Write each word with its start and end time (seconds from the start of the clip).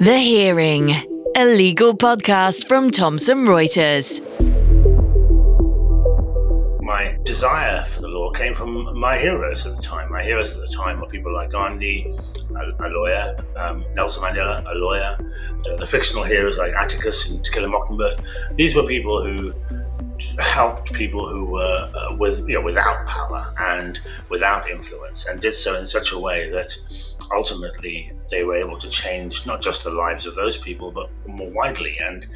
The 0.00 0.18
Hearing, 0.18 0.90
a 1.36 1.44
legal 1.44 1.96
podcast 1.96 2.66
from 2.66 2.90
Thomson 2.90 3.46
Reuters. 3.46 4.20
My 6.82 7.16
desire 7.22 7.82
for 7.82 8.02
the 8.02 8.08
law 8.08 8.30
came 8.32 8.54
from 8.54 8.98
my 8.98 9.16
heroes 9.18 9.66
at 9.66 9.76
the 9.76 9.82
time. 9.82 10.10
My 10.10 10.22
heroes 10.22 10.56
at 10.56 10.60
the 10.60 10.74
time 10.74 11.00
were 11.00 11.06
people 11.06 11.32
like 11.32 11.50
Gandhi, 11.50 12.12
a, 12.56 12.86
a 12.86 12.88
lawyer, 12.88 13.36
um, 13.56 13.84
Nelson 13.94 14.22
Mandela, 14.22 14.64
a 14.70 14.74
lawyer, 14.74 15.16
the 15.78 15.86
fictional 15.86 16.24
heroes 16.24 16.58
like 16.58 16.72
Atticus 16.74 17.30
and 17.30 17.44
To 17.44 17.50
Kill 17.50 17.64
a 17.64 17.68
Mockingbird. 17.68 18.22
These 18.56 18.76
were 18.76 18.84
people 18.84 19.24
who 19.24 19.52
helped 20.38 20.92
people 20.92 21.28
who 21.28 21.46
were 21.46 21.90
uh, 21.94 22.16
with 22.16 22.40
you 22.48 22.54
know 22.54 22.60
without 22.60 23.06
power 23.06 23.52
and 23.58 24.00
without 24.28 24.68
influence, 24.68 25.26
and 25.26 25.40
did 25.40 25.52
so 25.52 25.78
in 25.78 25.86
such 25.86 26.12
a 26.12 26.18
way 26.18 26.50
that 26.50 26.76
ultimately 27.32 28.12
they 28.30 28.44
were 28.44 28.56
able 28.56 28.76
to 28.78 28.88
change 28.88 29.46
not 29.46 29.60
just 29.60 29.84
the 29.84 29.90
lives 29.90 30.26
of 30.26 30.34
those 30.34 30.58
people, 30.58 30.90
but 30.90 31.10
more 31.26 31.50
widely. 31.52 31.98
And 31.98 32.26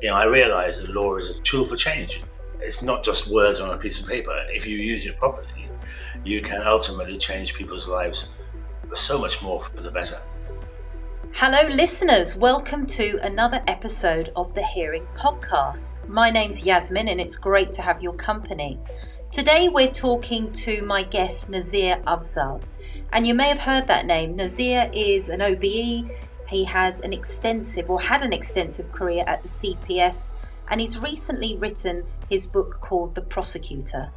you 0.00 0.08
know, 0.08 0.14
I 0.14 0.26
realized 0.26 0.82
that 0.82 0.92
law 0.92 1.16
is 1.16 1.30
a 1.30 1.42
tool 1.42 1.64
for 1.64 1.76
change. 1.76 2.22
It's 2.60 2.82
not 2.82 3.02
just 3.04 3.32
words 3.32 3.60
on 3.60 3.70
a 3.74 3.78
piece 3.78 4.00
of 4.00 4.08
paper. 4.08 4.34
If 4.48 4.66
you 4.66 4.76
use 4.76 5.06
it 5.06 5.16
properly, 5.16 5.68
you 6.24 6.42
can 6.42 6.62
ultimately 6.62 7.16
change 7.16 7.54
people's 7.54 7.88
lives 7.88 8.34
so 8.94 9.18
much 9.18 9.42
more 9.42 9.60
for 9.60 9.80
the 9.80 9.90
better. 9.90 10.20
Hello, 11.34 11.68
listeners. 11.68 12.34
Welcome 12.34 12.84
to 12.86 13.18
another 13.22 13.62
episode 13.68 14.30
of 14.34 14.54
the 14.54 14.66
Hearing 14.66 15.06
Podcast. 15.14 15.96
My 16.08 16.30
name's 16.30 16.66
Yasmin, 16.66 17.08
and 17.08 17.20
it's 17.20 17.36
great 17.36 17.70
to 17.72 17.82
have 17.82 18.02
your 18.02 18.14
company. 18.14 18.78
Today, 19.30 19.68
we're 19.68 19.92
talking 19.92 20.50
to 20.52 20.82
my 20.82 21.02
guest, 21.02 21.48
Nazir 21.48 22.02
Afzal. 22.06 22.60
And 23.12 23.26
you 23.26 23.34
may 23.34 23.48
have 23.48 23.60
heard 23.60 23.88
that 23.88 24.06
name. 24.06 24.36
Nazir 24.36 24.90
is 24.92 25.28
an 25.28 25.42
OBE. 25.42 26.10
He 26.48 26.64
has 26.64 27.00
an 27.00 27.12
extensive, 27.12 27.90
or 27.90 28.00
had 28.00 28.22
an 28.22 28.32
extensive 28.32 28.92
career 28.92 29.24
at 29.26 29.42
the 29.42 29.48
CPS, 29.48 30.34
and 30.68 30.80
he's 30.80 30.98
recently 30.98 31.56
written 31.56 32.04
his 32.28 32.46
book 32.46 32.80
called 32.80 33.14
The 33.14 33.22
Prosecutor. 33.22 34.10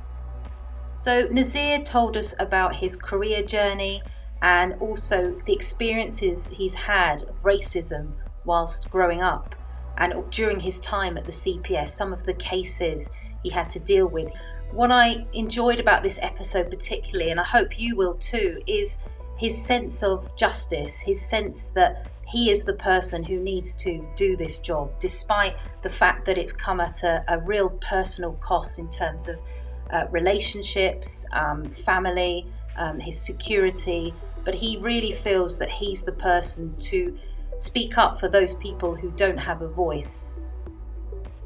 So, 0.97 1.27
Nazir 1.31 1.79
told 1.79 2.15
us 2.15 2.35
about 2.39 2.75
his 2.75 2.95
career 2.95 3.41
journey 3.41 4.03
and 4.41 4.73
also 4.75 5.41
the 5.45 5.53
experiences 5.53 6.49
he's 6.49 6.75
had 6.75 7.23
of 7.23 7.43
racism 7.43 8.11
whilst 8.45 8.89
growing 8.89 9.21
up 9.21 9.55
and 9.97 10.13
during 10.31 10.59
his 10.59 10.79
time 10.79 11.17
at 11.17 11.25
the 11.25 11.31
CPS, 11.31 11.89
some 11.89 12.13
of 12.13 12.23
the 12.23 12.33
cases 12.33 13.09
he 13.43 13.49
had 13.49 13.69
to 13.69 13.79
deal 13.79 14.07
with. 14.07 14.31
What 14.71 14.89
I 14.89 15.25
enjoyed 15.33 15.81
about 15.81 16.01
this 16.01 16.17
episode, 16.21 16.69
particularly, 16.69 17.31
and 17.31 17.39
I 17.39 17.43
hope 17.43 17.77
you 17.77 17.97
will 17.97 18.13
too, 18.13 18.61
is 18.67 18.99
his 19.37 19.61
sense 19.61 20.01
of 20.01 20.33
justice, 20.37 21.01
his 21.01 21.19
sense 21.19 21.69
that 21.69 22.09
he 22.25 22.49
is 22.49 22.63
the 22.63 22.73
person 22.73 23.21
who 23.21 23.37
needs 23.37 23.75
to 23.75 24.07
do 24.15 24.37
this 24.37 24.59
job, 24.59 24.97
despite 24.97 25.57
the 25.81 25.89
fact 25.89 26.23
that 26.25 26.37
it's 26.37 26.53
come 26.53 26.79
at 26.79 27.03
a, 27.03 27.21
a 27.27 27.39
real 27.39 27.69
personal 27.81 28.33
cost 28.33 28.79
in 28.79 28.87
terms 28.89 29.27
of 29.27 29.37
uh, 29.91 30.05
relationships, 30.09 31.25
um, 31.33 31.65
family, 31.71 32.47
um, 32.77 32.97
his 32.97 33.19
security. 33.19 34.13
But 34.45 34.55
he 34.55 34.77
really 34.77 35.11
feels 35.11 35.57
that 35.57 35.69
he's 35.69 36.03
the 36.03 36.13
person 36.13 36.73
to 36.77 37.17
speak 37.57 37.97
up 37.97 38.21
for 38.21 38.29
those 38.29 38.55
people 38.55 38.95
who 38.95 39.11
don't 39.11 39.37
have 39.37 39.61
a 39.61 39.67
voice. 39.67 40.39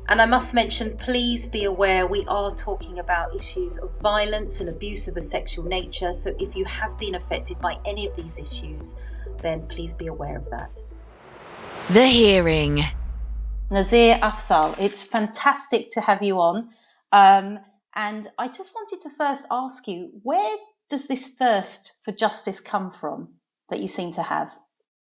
And 0.08 0.22
I 0.22 0.26
must 0.28 0.54
mention, 0.54 0.98
please 0.98 1.48
be 1.48 1.64
aware 1.64 2.06
we 2.06 2.26
are 2.28 2.52
talking 2.52 3.00
about 3.00 3.36
issues 3.36 3.78
of 3.78 3.92
violence 4.02 4.60
and 4.60 4.70
abuse 4.70 5.08
of 5.08 5.18
a 5.18 5.22
sexual 5.22 5.66
nature. 5.66 6.14
So 6.14 6.36
if 6.40 6.56
you 6.56 6.64
have 6.66 6.98
been 7.00 7.16
affected 7.16 7.60
by 7.60 7.80
any 7.86 8.06
of 8.06 8.16
these 8.16 8.38
issues, 8.38 8.98
then 9.42 9.66
please 9.68 9.96
be 9.96 10.08
aware 10.08 10.38
of 10.38 10.48
that. 10.52 10.80
The 11.90 12.06
Hearing. 12.06 12.84
Nazir 13.72 14.20
Afzal, 14.22 14.80
it's 14.80 15.04
fantastic 15.04 15.90
to 15.92 16.02
have 16.02 16.22
you 16.22 16.40
on. 16.40 16.70
Um, 17.12 17.60
and 17.96 18.28
I 18.38 18.48
just 18.48 18.76
wanted 18.76 19.02
to 19.02 19.10
first 19.10 19.48
ask 19.50 19.88
you 19.88 20.12
where 20.22 20.56
does 20.88 21.08
this 21.08 21.30
thirst 21.30 21.98
for 22.04 22.12
justice 22.12 22.60
come 22.60 22.92
from 22.92 23.30
that 23.70 23.80
you 23.80 23.88
seem 23.88 24.14
to 24.14 24.22
have? 24.22 24.54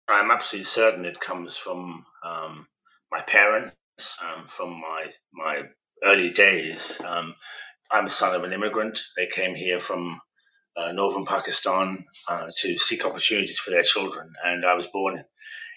I'm 0.07 0.31
absolutely 0.31 0.65
certain 0.65 1.03
it 1.03 1.19
comes 1.19 1.57
from 1.57 2.05
um, 2.23 2.67
my 3.11 3.19
parents 3.21 3.75
um, 4.23 4.47
from 4.47 4.79
my 4.79 5.07
my 5.33 5.63
early 6.03 6.31
days. 6.31 7.01
Um, 7.07 7.35
I'm 7.91 8.05
a 8.05 8.09
son 8.09 8.35
of 8.35 8.43
an 8.43 8.53
immigrant. 8.53 8.99
They 9.15 9.27
came 9.27 9.55
here 9.55 9.79
from 9.79 10.19
uh, 10.75 10.91
northern 10.91 11.25
Pakistan 11.25 12.05
uh, 12.27 12.47
to 12.57 12.77
seek 12.77 13.05
opportunities 13.05 13.59
for 13.59 13.71
their 13.71 13.83
children, 13.83 14.33
and 14.43 14.65
I 14.65 14.73
was 14.73 14.87
born 14.87 15.23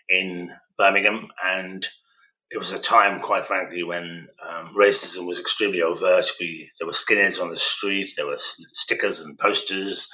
in 0.08 0.50
Birmingham. 0.78 1.28
And 1.44 1.86
it 2.50 2.58
was 2.58 2.72
a 2.72 2.80
time, 2.80 3.20
quite 3.20 3.44
frankly, 3.44 3.82
when 3.82 4.28
um, 4.48 4.72
racism 4.74 5.26
was 5.26 5.40
extremely 5.40 5.82
overt. 5.82 6.24
We 6.40 6.70
there 6.78 6.86
were 6.86 6.92
skinheads 6.92 7.42
on 7.42 7.50
the 7.50 7.56
street, 7.56 8.12
there 8.16 8.26
were 8.26 8.38
stickers 8.38 9.20
and 9.20 9.38
posters, 9.38 10.08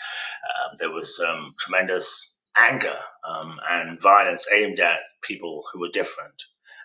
uh, 0.45 0.77
there 0.79 0.91
was 0.91 1.21
um, 1.27 1.55
tremendous 1.59 2.41
anger 2.57 2.97
um, 3.27 3.59
and 3.71 4.01
violence 4.03 4.47
aimed 4.53 4.79
at 4.81 4.99
people 5.23 5.65
who 5.73 5.81
were 5.81 5.89
different 5.91 6.43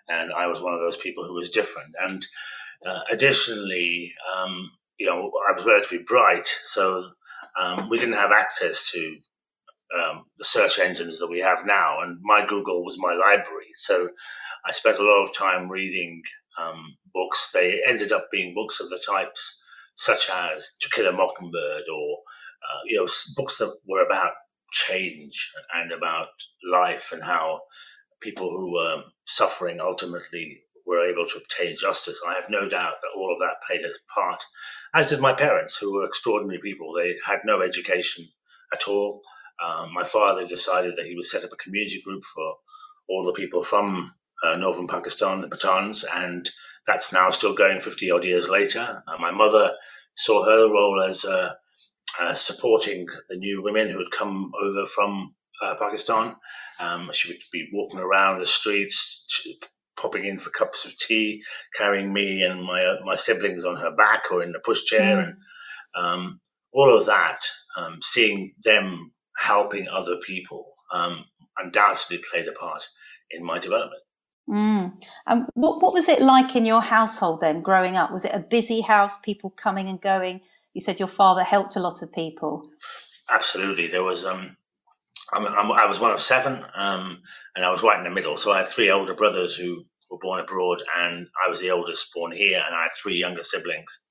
and 0.07 0.31
I 0.34 0.47
was 0.47 0.62
one 0.62 0.73
of 0.73 0.79
those 0.79 0.97
people 0.97 1.25
who 1.25 1.34
was 1.34 1.50
different. 1.50 1.94
And 2.01 2.25
uh, 2.85 3.01
additionally, 3.12 4.12
um, 4.35 4.72
you 4.97 5.06
know, 5.06 5.31
I 5.50 5.53
was 5.53 5.66
relatively 5.66 6.03
bright, 6.06 6.45
so 6.47 7.03
um, 7.59 7.90
we 7.90 7.97
didn't 7.97 8.16
have 8.16 8.31
access 8.31 8.91
to 8.91 9.18
um, 9.97 10.25
the 10.38 10.45
search 10.45 10.79
engines 10.79 11.19
that 11.19 11.29
we 11.29 11.40
have 11.40 11.66
now. 11.66 12.01
And 12.01 12.19
my 12.22 12.45
Google 12.45 12.84
was 12.84 12.97
my 13.00 13.13
library, 13.13 13.72
so 13.73 14.09
I 14.66 14.72
spent 14.72 15.00
a 15.00 15.03
lot 15.03 15.23
of 15.23 15.35
time 15.35 15.69
reading 15.69 16.22
um, 16.57 16.97
books. 17.13 17.51
They 17.51 17.81
ended 17.85 18.12
up 18.12 18.28
being 18.31 18.53
books 18.53 18.79
of 18.79 18.89
the 18.89 19.01
types 19.09 19.63
such 19.95 20.29
as 20.31 20.75
To 20.79 20.89
Kill 20.89 21.07
a 21.07 21.12
Mockingbird, 21.12 21.84
or 21.91 22.18
uh, 22.18 22.81
you 22.85 22.97
know, 22.97 23.07
books 23.35 23.57
that 23.57 23.75
were 23.88 24.06
about 24.06 24.34
change 24.72 25.51
and 25.74 25.91
about 25.91 26.28
life 26.69 27.12
and 27.12 27.24
how 27.24 27.62
people 28.22 28.50
who 28.50 28.74
were 28.74 29.03
suffering 29.27 29.79
ultimately 29.79 30.63
were 30.85 31.05
able 31.05 31.25
to 31.25 31.38
obtain 31.38 31.75
justice. 31.75 32.19
I 32.27 32.33
have 32.35 32.49
no 32.49 32.67
doubt 32.67 32.95
that 33.01 33.15
all 33.15 33.31
of 33.31 33.39
that 33.39 33.61
played 33.67 33.83
a 33.85 33.89
part, 34.13 34.41
as 34.95 35.09
did 35.09 35.19
my 35.19 35.33
parents, 35.33 35.77
who 35.77 35.93
were 35.93 36.05
extraordinary 36.05 36.59
people. 36.63 36.93
They 36.93 37.15
had 37.25 37.39
no 37.45 37.61
education 37.61 38.25
at 38.73 38.88
all. 38.88 39.21
Um, 39.63 39.93
my 39.93 40.03
father 40.03 40.47
decided 40.47 40.95
that 40.95 41.05
he 41.05 41.15
would 41.15 41.25
set 41.25 41.43
up 41.43 41.51
a 41.51 41.57
community 41.57 42.01
group 42.01 42.23
for 42.23 42.55
all 43.09 43.25
the 43.25 43.33
people 43.33 43.63
from 43.63 44.13
uh, 44.43 44.55
northern 44.55 44.88
Pakistan, 44.88 45.41
the 45.41 45.49
Pathans, 45.49 46.05
and 46.15 46.49
that's 46.85 47.11
now 47.11 47.29
still 47.31 47.53
going 47.53 47.81
50 47.81 48.09
odd 48.11 48.23
years 48.23 48.49
later. 48.49 49.03
Uh, 49.07 49.17
my 49.19 49.31
mother 49.31 49.73
saw 50.13 50.45
her 50.45 50.71
role 50.71 51.01
as 51.01 51.25
uh, 51.25 51.53
uh 52.21 52.33
supporting 52.33 53.05
the 53.29 53.35
new 53.35 53.61
women 53.61 53.89
who 53.89 53.97
had 53.97 54.11
come 54.17 54.51
over 54.61 54.85
from 54.85 55.35
uh, 55.62 55.75
Pakistan. 55.75 56.35
Um, 56.79 57.09
she 57.12 57.31
would 57.31 57.41
be 57.51 57.69
walking 57.73 58.00
around 58.00 58.40
the 58.40 58.45
streets, 58.45 59.25
popping 60.00 60.25
in 60.25 60.38
for 60.38 60.50
cups 60.51 60.85
of 60.85 60.97
tea, 60.97 61.44
carrying 61.78 62.13
me 62.13 62.44
and 62.44 62.63
my 62.63 62.84
uh, 62.84 62.97
my 63.03 63.16
siblings 63.16 63.66
on 63.66 63.78
her 63.78 63.91
back 63.91 64.31
or 64.31 64.44
in 64.44 64.51
the 64.51 64.59
pushchair, 64.59 65.16
mm. 65.16 65.23
and 65.23 65.35
um, 65.95 66.40
all 66.73 66.95
of 66.95 67.06
that. 67.06 67.40
Um, 67.78 68.00
seeing 68.01 68.56
them 68.63 69.13
helping 69.38 69.88
other 69.88 70.18
people 70.25 70.73
um, 70.91 71.25
undoubtedly 71.59 72.19
played 72.31 72.47
a 72.47 72.51
part 72.51 72.88
in 73.29 73.44
my 73.44 73.59
development. 73.59 74.01
Mm. 74.50 74.94
Um, 75.28 75.47
what, 75.53 75.81
what 75.81 75.94
was 75.94 76.07
it 76.07 76.22
like 76.22 76.56
in 76.56 76.66
your 76.66 76.81
household 76.81 77.41
then, 77.41 77.62
growing 77.62 77.97
up? 77.97 78.12
Was 78.12 78.25
it 78.25 78.34
a 78.34 78.39
busy 78.39 78.81
house, 78.81 79.19
people 79.19 79.50
coming 79.51 79.89
and 79.89 80.01
going? 80.01 80.41
You 80.74 80.81
said 80.81 81.00
your 81.00 81.07
father 81.07 81.44
helped 81.44 81.75
a 81.75 81.79
lot 81.79 82.01
of 82.01 82.12
people. 82.12 82.63
Absolutely, 83.29 83.88
there 83.88 84.03
was 84.03 84.25
um, 84.25 84.56
I'm, 85.33 85.45
I'm, 85.45 85.72
i 85.72 85.85
was 85.85 86.00
one 86.00 86.11
of 86.11 86.19
seven, 86.19 86.63
um, 86.75 87.22
and 87.55 87.66
I 87.66 87.72
was 87.72 87.83
right 87.83 87.97
in 87.97 88.03
the 88.03 88.09
middle. 88.09 88.38
So 88.38 88.51
I 88.51 88.59
had 88.59 88.68
three 88.68 88.89
older 88.89 89.13
brothers 89.13 89.57
who 89.57 89.86
were 90.09 90.19
born 90.19 90.39
abroad, 90.39 90.81
and 91.00 91.27
I 91.45 91.50
was 91.50 91.62
the 91.62 91.71
oldest 91.71 92.13
born 92.13 92.31
here, 92.31 92.62
and 92.65 92.75
I 92.75 92.83
had 92.83 92.91
three 93.01 93.15
younger 93.15 93.44
siblings. 93.44 94.06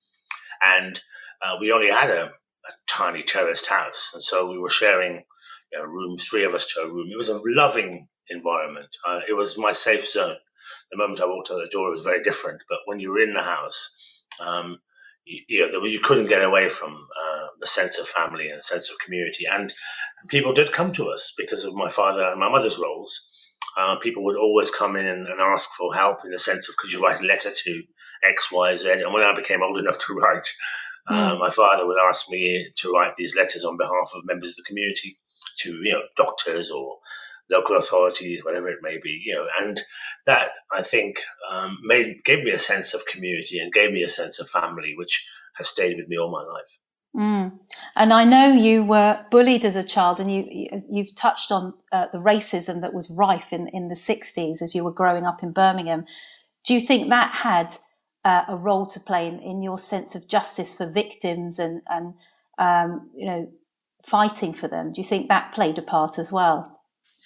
And 0.64 1.00
uh, 1.42 1.56
we 1.60 1.72
only 1.72 1.90
had 1.90 2.10
a, 2.10 2.26
a, 2.26 2.72
tiny 2.88 3.22
terraced 3.22 3.68
house, 3.68 4.12
and 4.14 4.22
so 4.22 4.50
we 4.50 4.58
were 4.58 4.70
sharing 4.70 5.24
you 5.72 5.78
know, 5.78 5.84
rooms, 5.84 6.26
three 6.26 6.44
of 6.44 6.54
us 6.54 6.72
to 6.72 6.80
a 6.80 6.88
room. 6.88 7.08
It 7.10 7.16
was 7.16 7.28
a 7.28 7.40
loving 7.44 8.08
environment. 8.28 8.96
Uh, 9.06 9.20
it 9.28 9.34
was 9.34 9.58
my 9.58 9.72
safe 9.72 10.04
zone. 10.04 10.36
The 10.90 10.96
moment 10.96 11.20
I 11.20 11.26
walked 11.26 11.50
out 11.50 11.58
the 11.58 11.68
door, 11.70 11.88
it 11.88 11.96
was 11.96 12.04
very 12.04 12.22
different. 12.22 12.62
But 12.68 12.78
when 12.86 13.00
you 13.00 13.10
were 13.12 13.20
in 13.20 13.34
the 13.34 13.42
house, 13.42 14.24
um, 14.44 14.78
you, 15.24 15.40
you, 15.48 15.72
know, 15.72 15.84
you 15.84 16.00
couldn't 16.00 16.28
get 16.28 16.44
away 16.44 16.68
from 16.68 16.94
uh, 16.94 17.25
the 17.60 17.66
sense 17.66 17.98
of 17.98 18.06
family 18.06 18.48
and 18.48 18.58
a 18.58 18.62
sense 18.62 18.90
of 18.90 18.98
community. 19.04 19.44
And 19.50 19.72
people 20.28 20.52
did 20.52 20.72
come 20.72 20.92
to 20.92 21.08
us 21.08 21.34
because 21.36 21.64
of 21.64 21.74
my 21.74 21.88
father 21.88 22.24
and 22.24 22.40
my 22.40 22.50
mother's 22.50 22.78
roles. 22.78 23.32
Uh, 23.78 23.96
people 23.96 24.24
would 24.24 24.38
always 24.38 24.70
come 24.70 24.96
in 24.96 25.06
and, 25.06 25.26
and, 25.28 25.38
ask 25.38 25.70
for 25.72 25.94
help 25.94 26.24
in 26.24 26.30
the 26.30 26.38
sense 26.38 26.66
of 26.66 26.76
could 26.78 26.90
you 26.90 27.02
write 27.02 27.20
a 27.20 27.26
letter 27.26 27.50
to 27.54 27.82
X, 28.26 28.50
Y, 28.50 28.74
Z? 28.74 28.90
And 28.90 29.12
when 29.12 29.22
I 29.22 29.34
became 29.34 29.62
old 29.62 29.76
enough 29.76 29.98
to 30.06 30.14
write, 30.18 30.48
mm. 31.10 31.38
my 31.38 31.50
father 31.50 31.86
would 31.86 31.98
ask 32.08 32.30
me 32.30 32.68
to 32.76 32.90
write 32.90 33.12
these 33.18 33.36
letters 33.36 33.66
on 33.66 33.76
behalf 33.76 34.12
of 34.14 34.24
members 34.24 34.50
of 34.50 34.56
the 34.56 34.68
community 34.68 35.18
to 35.58 35.72
you 35.72 35.92
know 35.92 36.02
doctors 36.16 36.70
or 36.70 36.96
local 37.50 37.76
authorities, 37.76 38.44
whatever 38.44 38.68
it 38.68 38.78
may 38.82 38.98
be, 39.02 39.22
you 39.24 39.34
know, 39.34 39.46
and 39.60 39.80
that 40.26 40.50
I 40.72 40.82
think 40.82 41.20
um, 41.50 41.78
made 41.82 42.24
gave 42.24 42.44
me 42.44 42.50
a 42.50 42.58
sense 42.58 42.94
of 42.94 43.06
community 43.06 43.58
and 43.58 43.72
gave 43.72 43.92
me 43.92 44.02
a 44.02 44.08
sense 44.08 44.40
of 44.40 44.48
family, 44.48 44.94
which 44.96 45.28
has 45.56 45.68
stayed 45.68 45.96
with 45.96 46.08
me 46.08 46.18
all 46.18 46.30
my 46.30 46.42
life. 46.42 46.78
Mm. 47.16 47.58
And 47.96 48.12
I 48.12 48.24
know 48.24 48.52
you 48.52 48.84
were 48.84 49.24
bullied 49.30 49.64
as 49.64 49.74
a 49.74 49.82
child, 49.82 50.20
and 50.20 50.30
you, 50.30 50.44
you 50.90 51.04
have 51.04 51.14
touched 51.14 51.50
on 51.50 51.72
uh, 51.90 52.06
the 52.12 52.18
racism 52.18 52.82
that 52.82 52.92
was 52.92 53.10
rife 53.10 53.52
in 53.52 53.68
in 53.68 53.88
the 53.88 53.94
'60s 53.94 54.60
as 54.60 54.74
you 54.74 54.84
were 54.84 54.92
growing 54.92 55.24
up 55.24 55.42
in 55.42 55.52
Birmingham. 55.52 56.04
Do 56.66 56.74
you 56.74 56.80
think 56.80 57.08
that 57.08 57.32
had 57.32 57.74
uh, 58.24 58.44
a 58.48 58.56
role 58.56 58.86
to 58.86 59.00
play 59.00 59.28
in, 59.28 59.38
in 59.38 59.62
your 59.62 59.78
sense 59.78 60.14
of 60.14 60.28
justice 60.28 60.76
for 60.76 60.86
victims 60.86 61.58
and 61.58 61.80
and 61.88 62.14
um, 62.58 63.10
you 63.16 63.26
know 63.26 63.50
fighting 64.04 64.52
for 64.52 64.68
them? 64.68 64.92
Do 64.92 65.00
you 65.00 65.06
think 65.06 65.28
that 65.28 65.52
played 65.52 65.78
a 65.78 65.82
part 65.82 66.18
as 66.18 66.30
well? 66.30 66.80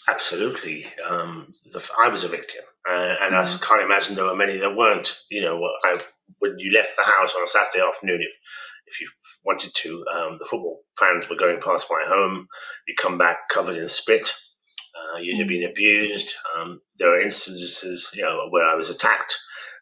Absolutely. 0.08 0.84
Um, 1.10 1.52
the, 1.72 1.90
I 2.04 2.08
was 2.08 2.25
a 2.25 2.28
victim, 2.28 2.62
uh, 2.88 3.16
and 3.22 3.34
mm. 3.34 3.38
I 3.38 3.66
can't 3.66 3.82
imagine 3.82 4.14
there 4.14 4.25
were 4.25 4.37
many 4.37 4.56
that 4.58 4.76
weren't. 4.76 5.19
You 5.31 5.42
know, 5.42 5.60
I, 5.84 6.00
when 6.38 6.54
you 6.58 6.72
left 6.72 6.96
the 6.96 7.02
house 7.02 7.34
on 7.34 7.42
a 7.42 7.46
Saturday 7.48 7.84
afternoon, 7.84 8.20
if 8.22 8.37
if 8.90 9.00
you 9.00 9.08
wanted 9.44 9.72
to, 9.75 10.04
um, 10.14 10.37
the 10.38 10.44
football 10.44 10.81
fans 10.98 11.28
were 11.28 11.37
going 11.37 11.60
past 11.60 11.87
my 11.90 12.02
home. 12.06 12.46
You 12.87 12.94
come 13.00 13.19
back 13.19 13.48
covered 13.48 13.76
in 13.76 13.88
spit. 13.88 14.32
Uh, 14.98 15.19
you'd 15.19 15.38
have 15.38 15.46
mm. 15.46 15.60
been 15.60 15.70
abused. 15.70 16.34
Um, 16.58 16.81
there 16.98 17.10
are 17.10 17.20
instances, 17.20 18.12
you 18.14 18.22
know, 18.22 18.46
where 18.50 18.66
I 18.66 18.75
was 18.75 18.90
attacked. 18.90 19.38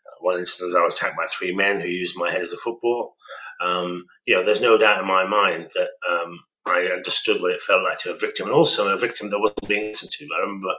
Uh, 0.06 0.16
one 0.20 0.38
instance, 0.38 0.74
I 0.76 0.84
was 0.84 0.94
attacked 0.94 1.16
by 1.16 1.26
three 1.26 1.54
men 1.54 1.80
who 1.80 1.88
used 1.88 2.16
my 2.18 2.30
head 2.30 2.42
as 2.42 2.52
a 2.52 2.56
football. 2.56 3.16
Um, 3.60 4.04
you 4.26 4.34
know, 4.34 4.44
there's 4.44 4.62
no 4.62 4.78
doubt 4.78 5.00
in 5.00 5.08
my 5.08 5.26
mind 5.26 5.70
that 5.74 5.88
um, 6.08 6.38
I 6.66 6.90
understood 6.94 7.40
what 7.40 7.52
it 7.52 7.60
felt 7.60 7.82
like 7.82 7.98
to 8.00 8.12
a 8.12 8.16
victim, 8.16 8.46
and 8.46 8.54
also 8.54 8.92
a 8.92 8.98
victim 8.98 9.30
that 9.30 9.40
wasn't 9.40 9.68
being 9.68 9.88
listened 9.88 10.12
to. 10.12 10.28
I 10.36 10.40
remember 10.40 10.74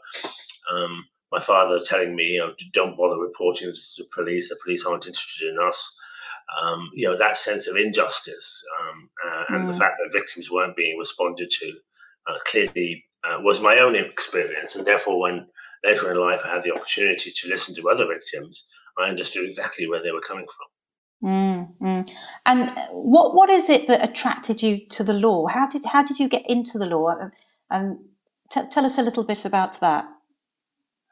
um, 0.72 1.06
my 1.32 1.40
father 1.40 1.80
telling 1.84 2.16
me, 2.16 2.34
you 2.34 2.40
know, 2.40 2.54
don't 2.74 2.98
bother 2.98 3.20
reporting 3.20 3.68
this 3.68 3.96
to 3.96 4.04
the 4.04 4.10
police. 4.14 4.50
The 4.50 4.58
police 4.64 4.86
aren't 4.86 5.08
interested 5.08 5.50
in 5.50 5.60
us. 5.60 5.99
Um, 6.62 6.90
you 6.94 7.08
know, 7.08 7.18
that 7.18 7.38
sense 7.38 7.68
of 7.68 7.78
injustice 7.78 8.66
um, 8.80 9.10
uh, 9.24 9.44
and 9.50 9.64
mm. 9.64 9.68
the 9.68 9.78
fact 9.78 9.98
that 9.98 10.12
victims 10.12 10.50
weren't 10.50 10.76
being 10.76 10.98
responded 10.98 11.50
to 11.50 11.74
uh, 12.28 12.40
clearly 12.46 13.06
uh, 13.24 13.38
was 13.42 13.62
my 13.62 13.80
own 13.80 13.96
experience. 13.96 14.76
And 14.76 14.86
therefore, 14.86 15.20
when 15.20 15.48
later 15.84 16.12
in 16.12 16.18
life 16.18 16.42
I 16.44 16.56
had 16.56 16.64
the 16.64 16.74
opportunity 16.74 17.32
to 17.36 17.50
listen 17.50 17.76
to 17.76 17.90
other 17.90 18.08
victims, 18.08 18.68
I 18.98 19.10
understood 19.10 19.46
exactly 19.46 19.88
where 19.88 20.02
they 20.02 20.12
were 20.12 20.22
coming 20.22 20.46
from. 20.46 21.30
Mm, 21.30 21.78
mm. 21.82 22.12
And 22.46 22.72
what 22.92 23.36
what 23.36 23.50
is 23.50 23.70
it 23.70 23.88
that 23.88 24.04
attracted 24.04 24.64
you 24.64 24.88
to 24.90 25.04
the 25.04 25.14
law? 25.14 25.48
How 25.48 25.68
did 25.68 25.86
how 25.86 26.04
did 26.04 26.20
you 26.20 26.30
get 26.30 26.50
into 26.50 26.78
the 26.78 26.86
law? 26.86 27.10
And 27.10 27.32
um, 27.70 28.06
t- 28.50 28.70
tell 28.72 28.86
us 28.86 28.98
a 28.98 29.04
little 29.04 29.24
bit 29.24 29.44
about 29.46 29.80
that. 29.82 30.06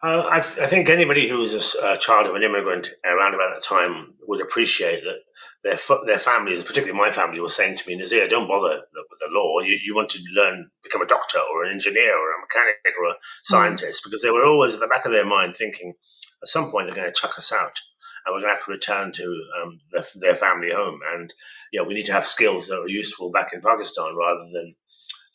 Uh, 0.07 0.29
I, 0.31 0.39
th- 0.39 0.59
I, 0.59 0.67
think 0.67 0.89
anybody 0.89 1.27
who 1.27 1.39
was 1.39 1.75
a, 1.75 1.91
a, 1.91 1.97
child 1.97 2.27
of 2.27 2.35
an 2.35 2.41
immigrant 2.41 2.91
around 3.03 3.33
about 3.33 3.53
that 3.53 3.61
time 3.61 4.13
would 4.25 4.39
appreciate 4.39 5.03
that 5.03 5.19
their 5.63 5.77
their 6.05 6.17
families, 6.17 6.63
particularly 6.63 6.97
my 6.97 7.11
family, 7.11 7.41
was 7.41 7.53
saying 7.53 7.75
to 7.75 7.89
me, 7.89 7.97
Nazir, 7.97 8.25
don't 8.29 8.47
bother 8.47 8.69
with 8.69 9.19
the 9.19 9.27
law. 9.31 9.59
You, 9.59 9.77
you 9.83 9.93
want 9.93 10.07
to 10.11 10.23
learn, 10.33 10.69
become 10.81 11.01
a 11.01 11.05
doctor 11.05 11.39
or 11.51 11.65
an 11.65 11.73
engineer 11.73 12.15
or 12.17 12.31
a 12.31 12.39
mechanic 12.39 12.77
or 12.97 13.09
a 13.09 13.15
mm. 13.15 13.17
scientist, 13.43 14.01
mm. 14.01 14.05
because 14.05 14.21
they 14.21 14.31
were 14.31 14.45
always 14.45 14.75
at 14.75 14.79
the 14.79 14.87
back 14.87 15.05
of 15.05 15.11
their 15.11 15.25
mind 15.25 15.57
thinking, 15.57 15.93
at 16.41 16.47
some 16.47 16.71
point 16.71 16.87
they're 16.87 16.95
going 16.95 17.11
to 17.11 17.19
chuck 17.19 17.37
us 17.37 17.51
out 17.51 17.77
and 18.25 18.33
we're 18.33 18.41
going 18.41 18.51
to 18.51 18.55
have 18.55 18.65
to 18.65 18.71
return 18.71 19.11
to 19.11 19.25
um, 19.61 19.79
their, 19.91 20.03
their, 20.21 20.35
family 20.37 20.71
home. 20.73 20.99
And 21.13 21.33
yeah, 21.73 21.81
we 21.81 21.93
need 21.93 22.05
to 22.05 22.13
have 22.13 22.25
skills 22.25 22.67
that 22.67 22.79
are 22.79 22.87
useful 22.87 23.31
back 23.31 23.51
in 23.53 23.61
Pakistan 23.61 24.15
rather 24.17 24.43
than 24.53 24.75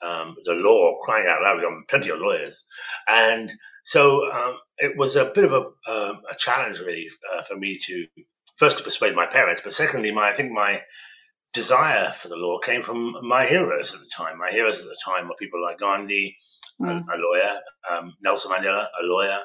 um, 0.03 0.37
the 0.45 0.55
law 0.55 0.97
crying 1.03 1.27
out 1.29 1.43
loud. 1.43 1.57
We've 1.57 1.63
got 1.65 1.89
plenty 1.89 2.11
of 2.11 2.19
lawyers, 2.19 2.67
and 3.09 3.51
so 3.85 4.31
um, 4.33 4.57
it 4.79 4.97
was 4.97 5.17
a 5.17 5.27
bit 5.27 5.45
of 5.45 5.53
a, 5.53 5.65
uh, 5.89 6.15
a 6.31 6.35
challenge 6.39 6.81
really 6.81 7.07
uh, 7.37 7.43
for 7.43 7.57
me 7.57 7.79
to 7.87 8.07
first 8.57 8.79
to 8.79 8.85
persuade 8.85 9.17
my 9.17 9.27
parents, 9.27 9.61
but 9.61 9.73
secondly, 9.73 10.13
my 10.13 10.29
I 10.29 10.33
think 10.33 10.53
my 10.53 10.83
desire 11.53 12.09
for 12.11 12.29
the 12.29 12.37
law 12.37 12.59
came 12.59 12.83
from 12.83 13.17
my 13.23 13.45
heroes 13.45 13.95
at 13.95 14.01
the 14.01 14.11
time. 14.17 14.39
My 14.39 14.51
heroes 14.51 14.81
at 14.81 14.89
the 14.89 14.97
time 15.05 15.29
were 15.29 15.35
people 15.39 15.63
like 15.63 15.79
Gandhi, 15.79 16.37
mm. 16.81 16.89
a, 16.89 17.15
a, 17.15 17.17
lawyer, 17.17 17.61
um, 17.91 18.15
Nelson 18.23 18.53
Mandela, 18.53 18.87
a 19.03 19.05
lawyer. 19.05 19.39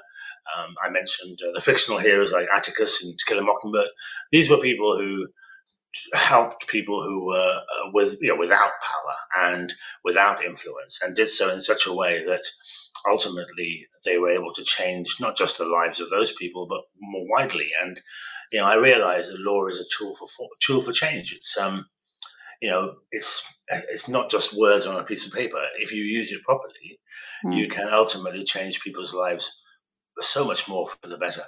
Um, 0.57 0.75
I 0.83 0.89
mentioned 0.89 1.37
uh, 1.45 1.51
the 1.53 1.61
fictional 1.61 1.99
heroes 1.99 2.31
like 2.31 2.47
Atticus 2.55 3.03
and 3.03 3.17
To 3.17 3.25
Kill 3.25 3.39
a 3.39 3.41
Mockingbird. 3.41 3.89
These 4.31 4.49
were 4.49 4.57
people 4.57 4.97
who 4.97 5.27
helped 6.13 6.67
people 6.67 7.01
who 7.03 7.25
were 7.25 7.61
uh, 7.61 7.89
with 7.93 8.17
you 8.21 8.29
know 8.29 8.39
without 8.39 8.71
power 8.81 9.49
and 9.51 9.73
without 10.03 10.43
influence, 10.43 11.01
and 11.01 11.15
did 11.15 11.27
so 11.27 11.53
in 11.53 11.61
such 11.61 11.87
a 11.87 11.93
way 11.93 12.23
that 12.25 12.43
ultimately 13.09 13.87
they 14.05 14.17
were 14.17 14.31
able 14.31 14.51
to 14.53 14.63
change 14.63 15.15
not 15.19 15.35
just 15.35 15.57
the 15.57 15.65
lives 15.65 15.99
of 15.99 16.09
those 16.09 16.33
people, 16.33 16.67
but 16.67 16.81
more 16.99 17.25
widely. 17.29 17.69
And 17.81 17.99
you 18.51 18.59
know, 18.59 18.65
I 18.65 18.75
realized 18.75 19.31
that 19.31 19.41
law 19.41 19.65
is 19.67 19.79
a 19.79 19.97
tool 19.97 20.15
for, 20.15 20.27
for 20.27 20.47
tool 20.59 20.81
for 20.81 20.91
change. 20.91 21.33
It's 21.33 21.57
um, 21.57 21.87
you 22.61 22.69
know, 22.69 22.95
it's 23.11 23.59
it's 23.89 24.09
not 24.09 24.29
just 24.29 24.57
words 24.57 24.85
on 24.85 24.99
a 24.99 25.03
piece 25.03 25.27
of 25.27 25.33
paper. 25.33 25.61
If 25.79 25.93
you 25.93 26.03
use 26.03 26.31
it 26.31 26.43
properly, 26.43 26.99
mm. 27.45 27.55
you 27.55 27.67
can 27.67 27.89
ultimately 27.91 28.43
change 28.43 28.81
people's 28.81 29.13
lives 29.13 29.63
so 30.19 30.45
much 30.45 30.67
more 30.67 30.87
for 30.87 31.07
the 31.07 31.17
better. 31.17 31.43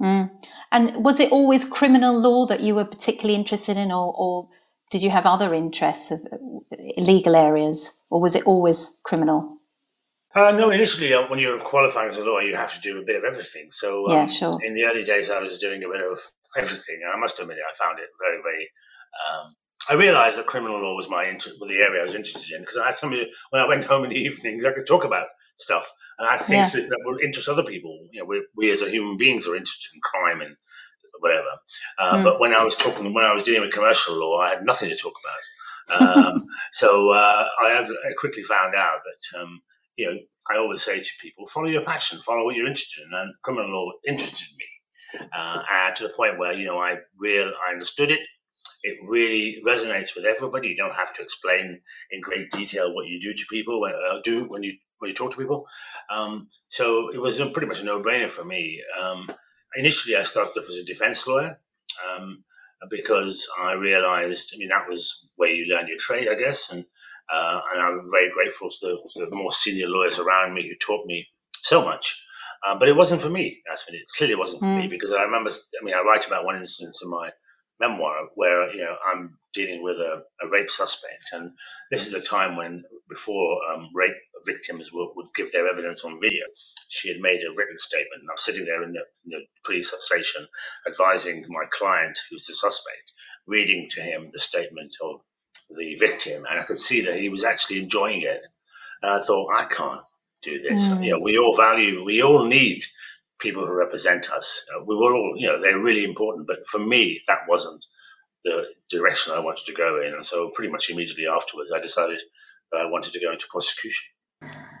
Mm. 0.00 0.30
And 0.72 1.04
was 1.04 1.20
it 1.20 1.32
always 1.32 1.64
criminal 1.64 2.18
law 2.18 2.46
that 2.46 2.60
you 2.60 2.74
were 2.74 2.84
particularly 2.84 3.34
interested 3.34 3.76
in, 3.76 3.90
or, 3.90 4.14
or 4.16 4.48
did 4.90 5.02
you 5.02 5.10
have 5.10 5.26
other 5.26 5.54
interests 5.54 6.10
of 6.10 6.20
uh, 6.30 6.36
legal 6.98 7.34
areas, 7.34 7.98
or 8.10 8.20
was 8.20 8.34
it 8.34 8.46
always 8.46 9.00
criminal? 9.04 9.58
Uh, 10.34 10.52
no, 10.52 10.70
initially, 10.70 11.14
uh, 11.14 11.26
when 11.28 11.38
you're 11.38 11.58
qualifying 11.60 12.10
as 12.10 12.18
a 12.18 12.24
lawyer, 12.24 12.42
you 12.42 12.56
have 12.56 12.74
to 12.74 12.80
do 12.80 13.00
a 13.00 13.04
bit 13.04 13.16
of 13.16 13.24
everything. 13.24 13.70
So, 13.70 14.06
um, 14.08 14.12
yeah, 14.12 14.26
sure. 14.26 14.52
In 14.62 14.74
the 14.74 14.84
early 14.84 15.02
days, 15.02 15.30
I 15.30 15.40
was 15.40 15.58
doing 15.58 15.82
a 15.82 15.88
bit 15.88 16.02
of 16.02 16.20
everything. 16.58 17.00
and 17.02 17.12
I 17.12 17.16
must 17.18 17.40
admit, 17.40 17.56
I 17.58 17.72
found 17.74 17.98
it 17.98 18.10
very, 18.20 18.42
very 18.42 18.70
um, 19.30 19.56
I 19.88 19.94
realised 19.94 20.38
that 20.38 20.46
criminal 20.46 20.82
law 20.82 20.94
was 20.94 21.08
my 21.08 21.26
interest, 21.26 21.58
well, 21.60 21.68
the 21.68 21.76
area 21.76 22.00
I 22.00 22.04
was 22.04 22.14
interested 22.14 22.54
in, 22.54 22.62
because 22.62 22.76
I 22.76 22.86
had 22.86 22.96
somebody 22.96 23.30
when 23.50 23.62
I 23.62 23.68
went 23.68 23.84
home 23.84 24.04
in 24.04 24.10
the 24.10 24.16
evenings, 24.20 24.64
I 24.64 24.72
could 24.72 24.86
talk 24.86 25.04
about 25.04 25.28
stuff, 25.56 25.92
and 26.18 26.26
I 26.26 26.32
had 26.32 26.40
things 26.40 26.74
yeah. 26.74 26.86
that, 26.88 26.98
would 27.04 27.22
interest 27.22 27.48
other 27.48 27.62
people. 27.62 28.06
You 28.10 28.20
know, 28.20 28.26
we, 28.26 28.44
we, 28.56 28.70
as 28.70 28.82
a 28.82 28.90
human 28.90 29.16
beings 29.16 29.46
are 29.46 29.56
interested 29.56 29.94
in 29.94 30.00
crime 30.02 30.40
and 30.40 30.56
whatever. 31.20 31.48
Uh, 31.98 32.16
mm. 32.16 32.24
But 32.24 32.40
when 32.40 32.54
I 32.54 32.64
was 32.64 32.76
talking, 32.76 33.14
when 33.14 33.24
I 33.24 33.32
was 33.32 33.44
dealing 33.44 33.62
with 33.62 33.72
commercial 33.72 34.18
law, 34.18 34.40
I 34.40 34.50
had 34.50 34.64
nothing 34.64 34.90
to 34.90 34.96
talk 34.96 35.14
about. 35.24 36.00
Um, 36.00 36.46
so 36.72 37.12
uh, 37.12 37.44
I, 37.64 37.70
have, 37.70 37.86
I 37.86 38.12
quickly 38.18 38.42
found 38.42 38.74
out 38.74 38.98
that 39.04 39.40
um, 39.40 39.60
you 39.96 40.10
know 40.10 40.18
I 40.50 40.58
always 40.58 40.82
say 40.82 40.98
to 40.98 41.10
people, 41.20 41.46
follow 41.46 41.68
your 41.68 41.82
passion, 41.82 42.18
follow 42.18 42.44
what 42.44 42.56
you're 42.56 42.66
interested 42.66 43.04
in, 43.04 43.16
and 43.16 43.34
criminal 43.42 43.70
law 43.70 43.92
interested 44.06 44.48
me. 44.56 44.64
Uh, 45.32 45.62
to 45.92 46.02
the 46.02 46.12
point 46.14 46.38
where 46.38 46.52
you 46.52 46.66
know 46.66 46.78
I 46.78 46.96
real 47.18 47.52
I 47.66 47.72
understood 47.72 48.10
it, 48.10 48.20
it 48.82 48.98
really 49.02 49.62
resonates 49.66 50.14
with 50.14 50.24
everybody. 50.24 50.68
You 50.68 50.76
don't 50.76 50.94
have 50.94 51.14
to 51.14 51.22
explain 51.22 51.80
in 52.10 52.20
great 52.20 52.50
detail 52.50 52.94
what 52.94 53.06
you 53.06 53.20
do 53.20 53.32
to 53.32 53.46
people 53.50 53.80
when 53.80 53.92
uh, 53.92 54.20
do 54.22 54.44
when 54.48 54.62
you 54.62 54.74
when 54.98 55.10
you 55.10 55.14
talk 55.14 55.32
to 55.32 55.36
people. 55.36 55.66
Um, 56.10 56.48
so 56.68 57.10
it 57.12 57.20
was 57.20 57.40
a, 57.40 57.50
pretty 57.50 57.68
much 57.68 57.80
a 57.80 57.84
no 57.84 58.02
brainer 58.02 58.30
for 58.30 58.44
me. 58.44 58.82
Um, 59.00 59.28
initially, 59.74 60.16
I 60.16 60.22
started 60.22 60.58
off 60.58 60.68
as 60.68 60.76
a 60.76 60.84
defense 60.84 61.26
lawyer 61.26 61.58
um, 62.10 62.44
because 62.90 63.48
I 63.60 63.72
realized. 63.72 64.52
I 64.54 64.58
mean, 64.58 64.68
that 64.68 64.88
was 64.88 65.30
where 65.36 65.50
you 65.50 65.66
learn 65.66 65.88
your 65.88 65.98
trade, 65.98 66.28
I 66.28 66.34
guess, 66.34 66.72
and 66.72 66.84
uh, 67.32 67.60
and 67.72 67.82
I'm 67.82 68.02
very 68.10 68.30
grateful 68.30 68.70
to 68.70 68.76
the, 68.82 69.10
to 69.14 69.26
the, 69.26 69.36
more 69.36 69.50
senior 69.50 69.88
lawyers 69.88 70.18
around 70.18 70.54
me 70.54 70.68
who 70.68 70.76
taught 70.76 71.06
me 71.06 71.26
so 71.54 71.84
much. 71.84 72.22
Uh, 72.66 72.78
but 72.78 72.88
it 72.88 72.96
wasn't 72.96 73.20
for 73.20 73.30
me. 73.30 73.60
That's 73.66 73.88
when 73.88 73.98
it 73.98 74.06
clearly 74.16 74.36
wasn't 74.36 74.62
for 74.62 74.68
mm. 74.68 74.82
me 74.82 74.88
because 74.88 75.12
I 75.12 75.22
remember. 75.22 75.50
I 75.50 75.84
mean, 75.84 75.94
I 75.94 76.02
write 76.02 76.26
about 76.26 76.44
one 76.44 76.56
instance 76.56 77.02
in 77.02 77.10
my 77.10 77.30
memoir 77.80 78.28
where 78.34 78.72
you 78.72 78.82
know 78.82 78.96
I'm 79.12 79.38
dealing 79.52 79.82
with 79.82 79.96
a, 79.96 80.22
a 80.42 80.48
rape 80.50 80.70
suspect, 80.70 81.24
and 81.32 81.52
this 81.90 82.06
is 82.06 82.14
a 82.14 82.24
time 82.24 82.56
when 82.56 82.84
before 83.08 83.58
um, 83.72 83.88
rape 83.94 84.16
victims 84.44 84.92
would, 84.92 85.10
would, 85.16 85.26
give 85.34 85.50
their 85.52 85.68
evidence 85.68 86.04
on 86.04 86.20
video, 86.20 86.44
she 86.88 87.08
had 87.08 87.20
made 87.20 87.40
a 87.42 87.54
written 87.56 87.78
statement. 87.78 88.20
And 88.20 88.30
I'm 88.30 88.36
sitting 88.36 88.64
there 88.64 88.82
in 88.82 88.92
the, 88.92 89.00
in 89.24 89.30
the 89.30 89.40
police 89.64 89.94
station, 90.00 90.46
advising 90.88 91.44
my 91.48 91.64
client, 91.70 92.18
who's 92.30 92.46
the 92.46 92.54
suspect, 92.54 93.12
reading 93.46 93.88
to 93.92 94.00
him 94.00 94.28
the 94.32 94.38
statement 94.38 94.94
of 95.02 95.20
the 95.76 95.96
victim, 95.96 96.44
and 96.48 96.60
I 96.60 96.62
could 96.62 96.78
see 96.78 97.04
that 97.06 97.18
he 97.18 97.28
was 97.28 97.44
actually 97.44 97.80
enjoying 97.80 98.22
it. 98.22 98.42
And 99.02 99.12
I 99.12 99.20
thought, 99.20 99.52
I 99.56 99.64
can't 99.64 100.00
do 100.42 100.58
this. 100.62 100.88
Mm. 100.88 101.04
You 101.04 101.12
know, 101.12 101.20
we 101.20 101.38
all 101.38 101.56
value, 101.56 102.04
we 102.04 102.22
all 102.22 102.44
need 102.44 102.84
people 103.40 103.66
who 103.66 103.74
represent 103.74 104.30
us. 104.30 104.66
Uh, 104.74 104.84
we 104.84 104.94
were 104.94 105.14
all, 105.14 105.34
you 105.36 105.48
know, 105.48 105.60
they're 105.60 105.82
really 105.82 106.04
important. 106.04 106.46
But 106.46 106.66
for 106.66 106.78
me, 106.78 107.20
that 107.28 107.40
wasn't 107.48 107.84
the 108.44 108.64
direction 108.88 109.32
I 109.34 109.40
wanted 109.40 109.66
to 109.66 109.74
go 109.74 110.00
in. 110.00 110.14
And 110.14 110.24
so, 110.24 110.50
pretty 110.54 110.70
much 110.70 110.90
immediately 110.90 111.26
afterwards, 111.26 111.72
I 111.72 111.80
decided 111.80 112.22
that 112.72 112.80
I 112.80 112.86
wanted 112.86 113.12
to 113.12 113.20
go 113.20 113.32
into 113.32 113.46
prosecution. 113.50 114.12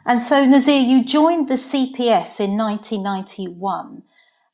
And 0.04 0.20
so, 0.20 0.44
Nazir, 0.44 0.80
you 0.80 1.04
joined 1.04 1.48
the 1.48 1.54
CPS 1.54 2.40
in 2.40 2.56
1991. 2.56 4.02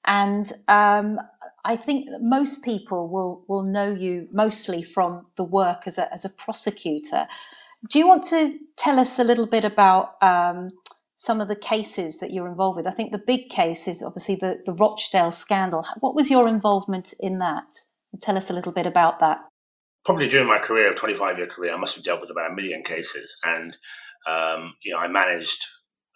And 0.05 0.53
um, 0.69 1.21
I 1.65 1.77
think 1.77 2.09
most 2.21 2.65
people 2.65 3.09
will, 3.09 3.45
will 3.49 3.63
know 3.63 3.91
you 3.91 4.29
mostly 4.33 4.83
from 4.83 5.27
the 5.37 5.45
work 5.45 5.83
as 5.87 5.99
a, 5.99 6.13
as 6.13 6.25
a 6.25 6.31
prosecutor. 6.31 7.29
Do 7.91 7.99
you 7.99 8.07
want 8.07 8.25
to 8.25 8.59
tell 8.77 8.99
us 8.99 9.19
a 9.19 9.25
little 9.25 9.47
bit 9.47 9.65
about 9.65 10.23
um, 10.23 10.71
some 11.23 11.41
of 11.41 11.47
the 11.47 11.55
cases 11.55 12.19
that 12.19 12.33
you're 12.33 12.49
involved 12.49 12.77
with? 12.77 12.87
I 12.89 12.91
think 12.91 13.13
the 13.13 13.23
big 13.25 13.49
case 13.49 13.87
is 13.87 14.03
obviously 14.03 14.35
the, 14.35 14.61
the 14.67 14.73
Rochdale 14.73 15.31
scandal. 15.31 15.87
What 16.01 16.17
was 16.17 16.29
your 16.29 16.49
involvement 16.49 17.15
in 17.21 17.39
that? 17.39 17.63
Tell 18.21 18.37
us 18.37 18.51
a 18.51 18.53
little 18.53 18.73
bit 18.73 18.87
about 18.87 19.21
that. 19.21 19.39
Probably 20.05 20.29
during 20.29 20.49
my 20.49 20.59
career, 20.59 20.91
of 20.91 20.97
25 20.97 21.39
year 21.39 21.47
career, 21.47 21.75
I 21.75 21.77
must 21.77 21.95
have 21.95 22.03
dealt 22.03 22.21
with 22.21 22.33
about 22.33 22.51
a 22.51 22.55
million 22.55 22.83
cases. 22.83 23.39
And, 23.45 23.77
um, 24.29 24.75
you 24.83 24.93
know, 24.93 24.99
I 24.99 25.07
managed 25.07 25.65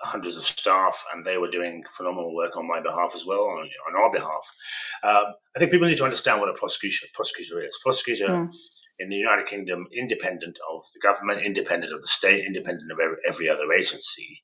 hundreds 0.00 0.36
of 0.36 0.42
staff, 0.42 1.04
and 1.14 1.24
they 1.24 1.38
were 1.38 1.50
doing 1.50 1.84
phenomenal 1.92 2.34
work 2.34 2.56
on 2.56 2.66
my 2.66 2.80
behalf 2.80 3.12
as 3.14 3.24
well, 3.24 3.44
on, 3.44 3.70
on 3.88 4.02
our 4.02 4.10
behalf. 4.10 4.56
Um, 5.04 5.34
I 5.54 5.60
think 5.60 5.70
people 5.70 5.86
need 5.86 5.98
to 5.98 6.04
understand 6.04 6.40
what 6.40 6.50
a 6.50 6.54
prosecutor 6.54 7.06
prosecutor 7.14 7.60
is. 7.60 7.78
Prosecutor 7.80 8.26
mm. 8.26 8.54
In 8.98 9.08
the 9.08 9.16
United 9.16 9.46
Kingdom, 9.46 9.86
independent 9.92 10.58
of 10.72 10.82
the 10.94 11.00
government, 11.00 11.44
independent 11.44 11.92
of 11.92 12.00
the 12.00 12.06
state, 12.06 12.44
independent 12.44 12.90
of 12.90 12.98
every, 13.26 13.48
other 13.48 13.72
agency, 13.72 14.42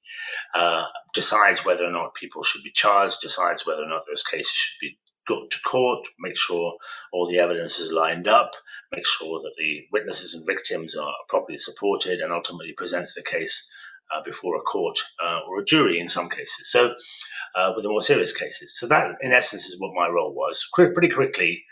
uh, 0.54 0.84
decides 1.14 1.64
whether 1.64 1.84
or 1.84 1.90
not 1.90 2.14
people 2.14 2.42
should 2.42 2.62
be 2.62 2.70
charged, 2.70 3.20
decides 3.20 3.66
whether 3.66 3.82
or 3.82 3.88
not 3.88 4.02
those 4.06 4.22
cases 4.22 4.52
should 4.52 4.78
be 4.80 4.98
got 5.26 5.50
to 5.50 5.60
court, 5.60 6.04
make 6.18 6.36
sure 6.36 6.74
all 7.12 7.26
the 7.26 7.38
evidence 7.38 7.78
is 7.78 7.92
lined 7.92 8.26
up, 8.26 8.50
make 8.90 9.06
sure 9.06 9.40
that 9.40 9.54
the 9.56 9.86
witnesses 9.92 10.34
and 10.34 10.46
victims 10.46 10.96
are 10.96 11.14
properly 11.28 11.56
supported, 11.56 12.20
and 12.20 12.32
ultimately 12.32 12.72
presents 12.76 13.14
the 13.14 13.22
case 13.22 13.70
uh, 14.14 14.22
before 14.24 14.56
a 14.56 14.60
court 14.60 14.98
uh, 15.24 15.40
or 15.48 15.60
a 15.60 15.64
jury 15.64 15.98
in 15.98 16.08
some 16.08 16.28
cases. 16.28 16.70
So, 16.70 16.94
uh, 17.54 17.72
with 17.74 17.84
the 17.84 17.90
more 17.90 18.02
serious 18.02 18.36
cases. 18.36 18.78
So, 18.78 18.86
that 18.88 19.14
in 19.20 19.32
essence 19.32 19.66
is 19.66 19.80
what 19.80 19.94
my 19.94 20.08
role 20.08 20.34
was. 20.34 20.68
Pretty 20.74 21.08
quickly, 21.08 21.64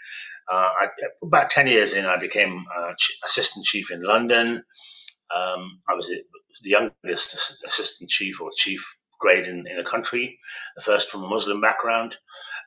uh, 0.50 0.70
I, 0.80 0.86
about 1.22 1.50
10 1.50 1.66
years 1.68 1.94
in, 1.94 2.06
I 2.06 2.18
became 2.18 2.64
uh, 2.76 2.92
assistant 3.24 3.64
chief 3.64 3.90
in 3.92 4.02
London. 4.02 4.64
Um, 5.34 5.80
I 5.88 5.94
was 5.94 6.08
the 6.08 6.70
youngest 6.70 7.62
assistant 7.64 8.10
chief 8.10 8.40
or 8.40 8.50
chief 8.54 8.84
grade 9.20 9.46
in, 9.46 9.66
in 9.66 9.76
the 9.76 9.84
country, 9.84 10.38
the 10.76 10.82
first 10.82 11.10
from 11.10 11.22
a 11.22 11.28
Muslim 11.28 11.60
background. 11.60 12.16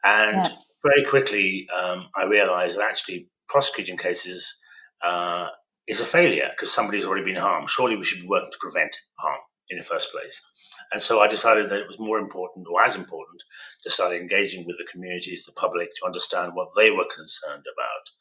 And 0.03 0.37
yeah. 0.37 0.55
very 0.83 1.03
quickly, 1.03 1.67
um, 1.77 2.07
I 2.15 2.25
realized 2.25 2.77
that 2.77 2.87
actually 2.87 3.27
prosecuting 3.49 3.97
cases 3.97 4.63
uh, 5.05 5.47
is 5.87 5.99
a 5.99 6.05
failure 6.05 6.49
because 6.51 6.71
somebody's 6.71 7.05
already 7.05 7.25
been 7.25 7.41
harmed. 7.41 7.69
Surely 7.69 7.97
we 7.97 8.05
should 8.05 8.21
be 8.21 8.27
working 8.27 8.51
to 8.51 8.57
prevent 8.61 8.95
harm 9.19 9.39
in 9.69 9.77
the 9.77 9.83
first 9.83 10.11
place. 10.13 10.52
And 10.93 11.01
so 11.01 11.19
I 11.19 11.27
decided 11.27 11.69
that 11.69 11.79
it 11.79 11.87
was 11.87 11.99
more 11.99 12.19
important, 12.19 12.67
or 12.71 12.81
as 12.81 12.95
important, 12.95 13.43
to 13.81 13.89
start 13.89 14.13
engaging 14.13 14.65
with 14.67 14.77
the 14.77 14.87
communities, 14.91 15.43
the 15.43 15.59
public, 15.59 15.89
to 15.95 16.05
understand 16.05 16.51
what 16.53 16.69
they 16.77 16.91
were 16.91 17.07
concerned 17.13 17.65
about. 17.73 18.11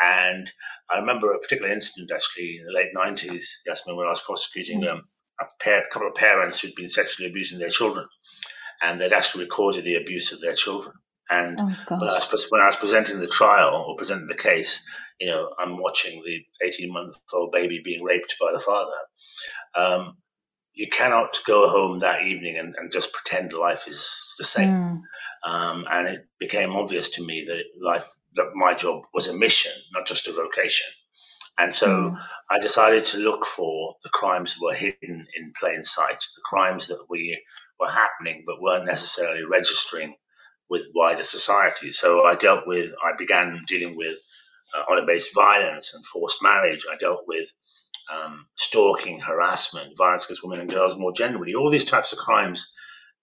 And 0.00 0.50
I 0.90 0.98
remember 0.98 1.32
a 1.32 1.38
particular 1.38 1.70
incident 1.70 2.10
actually 2.10 2.56
in 2.58 2.64
the 2.64 2.72
late 2.72 2.94
90s, 2.96 3.60
Yasmin, 3.66 3.96
when 3.96 4.06
I 4.06 4.10
was 4.10 4.22
prosecuting 4.22 4.80
mm. 4.80 4.90
um, 4.90 5.02
a, 5.38 5.44
pair, 5.60 5.80
a 5.80 5.90
couple 5.92 6.08
of 6.08 6.14
parents 6.14 6.60
who'd 6.60 6.74
been 6.74 6.88
sexually 6.88 7.28
abusing 7.28 7.58
their 7.58 7.68
children. 7.68 8.06
And 8.82 8.98
they'd 8.98 9.12
actually 9.12 9.44
recorded 9.44 9.84
the 9.84 9.96
abuse 9.96 10.32
of 10.32 10.40
their 10.40 10.54
children. 10.54 10.94
And 11.30 11.58
oh, 11.60 11.74
when, 11.88 12.08
I 12.08 12.14
was, 12.14 12.46
when 12.50 12.60
I 12.60 12.66
was 12.66 12.76
presenting 12.76 13.20
the 13.20 13.26
trial 13.26 13.84
or 13.86 13.96
presenting 13.96 14.28
the 14.28 14.34
case, 14.34 14.88
you 15.20 15.26
know, 15.26 15.50
I'm 15.58 15.78
watching 15.78 16.22
the 16.24 16.42
18 16.66 16.92
month 16.92 17.16
old 17.32 17.52
baby 17.52 17.80
being 17.82 18.02
raped 18.02 18.34
by 18.40 18.50
the 18.52 18.60
father. 18.60 18.92
Um, 19.74 20.16
you 20.74 20.88
cannot 20.88 21.40
go 21.46 21.68
home 21.68 22.00
that 22.00 22.22
evening 22.22 22.56
and, 22.58 22.74
and 22.76 22.90
just 22.92 23.12
pretend 23.12 23.52
life 23.52 23.86
is 23.86 24.34
the 24.38 24.44
same. 24.44 24.70
Mm. 24.70 25.00
Um, 25.46 25.84
and 25.90 26.08
it 26.08 26.26
became 26.40 26.72
obvious 26.72 27.08
to 27.10 27.24
me 27.24 27.44
that 27.46 27.64
life, 27.80 28.08
that 28.34 28.50
my 28.54 28.74
job 28.74 29.04
was 29.14 29.28
a 29.28 29.38
mission, 29.38 29.72
not 29.92 30.06
just 30.06 30.26
a 30.26 30.32
vocation. 30.32 30.88
And 31.58 31.72
so 31.72 31.88
mm. 31.88 32.16
I 32.50 32.58
decided 32.58 33.04
to 33.06 33.18
look 33.18 33.46
for 33.46 33.94
the 34.02 34.10
crimes 34.12 34.54
that 34.54 34.64
were 34.64 34.74
hidden 34.74 35.26
in 35.36 35.52
plain 35.60 35.82
sight, 35.84 36.18
the 36.18 36.42
crimes 36.44 36.88
that 36.88 37.06
we 37.08 37.40
were 37.78 37.90
happening 37.90 38.42
but 38.44 38.60
weren't 38.60 38.86
necessarily 38.86 39.44
registering 39.44 40.16
with 40.68 40.90
wider 40.94 41.22
society. 41.22 41.92
So 41.92 42.24
I 42.24 42.34
dealt 42.34 42.66
with, 42.66 42.92
I 43.04 43.12
began 43.16 43.62
dealing 43.68 43.96
with 43.96 44.16
uh, 44.76 44.82
honor-based 44.90 45.34
violence 45.36 45.94
and 45.94 46.04
forced 46.06 46.42
marriage. 46.42 46.84
I 46.92 46.96
dealt 46.96 47.20
with 47.28 47.46
um, 48.12 48.46
stalking, 48.54 49.20
harassment, 49.20 49.96
violence 49.96 50.26
against 50.26 50.44
women 50.44 50.60
and 50.60 50.70
girls 50.70 50.98
more 50.98 51.12
generally, 51.12 51.54
all 51.54 51.70
these 51.70 51.84
types 51.84 52.12
of 52.12 52.18
crimes 52.18 52.74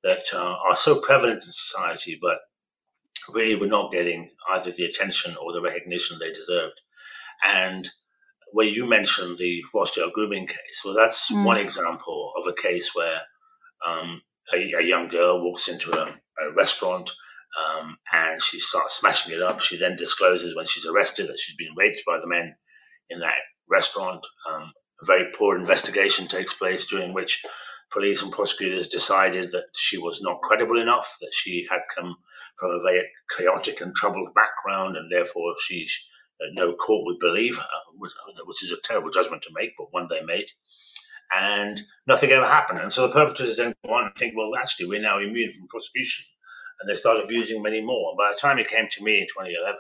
that 0.04 0.26
uh, 0.34 0.56
are 0.68 0.76
so 0.76 1.00
prevalent 1.00 1.38
in 1.38 1.42
society, 1.42 2.18
but 2.22 2.38
really 3.34 3.56
were 3.56 3.68
not 3.68 3.92
getting 3.92 4.30
either 4.50 4.72
the 4.72 4.86
attention 4.86 5.36
or 5.42 5.54
the 5.54 5.62
recognition 5.62 6.18
they 6.20 6.32
deserved. 6.32 6.82
And 7.46 7.90
where 8.52 8.66
you 8.66 8.88
mentioned 8.88 9.38
the 9.38 9.62
Rochdale 9.74 10.12
grooming 10.12 10.48
case, 10.48 10.82
well, 10.84 10.96
that's 10.96 11.32
mm. 11.32 11.46
one 11.46 11.58
example 11.58 12.34
of 12.38 12.48
a 12.48 12.62
case 12.62 12.94
where 12.96 13.20
um, 13.86 14.22
a, 14.54 14.74
a, 14.74 14.84
young 14.84 15.08
girl 15.08 15.44
walks 15.44 15.68
into 15.68 15.92
a, 15.98 16.06
a 16.06 16.54
restaurant 16.56 17.10
um, 17.60 17.98
and 18.12 18.42
she 18.42 18.60
starts 18.60 19.00
smashing 19.00 19.34
it 19.34 19.42
up. 19.42 19.60
She 19.60 19.78
then 19.78 19.96
discloses 19.96 20.56
when 20.56 20.66
she's 20.66 20.86
arrested 20.86 21.28
that 21.28 21.40
she's 21.40 21.56
been 21.56 21.76
raped 21.76 22.04
by 22.06 22.20
the 22.20 22.28
men 22.28 22.56
in 23.10 23.20
that 23.20 23.36
restaurant. 23.72 24.26
Um, 24.50 24.72
a 25.02 25.06
very 25.06 25.32
poor 25.38 25.58
investigation 25.58 26.28
takes 26.28 26.54
place 26.54 26.86
during 26.86 27.14
which 27.14 27.44
police 27.92 28.24
and 28.24 28.32
prosecutors 28.32 28.88
decided 28.88 29.52
that 29.52 29.66
she 29.76 29.98
was 29.98 30.22
not 30.22 30.42
credible 30.42 30.80
enough, 30.80 31.18
that 31.22 31.34
she 31.34 31.68
had 31.70 31.82
come 31.96 32.16
from 32.58 32.72
a 32.72 32.84
very 32.84 33.08
chaotic 33.36 33.82
and 33.82 33.96
troubled 33.96 34.34
background, 34.36 34.96
and 34.96 35.12
therefore 35.12 35.54
she 35.60 35.88
no 36.54 36.74
court 36.74 37.06
would 37.06 37.20
believe 37.20 37.58
her, 37.58 37.80
which 38.46 38.64
is 38.64 38.72
a 38.72 38.82
terrible 38.84 39.10
judgment 39.10 39.44
to 39.44 39.54
make, 39.54 39.74
but 39.78 39.92
one 39.92 40.08
they 40.10 40.24
made. 40.24 40.48
And 41.34 41.82
nothing 42.08 42.32
ever 42.32 42.46
happened. 42.46 42.80
And 42.80 42.92
so 42.92 43.08
the 43.08 43.14
perpetrators 43.14 43.58
then 43.58 43.74
go 43.86 43.94
on 43.94 44.06
and 44.06 44.16
think, 44.16 44.34
well, 44.36 44.52
actually, 44.58 44.88
we're 44.88 45.02
now 45.02 45.20
immune 45.20 45.52
from 45.52 45.68
prosecution. 45.68 46.26
And 46.80 46.90
they 46.90 46.96
start 46.96 47.24
abusing 47.24 47.62
many 47.62 47.80
more. 47.80 48.12
And 48.12 48.18
by 48.18 48.32
the 48.32 48.40
time 48.40 48.58
it 48.58 48.68
came 48.68 48.88
to 48.90 49.04
me 49.04 49.20
in 49.20 49.28
2011, 49.28 49.78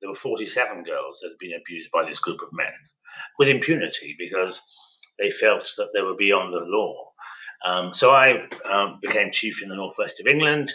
there 0.00 0.10
were 0.10 0.16
47 0.16 0.82
girls 0.82 1.20
that 1.20 1.28
had 1.28 1.38
been 1.38 1.58
abused 1.60 1.90
by 1.92 2.04
this 2.04 2.18
group 2.18 2.40
of 2.42 2.48
men 2.52 2.72
with 3.38 3.48
impunity 3.48 4.14
because 4.18 4.62
they 5.18 5.30
felt 5.30 5.68
that 5.76 5.90
they 5.94 6.02
were 6.02 6.16
beyond 6.16 6.52
the 6.52 6.64
law. 6.64 6.94
Um, 7.64 7.92
so 7.92 8.10
I 8.10 8.46
um, 8.70 8.98
became 9.00 9.30
chief 9.30 9.62
in 9.62 9.68
the 9.68 9.76
northwest 9.76 10.20
of 10.20 10.26
England. 10.26 10.72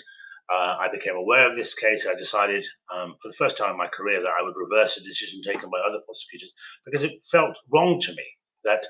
Uh, 0.49 0.77
I 0.79 0.87
became 0.89 1.15
aware 1.15 1.47
of 1.49 1.55
this 1.55 1.73
case. 1.73 2.07
I 2.09 2.15
decided 2.17 2.65
um, 2.93 3.15
for 3.21 3.27
the 3.27 3.35
first 3.37 3.57
time 3.57 3.71
in 3.71 3.77
my 3.77 3.87
career 3.87 4.21
that 4.21 4.31
I 4.39 4.43
would 4.43 4.55
reverse 4.55 4.95
a 4.95 5.03
decision 5.03 5.41
taken 5.41 5.69
by 5.69 5.79
other 5.85 5.99
prosecutors 6.05 6.53
because 6.85 7.03
it 7.03 7.21
felt 7.29 7.57
wrong 7.73 7.99
to 8.01 8.11
me 8.11 8.23
that 8.63 8.85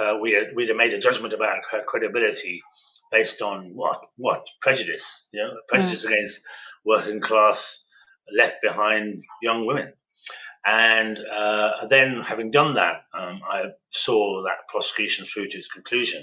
uh, 0.00 0.16
we 0.20 0.32
had, 0.32 0.54
we'd 0.56 0.74
made 0.74 0.94
a 0.94 0.98
judgment 0.98 1.34
about 1.34 1.58
her 1.70 1.82
credibility 1.86 2.62
based 3.10 3.42
on 3.42 3.72
what 3.74 4.00
what 4.16 4.46
prejudice, 4.62 5.28
you 5.32 5.42
know, 5.42 5.52
prejudice 5.68 6.06
mm. 6.06 6.12
against 6.12 6.40
working 6.86 7.20
class 7.20 7.86
left 8.34 8.56
behind 8.62 9.22
young 9.42 9.66
women. 9.66 9.92
And 10.64 11.18
uh, 11.18 11.86
then, 11.88 12.20
having 12.20 12.50
done 12.50 12.74
that, 12.74 13.02
um, 13.12 13.40
I 13.48 13.70
saw 13.90 14.42
that 14.44 14.68
prosecution 14.68 15.24
through 15.24 15.48
to 15.48 15.58
its 15.58 15.68
conclusion 15.68 16.22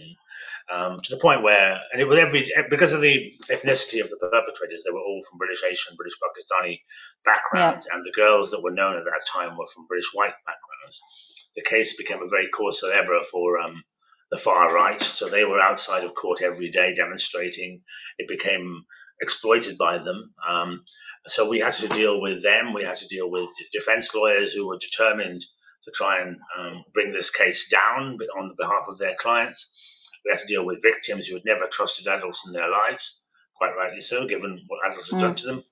um, 0.71 0.99
to 1.01 1.15
the 1.15 1.21
point 1.21 1.43
where, 1.43 1.77
and 1.91 2.01
it 2.01 2.07
was 2.07 2.17
every, 2.17 2.51
because 2.69 2.93
of 2.93 3.01
the 3.01 3.33
ethnicity 3.49 4.01
of 4.01 4.09
the 4.09 4.17
perpetrators, 4.21 4.83
they 4.85 4.93
were 4.93 4.99
all 4.99 5.21
from 5.29 5.39
British 5.39 5.63
Asian, 5.63 5.95
British 5.97 6.17
Pakistani 6.21 6.79
backgrounds, 7.25 7.87
yeah. 7.89 7.95
and 7.95 8.05
the 8.05 8.13
girls 8.15 8.51
that 8.51 8.61
were 8.63 8.71
known 8.71 8.95
at 8.95 9.03
that 9.05 9.25
time 9.27 9.57
were 9.57 9.67
from 9.73 9.87
British 9.87 10.11
white 10.13 10.33
backgrounds. 10.45 11.51
The 11.55 11.63
case 11.63 11.97
became 11.97 12.21
a 12.21 12.29
very 12.29 12.47
cause 12.49 12.79
celebre 12.79 13.21
for 13.23 13.59
um, 13.59 13.83
the 14.31 14.37
far 14.37 14.73
right. 14.73 15.01
So 15.01 15.27
they 15.27 15.43
were 15.43 15.59
outside 15.59 16.03
of 16.03 16.13
court 16.13 16.41
every 16.41 16.69
day 16.69 16.93
demonstrating. 16.93 17.81
It 18.19 18.27
became 18.27 18.85
exploited 19.21 19.77
by 19.77 19.97
them. 19.97 20.33
Um, 20.47 20.83
so 21.27 21.49
we 21.49 21.59
had 21.59 21.73
to 21.73 21.87
deal 21.89 22.21
with 22.21 22.43
them. 22.43 22.73
We 22.73 22.83
had 22.83 22.95
to 22.95 23.07
deal 23.07 23.29
with 23.29 23.49
defense 23.71 24.13
lawyers 24.15 24.53
who 24.53 24.67
were 24.67 24.77
determined 24.79 25.41
to 25.85 25.91
try 25.93 26.21
and 26.21 26.37
um, 26.57 26.83
bring 26.93 27.11
this 27.11 27.29
case 27.29 27.69
down 27.69 28.17
on 28.37 28.55
behalf 28.57 28.85
of 28.87 28.97
their 28.97 29.15
clients. 29.15 30.09
We 30.25 30.31
had 30.31 30.39
to 30.39 30.47
deal 30.47 30.65
with 30.65 30.83
victims 30.83 31.27
who 31.27 31.35
had 31.35 31.45
never 31.45 31.65
trusted 31.67 32.07
adults 32.07 32.45
in 32.45 32.53
their 32.53 32.69
lives, 32.69 33.21
quite 33.55 33.73
rightly 33.77 34.01
so, 34.01 34.27
given 34.27 34.61
what 34.67 34.85
adults 34.87 35.11
had 35.11 35.19
mm. 35.19 35.21
done 35.23 35.35
to 35.35 35.47
them. 35.47 35.63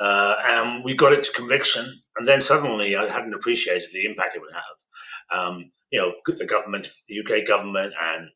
Uh, 0.00 0.36
and 0.44 0.84
we 0.84 0.96
got 0.96 1.12
it 1.12 1.22
to 1.22 1.32
conviction, 1.32 1.84
and 2.16 2.26
then 2.26 2.40
suddenly 2.40 2.96
I 2.96 3.08
hadn't 3.08 3.34
appreciated 3.34 3.88
the 3.92 4.06
impact 4.06 4.34
it 4.34 4.40
would 4.40 4.54
have. 4.54 5.38
Um, 5.38 5.70
you 5.90 6.00
know, 6.00 6.12
the 6.26 6.46
government, 6.46 6.88
the 7.08 7.20
UK 7.20 7.46
government, 7.46 7.94
and 8.00 8.28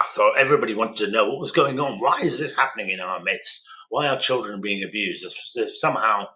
I 0.00 0.04
thought 0.04 0.38
everybody 0.38 0.74
wanted 0.74 1.04
to 1.04 1.10
know 1.10 1.28
what 1.28 1.38
was 1.38 1.52
going 1.52 1.78
on. 1.78 2.00
Why 2.00 2.18
is 2.22 2.38
this 2.38 2.56
happening 2.56 2.90
in 2.90 3.00
our 3.00 3.22
midst? 3.22 3.66
Why 3.90 4.08
are 4.08 4.16
children 4.16 4.60
being 4.60 4.82
abused? 4.82 5.24
If, 5.56 5.70
somehow 5.70 6.26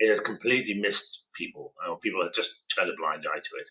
it 0.00 0.10
had 0.10 0.24
completely 0.24 0.74
missed 0.74 1.28
people. 1.36 1.72
Know, 1.86 1.96
people 1.96 2.22
had 2.22 2.32
just 2.34 2.64
turned 2.76 2.90
a 2.90 2.96
blind 2.96 3.24
eye 3.32 3.38
to 3.38 3.56
it. 3.60 3.70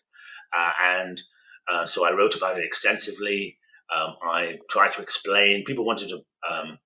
Uh, 0.56 0.70
and 0.82 1.22
uh, 1.70 1.84
so 1.84 2.06
I 2.06 2.14
wrote 2.14 2.36
about 2.36 2.58
it 2.58 2.64
extensively. 2.64 3.58
Um, 3.94 4.14
I 4.22 4.58
tried 4.70 4.92
to 4.92 5.02
explain. 5.02 5.64
People 5.64 5.84
wanted 5.84 6.08
to 6.08 6.20
um, 6.50 6.78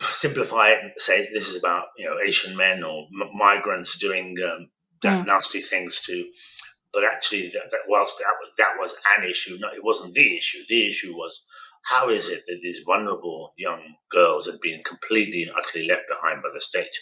simplify 0.00 0.70
it 0.70 0.82
and 0.82 0.92
say 0.96 1.26
this 1.32 1.48
is 1.48 1.58
about 1.58 1.86
you 1.98 2.06
know 2.06 2.16
Asian 2.24 2.56
men 2.56 2.82
or 2.82 3.06
m- 3.20 3.30
migrants 3.32 3.98
doing 3.98 4.36
um, 4.44 4.68
mm. 5.02 5.26
nasty 5.26 5.60
things 5.60 6.00
to 6.02 6.28
but 6.96 7.04
actually, 7.04 7.48
that, 7.52 7.70
that 7.70 7.80
whilst 7.88 8.18
that, 8.20 8.32
that 8.56 8.80
was 8.80 8.96
an 9.18 9.28
issue, 9.28 9.58
no, 9.60 9.68
it 9.68 9.84
wasn't 9.84 10.14
the 10.14 10.34
issue. 10.34 10.60
The 10.66 10.86
issue 10.86 11.12
was 11.12 11.44
how 11.84 12.08
is 12.08 12.30
it 12.30 12.40
that 12.46 12.60
these 12.62 12.84
vulnerable 12.86 13.52
young 13.58 13.82
girls 14.10 14.46
had 14.46 14.58
been 14.62 14.82
completely 14.82 15.42
and 15.42 15.52
utterly 15.54 15.86
left 15.86 16.04
behind 16.08 16.42
by 16.42 16.48
the 16.54 16.60
state? 16.60 16.96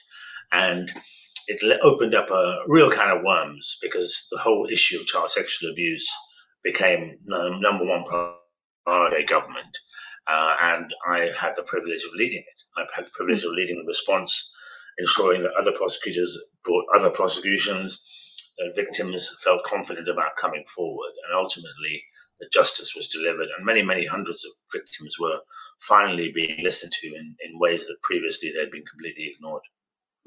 And 0.51 0.91
it 1.47 1.81
opened 1.85 2.13
up 2.13 2.29
a 2.31 2.59
real 2.67 2.91
kind 2.91 3.17
of 3.17 3.23
worms 3.25 3.79
because 3.81 4.27
the 4.33 4.39
whole 4.39 4.67
issue 4.69 4.99
of 4.99 5.07
child 5.07 5.31
sexual 5.31 5.71
abuse 5.71 6.11
became 6.65 7.19
number 7.29 7.85
one 7.85 8.05
priority 8.85 9.27
government. 9.27 9.79
Uh, 10.27 10.57
and 10.61 10.93
I 11.07 11.31
had 11.41 11.53
the 11.55 11.63
privilege 11.69 12.03
of 12.05 12.17
leading 12.17 12.41
it. 12.41 12.63
I've 12.77 12.93
had 12.97 13.07
the 13.07 13.13
privilege 13.15 13.45
of 13.45 13.53
leading 13.53 13.77
the 13.77 13.87
response, 13.87 14.53
ensuring 14.99 15.45
that 15.45 15.55
other 15.55 15.73
prosecutors 15.73 16.37
brought 16.65 16.85
other 16.97 17.11
prosecutions, 17.11 18.24
that 18.59 18.75
victims 18.75 19.35
felt 19.43 19.65
confident 19.65 20.09
about 20.09 20.37
coming 20.37 20.65
forward, 20.75 21.13
and 21.27 21.37
ultimately 21.37 22.05
that 22.41 22.53
justice 22.53 22.93
was 22.97 23.09
delivered, 23.09 23.49
and 23.57 23.67
many, 23.67 23.83
many 23.83 24.07
hundreds 24.07 24.45
of 24.45 24.53
victims 24.73 25.17
were 25.21 25.39
finally 25.81 26.33
being 26.35 26.59
listened 26.63 26.93
to 26.93 27.09
in, 27.09 27.37
in 27.45 27.59
ways 27.59 27.87
that 27.87 27.97
previously 28.03 28.51
they'd 28.51 28.71
been 28.71 28.85
completely 28.85 29.33
ignored. 29.35 29.63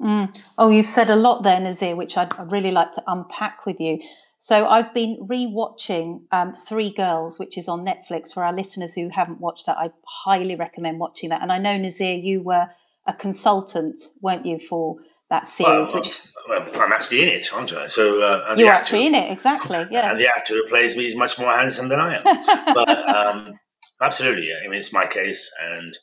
Mm. 0.00 0.36
Oh, 0.56 0.70
you've 0.70 0.86
said 0.86 1.10
a 1.10 1.16
lot 1.16 1.42
there, 1.42 1.60
Nazir, 1.60 1.96
which 1.96 2.16
I'd, 2.16 2.32
I'd 2.34 2.52
really 2.52 2.70
like 2.70 2.92
to 2.92 3.02
unpack 3.06 3.66
with 3.66 3.80
you. 3.80 4.00
So 4.38 4.68
I've 4.68 4.94
been 4.94 5.18
rewatching 5.28 6.22
um, 6.30 6.54
Three 6.54 6.90
Girls, 6.90 7.40
which 7.40 7.58
is 7.58 7.68
on 7.68 7.84
Netflix. 7.84 8.32
For 8.32 8.44
our 8.44 8.54
listeners 8.54 8.94
who 8.94 9.08
haven't 9.08 9.40
watched 9.40 9.66
that, 9.66 9.76
I 9.76 9.90
highly 10.06 10.54
recommend 10.54 11.00
watching 11.00 11.30
that. 11.30 11.42
And 11.42 11.50
I 11.50 11.58
know 11.58 11.76
Nazir, 11.76 12.14
you 12.14 12.40
were 12.40 12.68
a 13.06 13.14
consultant, 13.14 13.98
weren't 14.22 14.46
you, 14.46 14.60
for 14.60 14.98
that 15.30 15.46
series? 15.46 15.92
Well, 15.92 16.02
which... 16.02 16.18
well 16.48 16.66
I'm 16.82 16.92
actually 16.92 17.22
in 17.22 17.28
it, 17.28 17.52
aren't 17.52 17.72
I? 17.72 17.86
So 17.86 18.22
uh, 18.22 18.54
you're 18.56 18.72
actually 18.72 19.06
in 19.06 19.14
it, 19.14 19.30
exactly. 19.30 19.76
Yeah. 19.90 20.10
And 20.10 20.20
the 20.20 20.28
actor 20.28 20.54
who 20.54 20.68
plays 20.68 20.96
me 20.96 21.04
is 21.04 21.16
much 21.16 21.38
more 21.38 21.52
handsome 21.52 21.88
than 21.88 22.00
I 22.00 22.16
am. 22.16 22.74
but 22.74 22.88
um, 23.16 23.58
absolutely, 24.00 24.48
I 24.52 24.68
mean, 24.68 24.78
it's 24.78 24.92
my 24.92 25.06
case, 25.06 25.54
and 25.62 25.94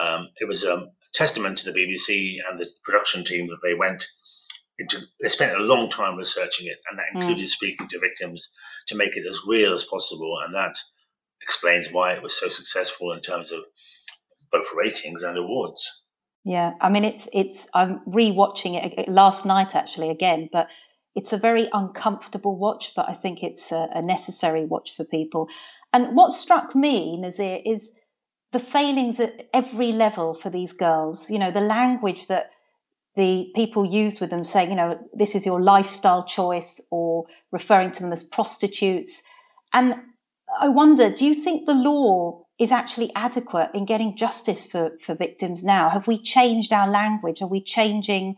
um, 0.00 0.28
it 0.38 0.46
was 0.46 0.64
a 0.64 0.88
testament 1.14 1.58
to 1.58 1.70
the 1.70 1.78
BBC 1.78 2.36
and 2.48 2.58
the 2.58 2.66
production 2.84 3.24
team 3.24 3.46
that 3.48 3.58
they 3.62 3.74
went 3.74 4.04
into, 4.78 4.98
they 5.20 5.28
spent 5.28 5.58
a 5.58 5.62
long 5.62 5.88
time 5.88 6.16
researching 6.16 6.66
it, 6.66 6.78
and 6.90 6.98
that 6.98 7.04
hmm. 7.12 7.18
included 7.18 7.44
mm. 7.44 7.48
speaking 7.48 7.88
to 7.88 7.98
victims 7.98 8.52
to 8.86 8.96
make 8.96 9.16
it 9.16 9.26
as 9.26 9.40
real 9.46 9.72
as 9.72 9.84
possible. 9.84 10.38
And 10.44 10.54
that 10.54 10.74
explains 11.42 11.92
why 11.92 12.12
it 12.12 12.22
was 12.22 12.38
so 12.38 12.48
successful 12.48 13.12
in 13.12 13.20
terms 13.20 13.52
of 13.52 13.64
both 14.50 14.66
ratings 14.76 15.22
and 15.22 15.36
awards. 15.36 16.01
Yeah, 16.44 16.72
I 16.80 16.88
mean, 16.88 17.04
it's 17.04 17.28
it's. 17.32 17.68
I'm 17.74 18.00
rewatching 18.00 18.74
it 18.74 19.08
last 19.08 19.46
night 19.46 19.76
actually 19.76 20.10
again, 20.10 20.48
but 20.52 20.68
it's 21.14 21.32
a 21.32 21.38
very 21.38 21.68
uncomfortable 21.72 22.56
watch. 22.56 22.94
But 22.96 23.08
I 23.08 23.14
think 23.14 23.42
it's 23.42 23.70
a, 23.70 23.88
a 23.94 24.02
necessary 24.02 24.64
watch 24.64 24.94
for 24.96 25.04
people. 25.04 25.48
And 25.92 26.16
what 26.16 26.32
struck 26.32 26.74
me, 26.74 27.16
Nazir, 27.16 27.60
is 27.64 27.98
the 28.52 28.58
failings 28.58 29.20
at 29.20 29.48
every 29.54 29.92
level 29.92 30.34
for 30.34 30.50
these 30.50 30.72
girls. 30.72 31.30
You 31.30 31.38
know, 31.38 31.52
the 31.52 31.60
language 31.60 32.26
that 32.26 32.50
the 33.16 33.50
people 33.54 33.84
use 33.84 34.20
with 34.20 34.30
them 34.30 34.44
saying, 34.44 34.70
you 34.70 34.76
know, 34.76 34.98
this 35.12 35.34
is 35.34 35.46
your 35.46 35.60
lifestyle 35.60 36.24
choice 36.24 36.80
or 36.90 37.26
referring 37.52 37.92
to 37.92 38.02
them 38.02 38.12
as 38.12 38.24
prostitutes. 38.24 39.22
And 39.72 39.96
I 40.60 40.68
wonder, 40.68 41.10
do 41.10 41.24
you 41.24 41.34
think 41.34 41.66
the 41.66 41.74
law 41.74 42.41
is 42.62 42.70
actually 42.70 43.10
adequate 43.16 43.70
in 43.74 43.84
getting 43.84 44.16
justice 44.16 44.64
for, 44.64 44.92
for 45.04 45.16
victims 45.16 45.64
now? 45.64 45.90
Have 45.90 46.06
we 46.06 46.16
changed 46.16 46.72
our 46.72 46.88
language? 46.88 47.42
Are 47.42 47.48
we 47.48 47.60
changing 47.60 48.36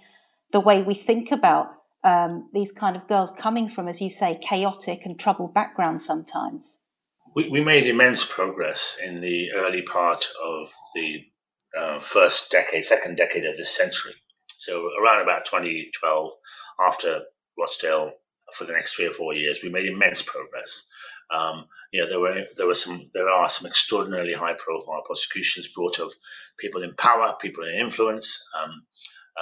the 0.50 0.60
way 0.60 0.82
we 0.82 0.94
think 0.94 1.30
about 1.30 1.66
um, 2.04 2.48
these 2.54 2.72
kind 2.72 2.96
of 2.96 3.06
girls 3.06 3.30
coming 3.32 3.68
from, 3.68 3.86
as 3.86 4.00
you 4.00 4.08
say, 4.08 4.38
chaotic 4.40 5.04
and 5.04 5.18
troubled 5.18 5.52
backgrounds 5.52 6.06
sometimes? 6.06 6.86
We, 7.34 7.50
we 7.50 7.62
made 7.62 7.84
immense 7.84 8.24
progress 8.24 8.98
in 9.04 9.20
the 9.20 9.52
early 9.52 9.82
part 9.82 10.24
of 10.42 10.68
the 10.94 11.26
uh, 11.76 11.98
first 11.98 12.50
decade, 12.50 12.84
second 12.84 13.18
decade 13.18 13.44
of 13.44 13.58
this 13.58 13.76
century. 13.76 14.12
So 14.46 14.88
around 15.02 15.22
about 15.22 15.44
2012, 15.44 16.32
after 16.80 17.24
Rochdale, 17.58 18.12
for 18.52 18.64
the 18.64 18.72
next 18.72 18.94
three 18.94 19.06
or 19.06 19.10
four 19.10 19.34
years, 19.34 19.60
we 19.62 19.70
made 19.70 19.86
immense 19.86 20.22
progress. 20.22 20.88
Um, 21.30 21.66
you 21.92 22.02
know, 22.02 22.08
there 22.08 22.20
were 22.20 22.44
there 22.56 22.66
were 22.66 22.74
some 22.74 23.00
there 23.14 23.28
are 23.28 23.48
some 23.48 23.66
extraordinarily 23.66 24.34
high 24.34 24.54
profile 24.54 25.02
prosecutions 25.04 25.72
brought 25.72 25.98
of 25.98 26.12
people 26.58 26.82
in 26.82 26.94
power, 26.94 27.34
people 27.40 27.64
in 27.64 27.74
influence. 27.74 28.46
Um, 28.62 28.86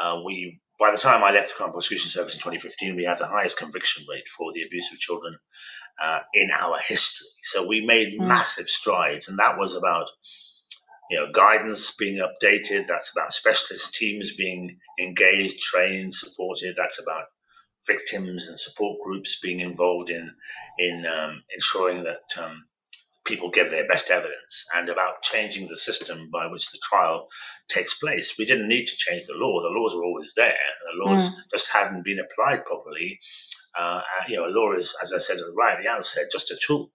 uh, 0.01 0.21
we 0.25 0.61
by 0.79 0.91
the 0.91 0.97
time 0.97 1.23
I 1.23 1.33
left 1.33 1.49
the 1.49 1.55
Crown 1.57 1.73
Prosecution 1.73 2.11
Service 2.11 2.35
in 2.35 2.41
2015, 2.41 2.97
we 2.97 3.05
had 3.05 3.19
the 3.19 3.27
highest 3.27 3.59
conviction 3.59 4.05
rate 4.11 4.27
for 4.29 4.53
the 4.53 4.63
abuse 4.63 4.93
of 4.93 4.99
children 4.99 5.37
uh, 6.03 6.21
in 6.35 6.51
our 6.51 6.79
history. 6.87 7.27
So 7.43 7.67
we 7.67 7.85
made 7.85 8.19
mm. 8.19 8.27
massive 8.27 8.67
strides, 8.67 9.29
and 9.29 9.39
that 9.39 9.59
was 9.59 9.77
about 9.77 10.09
you 11.11 11.21
know, 11.21 11.27
guidance 11.33 11.95
being 11.95 12.17
updated. 12.17 12.87
That's 12.87 13.15
about 13.15 13.33
specialist 13.33 13.95
teams 13.95 14.35
being 14.35 14.79
engaged, 14.99 15.61
trained, 15.61 16.15
supported. 16.15 16.75
That's 16.77 17.03
about 17.03 17.25
victims 17.87 18.49
and 18.49 18.59
support 18.59 18.99
groups 19.03 19.41
being 19.41 19.61
involved 19.61 20.11
in 20.11 20.35
in 20.79 21.07
um, 21.07 21.43
ensuring 21.53 22.05
that 22.05 22.43
um, 22.43 22.65
people 23.25 23.51
give 23.51 23.71
their 23.71 23.87
best 23.87 24.11
evidence, 24.11 24.67
and 24.75 24.89
about 24.89 25.23
changing 25.23 25.69
the 25.69 25.77
system 25.77 26.29
by 26.31 26.47
which 26.47 26.71
the 26.73 26.79
trial 26.83 27.27
takes 27.69 27.99
place. 27.99 28.37
We 28.39 28.45
didn't 28.45 28.69
need 28.69 28.87
to 28.87 28.97
change 28.97 29.27
the 29.27 29.39
law; 29.39 29.61
the 29.61 29.69
laws 29.69 29.95
were 29.95 30.05
always 30.05 30.35
there. 30.35 30.57
The 30.93 31.07
laws 31.07 31.31
mm. 31.31 31.51
just 31.51 31.73
hadn't 31.73 32.05
been 32.05 32.21
applied 32.21 32.65
properly. 32.65 33.19
Uh, 33.79 34.03
you 34.29 34.37
know, 34.37 34.47
a 34.47 34.53
law 34.53 34.73
is, 34.73 34.97
as 35.03 35.13
I 35.15 35.19
said 35.19 35.39
right 35.57 35.77
at 35.77 35.83
the 35.83 35.89
outset, 35.89 36.27
just 36.31 36.51
a 36.51 36.59
tool. 36.67 36.93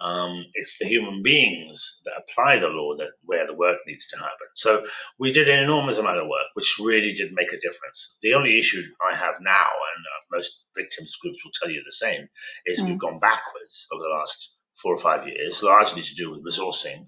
Um, 0.00 0.44
it's 0.54 0.78
the 0.78 0.86
human 0.86 1.22
beings 1.22 2.02
that 2.04 2.14
apply 2.18 2.58
the 2.58 2.68
law 2.68 2.94
that 2.96 3.10
where 3.24 3.46
the 3.46 3.54
work 3.54 3.78
needs 3.86 4.06
to 4.08 4.18
happen. 4.18 4.48
So 4.54 4.84
we 5.18 5.32
did 5.32 5.48
an 5.48 5.62
enormous 5.62 5.98
amount 5.98 6.18
of 6.18 6.28
work, 6.28 6.48
which 6.54 6.76
really 6.80 7.12
did 7.12 7.32
make 7.32 7.52
a 7.52 7.60
difference. 7.60 8.18
The 8.22 8.34
only 8.34 8.58
issue 8.58 8.82
I 9.10 9.14
have 9.14 9.36
now, 9.40 9.68
and 9.94 10.04
uh, 10.04 10.26
most 10.32 10.68
victims 10.76 11.16
groups 11.16 11.44
will 11.44 11.52
tell 11.60 11.70
you 11.70 11.82
the 11.84 11.92
same, 11.92 12.28
is 12.66 12.80
mm. 12.80 12.88
we've 12.88 12.98
gone 12.98 13.18
backwards 13.18 13.86
over 13.92 14.02
the 14.02 14.14
last 14.14 14.53
four 14.84 14.94
or 14.94 14.98
five 14.98 15.26
years, 15.26 15.62
largely 15.62 16.02
to 16.02 16.14
do 16.14 16.30
with 16.30 16.44
resourcing 16.44 17.06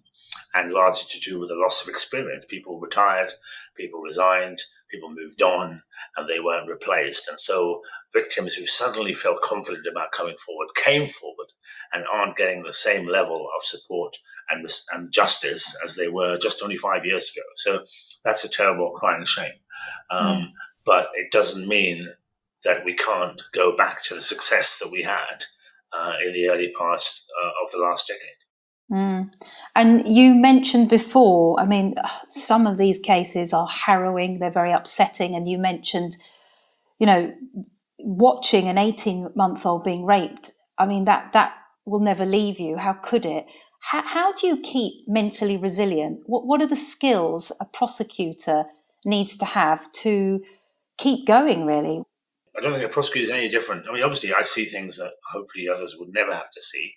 and 0.54 0.72
largely 0.72 1.06
to 1.10 1.20
do 1.20 1.38
with 1.38 1.50
the 1.50 1.54
loss 1.54 1.82
of 1.82 1.90
experience. 1.90 2.46
People 2.46 2.80
retired, 2.80 3.32
people 3.76 4.00
resigned, 4.00 4.58
people 4.90 5.10
moved 5.10 5.42
on, 5.42 5.82
and 6.16 6.26
they 6.26 6.40
weren't 6.40 6.70
replaced. 6.70 7.28
And 7.28 7.38
so 7.38 7.82
victims 8.14 8.54
who 8.54 8.64
suddenly 8.64 9.12
felt 9.12 9.42
confident 9.42 9.86
about 9.86 10.12
coming 10.12 10.36
forward 10.38 10.68
came 10.74 11.06
forward 11.06 11.48
and 11.92 12.06
aren't 12.10 12.36
getting 12.36 12.62
the 12.62 12.72
same 12.72 13.06
level 13.06 13.46
of 13.54 13.62
support 13.62 14.16
and, 14.48 14.66
and 14.94 15.12
justice 15.12 15.78
as 15.84 15.96
they 15.96 16.08
were 16.08 16.38
just 16.38 16.62
only 16.62 16.76
five 16.76 17.04
years 17.04 17.30
ago. 17.30 17.44
So 17.56 17.84
that's 18.24 18.44
a 18.44 18.50
terrible 18.50 18.90
crying 18.90 19.26
shame. 19.26 19.52
Um, 20.10 20.26
mm. 20.26 20.46
But 20.86 21.08
it 21.16 21.30
doesn't 21.30 21.68
mean 21.68 22.08
that 22.64 22.84
we 22.84 22.94
can't 22.94 23.42
go 23.52 23.76
back 23.76 24.02
to 24.04 24.14
the 24.14 24.22
success 24.22 24.78
that 24.78 24.90
we 24.90 25.02
had 25.02 25.44
uh, 25.92 26.12
in 26.24 26.32
the 26.32 26.48
early 26.48 26.72
parts 26.72 27.28
uh, 27.42 27.48
of 27.62 27.70
the 27.72 27.78
last 27.78 28.08
decade. 28.08 28.36
Mm. 28.90 29.32
And 29.74 30.06
you 30.08 30.34
mentioned 30.34 30.88
before, 30.88 31.58
I 31.58 31.66
mean, 31.66 31.96
some 32.28 32.66
of 32.66 32.78
these 32.78 32.98
cases 32.98 33.52
are 33.52 33.66
harrowing, 33.66 34.38
they're 34.38 34.50
very 34.50 34.72
upsetting. 34.72 35.34
And 35.34 35.48
you 35.48 35.58
mentioned, 35.58 36.16
you 36.98 37.06
know, 37.06 37.34
watching 37.98 38.68
an 38.68 38.78
18 38.78 39.30
month 39.34 39.66
old 39.66 39.84
being 39.84 40.04
raped. 40.04 40.52
I 40.78 40.86
mean, 40.86 41.04
that, 41.06 41.32
that 41.32 41.54
will 41.84 42.00
never 42.00 42.24
leave 42.24 42.60
you. 42.60 42.76
How 42.76 42.92
could 42.92 43.26
it? 43.26 43.46
How, 43.80 44.02
how 44.02 44.32
do 44.32 44.46
you 44.46 44.60
keep 44.60 45.08
mentally 45.08 45.56
resilient? 45.56 46.20
What, 46.26 46.46
what 46.46 46.60
are 46.60 46.66
the 46.66 46.76
skills 46.76 47.52
a 47.60 47.64
prosecutor 47.64 48.64
needs 49.04 49.36
to 49.38 49.44
have 49.44 49.90
to 49.92 50.42
keep 50.98 51.26
going, 51.26 51.66
really? 51.66 52.02
I 52.56 52.60
don't 52.60 52.72
think 52.72 52.84
a 52.84 52.88
prosecutor 52.88 53.24
is 53.24 53.30
any 53.30 53.48
different. 53.48 53.86
I 53.88 53.92
mean, 53.92 54.02
obviously, 54.02 54.32
I 54.32 54.42
see 54.42 54.64
things 54.64 54.96
that 54.96 55.12
hopefully 55.30 55.68
others 55.68 55.96
would 55.98 56.12
never 56.12 56.32
have 56.32 56.50
to 56.50 56.62
see. 56.62 56.94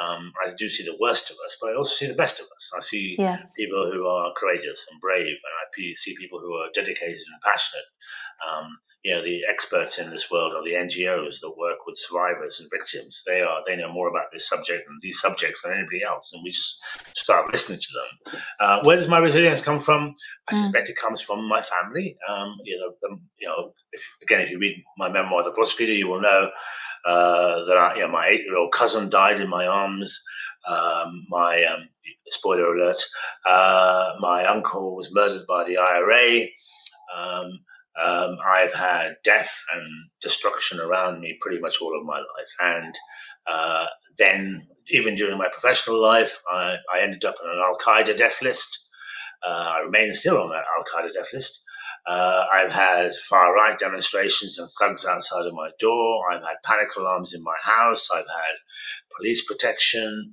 Um, 0.00 0.32
I 0.42 0.48
do 0.58 0.68
see 0.68 0.84
the 0.84 0.96
worst 1.00 1.30
of 1.30 1.36
us, 1.44 1.58
but 1.60 1.70
I 1.70 1.76
also 1.76 1.94
see 1.94 2.06
the 2.06 2.16
best 2.16 2.40
of 2.40 2.46
us. 2.46 2.72
I 2.76 2.80
see 2.80 3.16
yeah. 3.18 3.42
people 3.56 3.90
who 3.92 4.06
are 4.06 4.32
courageous 4.36 4.86
and 4.90 5.00
brave, 5.00 5.26
and 5.26 5.54
I 5.58 5.94
see 5.94 6.14
people 6.16 6.40
who 6.40 6.54
are 6.54 6.68
dedicated 6.72 7.18
and 7.32 7.42
passionate. 7.42 7.84
Um, 8.52 8.78
you 9.04 9.12
know, 9.12 9.22
the 9.22 9.42
experts 9.50 9.98
in 9.98 10.10
this 10.10 10.30
world 10.30 10.52
are 10.52 10.62
the 10.62 10.74
NGOs 10.74 11.40
that 11.40 11.54
work 11.58 11.78
with 11.86 11.96
survivors 11.98 12.60
and 12.60 12.70
victims. 12.70 13.24
They 13.26 13.40
are 13.40 13.60
they 13.66 13.74
know 13.74 13.92
more 13.92 14.08
about 14.08 14.26
this 14.32 14.48
subject 14.48 14.88
and 14.88 15.00
these 15.02 15.20
subjects 15.20 15.62
than 15.62 15.72
anybody 15.72 16.02
else, 16.04 16.32
and 16.32 16.42
we 16.44 16.50
just 16.50 17.18
start 17.18 17.50
listening 17.50 17.80
to 17.80 17.88
them. 17.92 18.40
Uh, 18.60 18.82
where 18.84 18.96
does 18.96 19.08
my 19.08 19.18
resilience 19.18 19.60
come 19.60 19.80
from? 19.80 20.14
I 20.48 20.54
mm. 20.54 20.56
suspect 20.56 20.88
it 20.88 20.96
comes 20.96 21.20
from 21.20 21.48
my 21.48 21.60
family. 21.60 22.16
Um, 22.28 22.56
you 22.64 22.78
know, 22.78 22.92
the, 23.02 23.18
you 23.38 23.48
know, 23.48 23.72
if 23.90 24.08
again, 24.22 24.40
if 24.40 24.50
you 24.50 24.60
read 24.60 24.84
my 24.96 25.10
memoir, 25.10 25.42
The 25.42 25.50
Prosecutor, 25.50 25.94
you 25.94 26.08
will 26.08 26.20
know 26.20 26.50
uh, 27.04 27.64
that 27.64 27.76
I, 27.76 27.94
you 27.96 28.02
know, 28.02 28.08
my 28.08 28.28
eight-year-old 28.28 28.72
cousin 28.72 29.10
died 29.10 29.40
in 29.40 29.48
my 29.48 29.66
arms. 29.66 30.22
Um, 30.68 31.26
my 31.28 31.64
um, 31.64 31.88
spoiler 32.28 32.72
alert: 32.72 33.02
uh, 33.44 34.12
my 34.20 34.44
uncle 34.44 34.94
was 34.94 35.12
murdered 35.12 35.44
by 35.48 35.64
the 35.64 35.78
IRA. 35.78 36.46
Um, 37.16 37.58
um, 38.00 38.38
I've 38.46 38.74
had 38.74 39.16
death 39.24 39.62
and 39.74 39.82
destruction 40.20 40.80
around 40.80 41.20
me 41.20 41.36
pretty 41.40 41.60
much 41.60 41.76
all 41.80 41.98
of 41.98 42.06
my 42.06 42.18
life, 42.18 42.54
and 42.62 42.94
uh, 43.46 43.86
then 44.18 44.68
even 44.88 45.14
during 45.14 45.38
my 45.38 45.48
professional 45.48 46.00
life, 46.00 46.42
I, 46.50 46.76
I 46.94 47.00
ended 47.00 47.24
up 47.24 47.34
on 47.42 47.50
an 47.50 47.62
Al 47.64 47.76
Qaeda 47.76 48.16
death 48.16 48.42
list. 48.42 48.88
Uh, 49.46 49.72
I 49.76 49.80
remain 49.80 50.12
still 50.12 50.40
on 50.40 50.50
that 50.50 50.64
Al 50.76 50.84
Qaeda 50.84 51.12
death 51.12 51.32
list. 51.32 51.64
Uh, 52.04 52.46
I've 52.52 52.72
had 52.72 53.14
far 53.14 53.54
right 53.54 53.78
demonstrations 53.78 54.58
and 54.58 54.68
thugs 54.80 55.06
outside 55.06 55.46
of 55.46 55.54
my 55.54 55.70
door. 55.78 56.22
I've 56.30 56.42
had 56.42 56.56
panic 56.64 56.88
alarms 56.98 57.32
in 57.32 57.42
my 57.44 57.56
house. 57.62 58.10
I've 58.10 58.26
had 58.26 58.56
police 59.16 59.46
protection. 59.46 60.32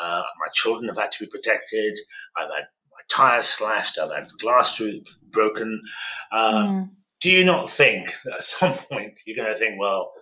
Uh, 0.00 0.22
my 0.38 0.46
children 0.52 0.88
have 0.88 0.98
had 0.98 1.10
to 1.12 1.24
be 1.24 1.30
protected. 1.30 1.98
I've 2.36 2.50
had 2.54 2.64
my 3.08 3.16
tires 3.16 3.46
slashed. 3.46 3.98
I've 3.98 4.12
had 4.12 4.28
glass 4.38 4.80
broken. 5.30 5.82
mm. 6.32 6.90
Do 7.20 7.32
you 7.32 7.44
not 7.44 7.68
think 7.68 8.10
at 8.32 8.42
some 8.44 8.72
point 8.72 9.20
you're 9.26 9.36
going 9.36 9.52
to 9.52 9.58
think, 9.58 9.80
well, 9.80 10.12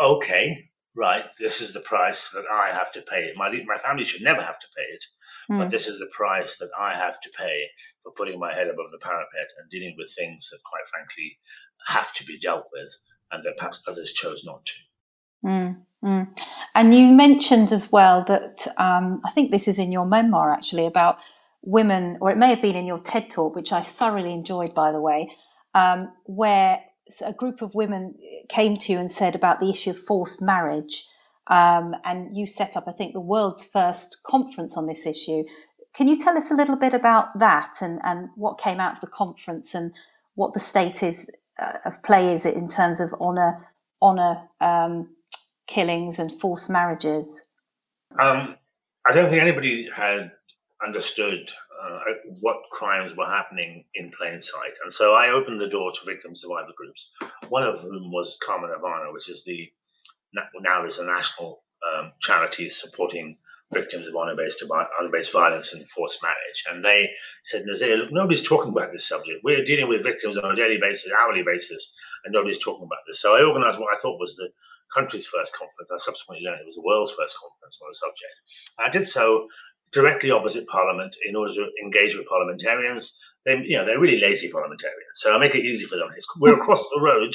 okay, 0.00 0.68
right, 0.96 1.24
this 1.38 1.60
is 1.60 1.72
the 1.72 1.80
price 1.80 2.30
that 2.30 2.44
I 2.50 2.72
have 2.72 2.92
to 2.92 3.02
pay. 3.02 3.32
My, 3.36 3.50
my 3.66 3.76
family 3.76 4.04
should 4.04 4.22
never 4.22 4.42
have 4.42 4.58
to 4.58 4.66
pay 4.76 4.82
it, 4.82 5.04
mm. 5.50 5.58
but 5.58 5.64
hmm. 5.64 5.70
this 5.70 5.86
is 5.86 5.98
the 5.98 6.10
price 6.12 6.58
that 6.58 6.70
I 6.78 6.94
have 6.94 7.20
to 7.20 7.30
pay 7.38 7.64
for 8.02 8.12
putting 8.12 8.40
my 8.40 8.52
head 8.52 8.68
above 8.68 8.90
the 8.90 8.98
parapet 8.98 9.52
and 9.60 9.70
dealing 9.70 9.94
with 9.96 10.12
things 10.18 10.50
that, 10.50 10.58
quite 10.68 10.88
frankly, 10.88 11.38
have 11.86 12.12
to 12.14 12.24
be 12.26 12.38
dealt 12.38 12.66
with 12.72 12.96
and 13.30 13.44
that 13.44 13.56
perhaps 13.56 13.82
others 13.86 14.12
chose 14.12 14.44
not 14.44 14.64
to. 14.64 14.74
Mm, 15.44 15.76
mm. 16.04 16.28
And 16.74 16.94
you 16.94 17.12
mentioned 17.12 17.70
as 17.70 17.92
well 17.92 18.24
that 18.26 18.66
um, 18.78 19.20
I 19.24 19.30
think 19.30 19.50
this 19.50 19.68
is 19.68 19.78
in 19.78 19.92
your 19.92 20.06
memoir 20.06 20.52
actually 20.52 20.86
about 20.86 21.18
women, 21.62 22.18
or 22.20 22.30
it 22.30 22.38
may 22.38 22.48
have 22.48 22.62
been 22.62 22.76
in 22.76 22.86
your 22.86 22.98
TED 22.98 23.30
talk, 23.30 23.54
which 23.54 23.72
I 23.72 23.82
thoroughly 23.82 24.32
enjoyed, 24.32 24.74
by 24.74 24.92
the 24.92 25.00
way, 25.00 25.30
um, 25.74 26.12
where 26.24 26.80
a 27.24 27.32
group 27.32 27.62
of 27.62 27.74
women 27.74 28.14
came 28.48 28.76
to 28.76 28.92
you 28.92 28.98
and 28.98 29.10
said 29.10 29.34
about 29.34 29.60
the 29.60 29.70
issue 29.70 29.90
of 29.90 29.98
forced 29.98 30.42
marriage. 30.42 31.06
Um, 31.46 31.94
and 32.04 32.36
you 32.36 32.46
set 32.46 32.76
up, 32.76 32.84
I 32.86 32.92
think, 32.92 33.14
the 33.14 33.20
world's 33.20 33.62
first 33.62 34.22
conference 34.22 34.76
on 34.76 34.86
this 34.86 35.06
issue. 35.06 35.44
Can 35.94 36.06
you 36.06 36.18
tell 36.18 36.36
us 36.36 36.50
a 36.50 36.54
little 36.54 36.76
bit 36.76 36.92
about 36.92 37.38
that 37.38 37.76
and, 37.80 38.00
and 38.04 38.28
what 38.36 38.58
came 38.58 38.78
out 38.78 38.94
of 38.94 39.00
the 39.00 39.06
conference 39.06 39.74
and 39.74 39.92
what 40.34 40.52
the 40.52 40.60
state 40.60 41.02
is 41.02 41.34
uh, 41.58 41.78
of 41.84 42.02
play 42.02 42.32
is 42.32 42.46
it 42.46 42.54
in 42.54 42.68
terms 42.68 43.00
of 43.00 43.12
honour 43.14 43.58
honour 44.00 44.48
um, 44.60 45.08
killings 45.66 46.18
and 46.18 46.30
forced 46.32 46.70
marriages? 46.70 47.46
Um, 48.18 48.56
I 49.06 49.12
don't 49.12 49.28
think 49.28 49.42
anybody 49.42 49.88
had 49.94 50.30
understood 50.86 51.50
uh, 51.82 51.98
what 52.40 52.62
crimes 52.70 53.16
were 53.16 53.26
happening 53.26 53.84
in 53.94 54.10
plain 54.16 54.40
sight. 54.40 54.72
And 54.82 54.92
so 54.92 55.14
I 55.14 55.30
opened 55.30 55.60
the 55.60 55.68
door 55.68 55.92
to 55.92 56.06
victim 56.06 56.34
survivor 56.34 56.72
groups, 56.76 57.10
one 57.48 57.62
of 57.62 57.80
whom 57.80 58.12
was 58.12 58.38
Karma 58.44 58.68
Nirvana, 58.68 59.12
which 59.12 59.28
is 59.28 59.44
the 59.44 59.70
now 60.60 60.84
is 60.84 60.98
a 60.98 61.06
national 61.06 61.62
um, 61.96 62.12
charity 62.20 62.68
supporting 62.68 63.38
victims 63.72 64.06
of 64.06 64.16
honor-based, 64.16 64.64
honor-based 64.70 65.32
violence 65.32 65.74
and 65.74 65.88
forced 65.88 66.22
marriage. 66.22 66.64
And 66.70 66.84
they 66.84 67.10
said, 67.44 67.64
Nazir, 67.66 67.96
look, 67.96 68.12
nobody's 68.12 68.46
talking 68.46 68.72
about 68.72 68.92
this 68.92 69.08
subject. 69.08 69.40
We're 69.44 69.64
dealing 69.64 69.88
with 69.88 70.02
victims 70.02 70.36
on 70.38 70.50
a 70.50 70.56
daily 70.56 70.78
basis, 70.80 71.12
hourly 71.12 71.42
basis, 71.42 71.94
and 72.24 72.32
nobody's 72.32 72.62
talking 72.62 72.84
about 72.84 73.04
this. 73.06 73.20
So 73.20 73.36
I 73.36 73.44
organized 73.44 73.78
what 73.78 73.94
I 73.94 73.98
thought 73.98 74.20
was 74.20 74.36
the 74.36 74.50
country's 74.94 75.26
first 75.26 75.54
conference. 75.54 75.90
I 75.92 75.98
subsequently 75.98 76.46
learned 76.46 76.60
it 76.60 76.66
was 76.66 76.76
the 76.76 76.82
world's 76.82 77.12
first 77.12 77.36
conference 77.38 77.78
on 77.82 77.88
the 77.90 77.94
subject. 77.94 78.34
I 78.78 78.88
did 78.88 79.04
so 79.04 79.48
directly 79.92 80.30
opposite 80.30 80.66
Parliament 80.68 81.16
in 81.26 81.36
order 81.36 81.52
to 81.54 81.66
engage 81.82 82.16
with 82.16 82.28
parliamentarians. 82.28 83.18
They, 83.44 83.62
you 83.64 83.76
know, 83.76 83.84
they're 83.84 84.00
really 84.00 84.20
lazy 84.20 84.50
parliamentarians, 84.50 85.14
so 85.14 85.34
I 85.34 85.38
make 85.38 85.54
it 85.54 85.64
easy 85.64 85.86
for 85.86 85.96
them. 85.96 86.08
It's, 86.16 86.26
we're 86.38 86.54
across 86.54 86.88
the 86.90 87.00
road. 87.00 87.34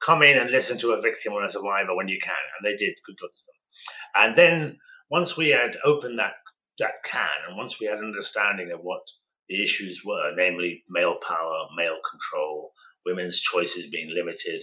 Come 0.00 0.22
in 0.22 0.38
and 0.38 0.50
listen 0.50 0.78
to 0.78 0.92
a 0.92 1.00
victim 1.00 1.32
or 1.32 1.42
a 1.42 1.48
survivor 1.48 1.96
when 1.96 2.08
you 2.08 2.18
can, 2.22 2.34
and 2.58 2.64
they 2.64 2.76
did. 2.76 2.94
Good 3.04 3.16
luck 3.20 3.32
to 3.34 3.42
them. 3.46 4.26
And 4.26 4.34
then 4.36 4.78
once 5.10 5.36
we 5.36 5.48
had 5.48 5.76
opened 5.84 6.18
that 6.18 6.34
that 6.78 7.02
can, 7.04 7.28
and 7.48 7.56
once 7.56 7.80
we 7.80 7.86
had 7.86 7.98
an 7.98 8.04
understanding 8.04 8.70
of 8.70 8.80
what 8.80 9.02
the 9.48 9.60
issues 9.60 10.02
were, 10.04 10.32
namely 10.36 10.84
male 10.88 11.16
power, 11.26 11.66
male 11.76 11.98
control, 12.08 12.70
women's 13.06 13.40
choices 13.40 13.90
being 13.90 14.14
limited, 14.14 14.62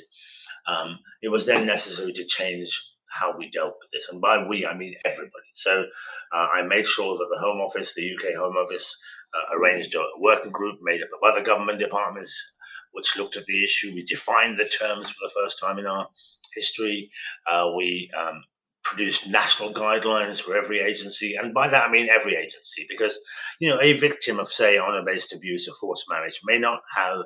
um, 0.68 1.00
it 1.22 1.30
was 1.30 1.46
then 1.46 1.66
necessary 1.66 2.14
to 2.14 2.26
change 2.26 2.95
how 3.20 3.38
we 3.38 3.50
dealt 3.50 3.76
with 3.80 3.92
this. 3.92 4.10
And 4.10 4.22
by 4.22 4.46
we, 4.48 4.66
I 4.66 4.76
mean 4.76 4.96
everybody. 5.06 5.50
So 5.54 5.86
uh, 6.34 6.48
I 6.54 6.62
made 6.64 6.86
sure 6.86 7.18
that 7.18 7.28
the 7.32 7.42
Home 7.42 7.60
Office, 7.62 7.94
the 7.94 8.12
UK 8.14 8.36
Home 8.36 8.56
Office, 8.56 9.02
uh, 9.34 9.58
arranged 9.58 9.96
a 9.96 10.04
working 10.20 10.52
group 10.52 10.80
made 10.82 11.02
up 11.02 11.10
of 11.14 11.32
other 11.32 11.44
government 11.44 11.80
departments 11.80 12.56
which 12.96 13.18
looked 13.18 13.36
at 13.36 13.46
the 13.46 13.64
issue. 13.64 13.92
We 13.94 14.04
defined 14.04 14.58
the 14.58 14.64
terms 14.64 15.10
for 15.12 15.28
the 15.28 15.34
first 15.42 15.60
time 15.60 15.78
in 15.78 15.86
our 15.86 16.08
history. 16.56 17.10
Uh, 17.46 17.72
we 17.76 18.10
um, 18.18 18.42
produced 18.84 19.30
national 19.30 19.74
guidelines 19.74 20.42
for 20.42 20.56
every 20.56 20.80
agency. 20.80 21.36
And 21.36 21.54
by 21.54 21.68
that, 21.68 21.90
I 21.90 21.92
mean 21.92 22.08
every 22.10 22.36
agency, 22.36 22.86
because, 22.88 23.20
you 23.60 23.70
know, 23.70 23.80
a 23.82 23.94
victim 23.94 24.40
of, 24.40 24.48
say, 24.48 24.78
honor 24.78 25.04
based 25.06 25.36
abuse 25.36 25.68
or 25.68 25.76
forced 25.80 26.10
marriage 26.10 26.40
may 26.46 26.58
not 26.58 26.80
have 26.96 27.26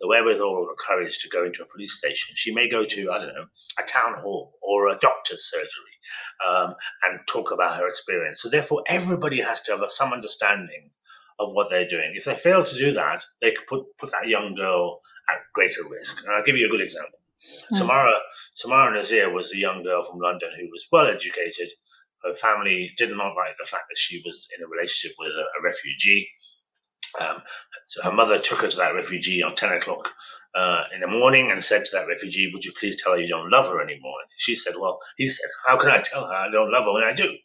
the 0.00 0.08
wherewithal 0.08 0.48
or 0.48 0.66
the 0.66 0.76
courage 0.86 1.18
to 1.18 1.28
go 1.28 1.44
into 1.44 1.62
a 1.62 1.66
police 1.66 1.98
station. 1.98 2.34
She 2.36 2.54
may 2.54 2.68
go 2.68 2.84
to, 2.84 3.10
I 3.10 3.18
don't 3.18 3.34
know, 3.34 3.46
a 3.78 3.82
town 3.86 4.14
hall 4.14 4.54
or 4.62 4.88
a 4.88 4.98
doctor's 4.98 5.50
surgery 5.50 5.98
um, 6.46 6.74
and 7.04 7.20
talk 7.28 7.50
about 7.52 7.76
her 7.76 7.86
experience. 7.86 8.42
So, 8.42 8.48
therefore, 8.48 8.82
everybody 8.88 9.40
has 9.40 9.60
to 9.62 9.72
have 9.72 9.82
some 9.90 10.12
understanding 10.12 10.90
of 11.38 11.52
what 11.52 11.70
they're 11.70 11.86
doing. 11.86 12.12
If 12.14 12.24
they 12.24 12.34
fail 12.34 12.64
to 12.64 12.76
do 12.76 12.92
that, 12.92 13.24
they 13.40 13.52
could 13.52 13.66
put, 13.66 13.96
put 13.98 14.10
that 14.10 14.28
young 14.28 14.54
girl 14.54 14.98
at 15.28 15.36
greater 15.54 15.88
risk. 15.88 16.24
And 16.24 16.34
I'll 16.34 16.42
give 16.42 16.56
you 16.56 16.66
a 16.66 16.70
good 16.70 16.80
example. 16.80 17.18
Mm. 17.72 17.82
Samaira, 17.82 18.18
Samaira 18.56 18.94
Nazir 18.94 19.32
was 19.32 19.52
a 19.52 19.58
young 19.58 19.82
girl 19.82 20.02
from 20.02 20.18
London 20.18 20.50
who 20.58 20.68
was 20.70 20.86
well 20.90 21.06
educated. 21.06 21.68
Her 22.24 22.34
family 22.34 22.92
did 22.96 23.10
not 23.10 23.36
like 23.36 23.56
the 23.58 23.66
fact 23.66 23.84
that 23.88 23.96
she 23.96 24.20
was 24.24 24.48
in 24.56 24.64
a 24.64 24.68
relationship 24.68 25.16
with 25.18 25.30
a, 25.30 25.60
a 25.60 25.62
refugee. 25.62 26.28
Um, 27.20 27.42
so 27.86 28.02
her 28.02 28.12
mother 28.12 28.38
took 28.38 28.62
her 28.62 28.68
to 28.68 28.76
that 28.78 28.94
refugee 28.94 29.42
on 29.42 29.54
10 29.54 29.72
o'clock 29.74 30.10
uh, 30.54 30.84
in 30.94 31.00
the 31.00 31.08
morning 31.08 31.50
and 31.50 31.62
said 31.62 31.84
to 31.84 31.96
that 31.98 32.08
refugee, 32.08 32.50
Would 32.52 32.64
you 32.64 32.72
please 32.78 33.02
tell 33.02 33.14
her 33.14 33.20
you 33.20 33.28
don't 33.28 33.50
love 33.50 33.68
her 33.68 33.82
anymore? 33.82 34.16
And 34.22 34.30
she 34.38 34.54
said, 34.54 34.74
Well, 34.80 34.98
he 35.18 35.28
said, 35.28 35.48
How 35.66 35.78
can 35.78 35.90
I 35.90 36.02
tell 36.02 36.26
her 36.26 36.34
I 36.34 36.50
don't 36.50 36.72
love 36.72 36.84
her 36.86 36.94
when 36.94 37.04
I 37.04 37.14
do? 37.14 37.36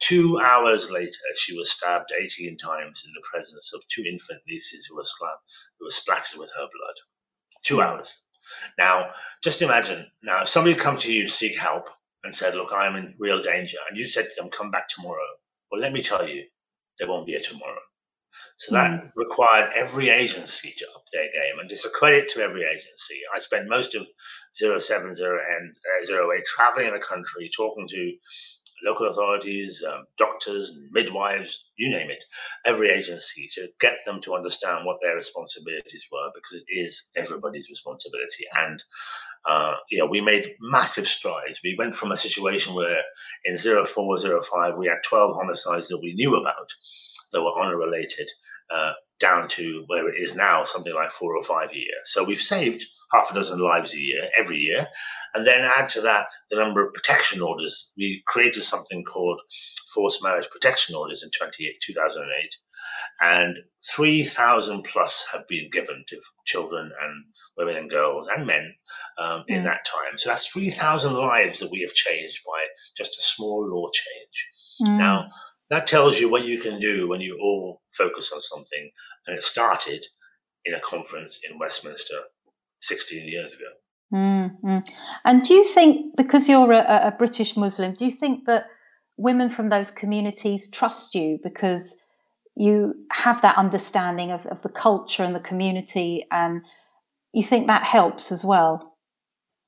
Two 0.00 0.40
hours 0.40 0.90
later, 0.90 1.10
she 1.36 1.56
was 1.56 1.72
stabbed 1.72 2.12
18 2.18 2.56
times 2.58 3.04
in 3.06 3.12
the 3.14 3.24
presence 3.32 3.72
of 3.74 3.82
two 3.88 4.04
infant 4.08 4.42
nieces 4.48 4.86
who 4.86 4.96
were, 4.96 5.04
slapped, 5.04 5.42
who 5.78 5.86
were 5.86 5.90
splattered 5.90 6.38
with 6.38 6.52
her 6.56 6.62
blood. 6.64 6.96
Two 7.64 7.82
hours. 7.82 8.24
Now, 8.78 9.10
just 9.44 9.62
imagine 9.62 10.06
now, 10.22 10.42
if 10.42 10.48
somebody 10.48 10.76
come 10.76 10.96
to 10.98 11.12
you 11.12 11.24
to 11.24 11.28
seek 11.32 11.58
help 11.58 11.88
and 12.24 12.34
said, 12.34 12.54
Look, 12.54 12.72
I 12.74 12.86
am 12.86 12.96
in 12.96 13.14
real 13.18 13.42
danger, 13.42 13.78
and 13.88 13.98
you 13.98 14.06
said 14.06 14.24
to 14.24 14.42
them, 14.42 14.50
Come 14.50 14.70
back 14.70 14.88
tomorrow. 14.88 15.26
Well, 15.72 15.80
let 15.80 15.92
me 15.92 16.02
tell 16.02 16.28
you, 16.28 16.44
there 16.98 17.08
won't 17.08 17.26
be 17.26 17.34
a 17.34 17.40
tomorrow 17.40 17.80
so 18.56 18.74
that 18.74 18.90
mm. 18.90 19.10
required 19.16 19.70
every 19.74 20.08
agency 20.08 20.72
to 20.76 20.86
up 20.94 21.04
their 21.12 21.24
game, 21.24 21.58
and 21.60 21.70
it's 21.70 21.86
a 21.86 21.90
credit 21.90 22.28
to 22.30 22.42
every 22.42 22.64
agency. 22.64 23.20
I 23.34 23.38
spent 23.38 23.68
most 23.68 23.94
of 23.94 24.06
070 24.54 25.22
and 25.22 25.74
uh, 26.12 26.32
08 26.32 26.44
traveling 26.44 26.86
in 26.86 26.94
the 26.94 27.00
country, 27.00 27.48
talking 27.54 27.86
to 27.88 28.12
local 28.84 29.08
authorities, 29.08 29.84
um, 29.88 30.04
doctors, 30.16 30.80
midwives, 30.90 31.69
you 31.80 31.90
name 31.90 32.10
it, 32.10 32.22
every 32.66 32.90
agency 32.90 33.48
to 33.54 33.68
get 33.80 33.96
them 34.04 34.20
to 34.20 34.34
understand 34.34 34.84
what 34.84 34.98
their 35.02 35.14
responsibilities 35.14 36.06
were 36.12 36.30
because 36.34 36.60
it 36.60 36.64
is 36.68 37.10
everybody's 37.16 37.70
responsibility. 37.70 38.44
And, 38.54 38.82
uh, 39.48 39.76
you 39.90 39.98
know, 39.98 40.06
we 40.06 40.20
made 40.20 40.54
massive 40.60 41.06
strides. 41.06 41.60
We 41.64 41.74
went 41.78 41.94
from 41.94 42.12
a 42.12 42.18
situation 42.18 42.74
where 42.74 43.00
in 43.46 43.56
0405 43.56 44.76
we 44.76 44.88
had 44.88 44.98
12 45.08 45.34
homicides 45.34 45.88
that 45.88 46.00
we 46.02 46.12
knew 46.12 46.36
about 46.36 46.68
that 47.32 47.42
were 47.42 47.58
honor 47.58 47.78
related 47.78 48.28
uh, 48.70 48.92
down 49.18 49.48
to 49.48 49.84
where 49.86 50.08
it 50.08 50.20
is 50.20 50.36
now, 50.36 50.64
something 50.64 50.94
like 50.94 51.10
four 51.10 51.36
or 51.36 51.42
five 51.42 51.70
a 51.72 51.76
year. 51.76 52.00
So 52.04 52.24
we've 52.24 52.38
saved 52.38 52.84
half 53.12 53.30
a 53.30 53.34
dozen 53.34 53.60
lives 53.60 53.94
a 53.94 53.98
year, 53.98 54.22
every 54.36 54.56
year. 54.56 54.86
And 55.34 55.46
then 55.46 55.60
add 55.60 55.88
to 55.88 56.00
that 56.02 56.26
the 56.50 56.56
number 56.56 56.84
of 56.84 56.92
protection 56.94 57.42
orders. 57.42 57.92
We 57.96 58.22
created 58.26 58.62
something 58.62 59.04
called 59.04 59.40
forced 59.94 60.22
marriage 60.22 60.48
protection 60.50 60.96
orders 60.96 61.22
in 61.22 61.30
2008. 61.80 62.56
And 63.20 63.56
3,000 63.94 64.82
plus 64.84 65.28
have 65.32 65.46
been 65.48 65.68
given 65.70 66.04
to 66.08 66.20
children 66.46 66.90
and 67.02 67.24
women 67.56 67.76
and 67.76 67.90
girls 67.90 68.28
and 68.28 68.46
men 68.46 68.74
um, 69.18 69.44
in 69.48 69.60
mm. 69.60 69.64
that 69.64 69.84
time. 69.84 70.16
So 70.16 70.30
that's 70.30 70.48
3,000 70.48 71.12
lives 71.14 71.60
that 71.60 71.70
we 71.70 71.80
have 71.80 71.92
changed 71.92 72.40
by 72.46 72.66
just 72.96 73.18
a 73.18 73.22
small 73.22 73.66
law 73.68 73.86
change. 73.92 74.50
Mm. 74.84 74.98
Now, 74.98 75.28
that 75.68 75.86
tells 75.86 76.18
you 76.18 76.30
what 76.30 76.46
you 76.46 76.58
can 76.58 76.80
do 76.80 77.08
when 77.08 77.20
you 77.20 77.38
all 77.40 77.82
focus 77.92 78.32
on 78.32 78.40
something. 78.40 78.90
And 79.26 79.36
it 79.36 79.42
started 79.42 80.04
in 80.64 80.74
a 80.74 80.80
conference 80.80 81.40
in 81.48 81.58
Westminster 81.58 82.16
16 82.80 83.28
years 83.28 83.54
ago. 83.54 83.70
Mm-hmm. 84.12 84.78
And 85.24 85.44
do 85.44 85.54
you 85.54 85.64
think, 85.64 86.16
because 86.16 86.48
you're 86.48 86.72
a, 86.72 87.06
a, 87.06 87.14
British 87.16 87.56
Muslim, 87.56 87.94
do 87.94 88.04
you 88.04 88.10
think 88.10 88.46
that 88.46 88.66
women 89.20 89.50
from 89.50 89.68
those 89.68 89.90
communities 89.90 90.70
trust 90.70 91.14
you 91.14 91.38
because 91.42 91.96
you 92.56 92.94
have 93.12 93.42
that 93.42 93.58
understanding 93.58 94.30
of, 94.30 94.46
of 94.46 94.62
the 94.62 94.68
culture 94.68 95.22
and 95.22 95.34
the 95.34 95.40
community, 95.40 96.26
and 96.30 96.62
you 97.32 97.44
think 97.44 97.66
that 97.66 97.84
helps 97.84 98.32
as 98.32 98.44
well? 98.44 98.96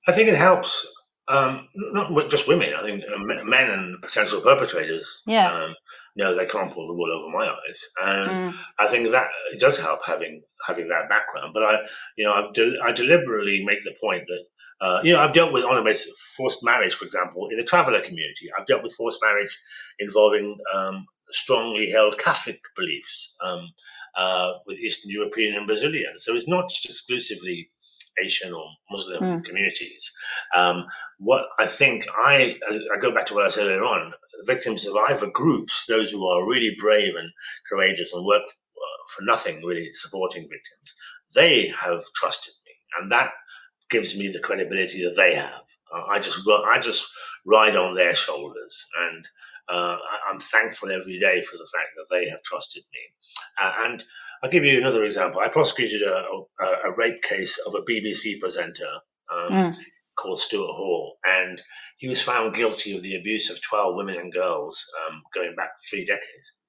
I 0.09 0.12
think 0.12 0.29
it 0.29 0.37
helps 0.37 0.91
Um, 1.29 1.69
not 1.75 2.29
just 2.29 2.49
women. 2.49 2.75
I 2.77 2.83
think 2.83 3.05
uh, 3.05 3.19
men 3.45 3.71
and 3.71 4.03
potential 4.03 4.41
perpetrators. 4.41 5.23
Yeah. 5.27 5.53
Um, 5.53 5.75
know 6.17 6.37
they 6.37 6.47
can't 6.47 6.71
pull 6.73 6.87
the 6.87 6.95
wool 6.95 7.11
over 7.13 7.31
my 7.31 7.47
eyes, 7.49 7.89
and 8.03 8.31
Mm. 8.49 8.55
I 8.79 8.87
think 8.89 9.11
that 9.13 9.29
it 9.53 9.61
does 9.61 9.79
help 9.79 10.01
having 10.05 10.43
having 10.67 10.89
that 10.89 11.09
background. 11.09 11.53
But 11.55 11.63
I, 11.63 11.79
you 12.17 12.27
know, 12.27 12.35
I've 12.35 12.53
del- 12.53 12.83
I 12.83 12.93
deliberately 12.93 13.65
make 13.65 13.83
the 13.83 13.95
point 14.01 14.25
that 14.27 14.45
uh, 14.87 15.01
you 15.05 15.13
know 15.13 15.21
I've 15.21 15.33
dealt 15.33 15.53
with 15.53 15.65
on 15.65 15.83
based 15.85 16.09
forced 16.37 16.65
marriage, 16.65 16.95
for 16.95 17.05
example, 17.05 17.49
in 17.51 17.57
the 17.57 17.65
traveller 17.65 18.01
community. 18.01 18.51
I've 18.59 18.67
dealt 18.67 18.83
with 18.83 18.93
forced 18.95 19.23
marriage 19.23 19.57
involving 19.99 20.59
um, 20.75 21.07
strongly 21.35 21.90
held 21.90 22.18
Catholic 22.18 22.61
beliefs 22.77 23.37
um, 23.40 23.68
uh, 24.16 24.53
with 24.66 24.79
Eastern 24.79 25.11
European 25.11 25.57
and 25.57 25.66
Brazilian. 25.66 26.18
So 26.18 26.35
it's 26.35 26.49
not 26.49 26.68
just 26.68 26.87
exclusively 26.87 27.71
Asian 28.23 28.53
or 28.53 28.66
Muslim 28.90 29.23
Mm. 29.23 29.45
communities. 29.45 30.12
Um, 30.55 30.85
what 31.18 31.45
I 31.59 31.66
think 31.66 32.07
I, 32.14 32.57
as 32.68 32.81
I 32.95 32.99
go 33.01 33.11
back 33.11 33.27
to 33.27 33.35
what 33.35 33.45
I 33.45 33.49
said 33.49 33.66
earlier 33.66 33.85
on, 33.85 34.12
victim 34.47 34.77
survivor 34.77 35.31
groups, 35.33 35.87
those 35.87 36.11
who 36.11 36.27
are 36.29 36.47
really 36.49 36.75
brave 36.79 37.14
and 37.16 37.31
courageous 37.71 38.12
and 38.12 38.27
work 38.27 38.42
uh, 38.42 39.03
for 39.09 39.25
nothing 39.25 39.64
really 39.64 39.90
supporting 39.95 40.42
victims, 40.42 40.95
they 41.35 41.68
have 41.68 42.03
trusted 42.14 42.55
me, 42.66 42.73
and 42.99 43.11
that 43.11 43.31
gives 43.90 44.18
me 44.18 44.29
the 44.29 44.40
credibility 44.40 45.03
that 45.05 45.16
they 45.16 45.35
have. 45.35 45.64
Uh, 45.95 46.05
I 46.11 46.18
just 46.18 46.47
I 46.49 46.79
just 46.79 47.11
ride 47.47 47.77
on 47.77 47.95
their 47.95 48.14
shoulders, 48.14 48.87
and 49.05 49.25
uh, 49.73 49.97
I'm 50.31 50.39
thankful 50.41 50.91
every 50.91 51.19
day 51.19 51.41
for 51.43 51.57
the 51.57 51.69
fact 51.75 51.89
that 51.97 52.07
they 52.11 52.29
have 52.29 52.43
trusted 52.43 52.83
me. 52.93 53.01
Uh, 53.61 53.73
and 53.87 54.05
I'll 54.43 54.51
give 54.51 54.65
you 54.65 54.79
another 54.79 55.05
example. 55.05 55.41
I 55.41 55.49
prosecuted 55.49 56.03
a, 56.03 56.17
a, 56.61 56.67
a 56.91 56.95
rape 56.97 57.23
case 57.23 57.59
of 57.67 57.75
a 57.75 57.83
BBC 57.91 58.39
presenter. 58.41 58.93
Um, 59.33 59.53
Mm. 59.53 59.77
called 60.15 60.41
Stuart 60.41 60.75
Hall, 60.75 61.17
and 61.25 61.63
he 61.97 62.07
was 62.07 62.23
found 62.23 62.55
guilty 62.55 62.95
of 62.95 63.03
the 63.03 63.17
abuse 63.17 63.51
of 63.51 63.63
12 63.63 63.97
women 63.97 64.17
and 64.19 64.31
girls 64.31 64.85
um, 65.09 65.23
going 65.35 65.55
back 65.57 65.71
three 65.89 66.05
decades. 66.05 66.61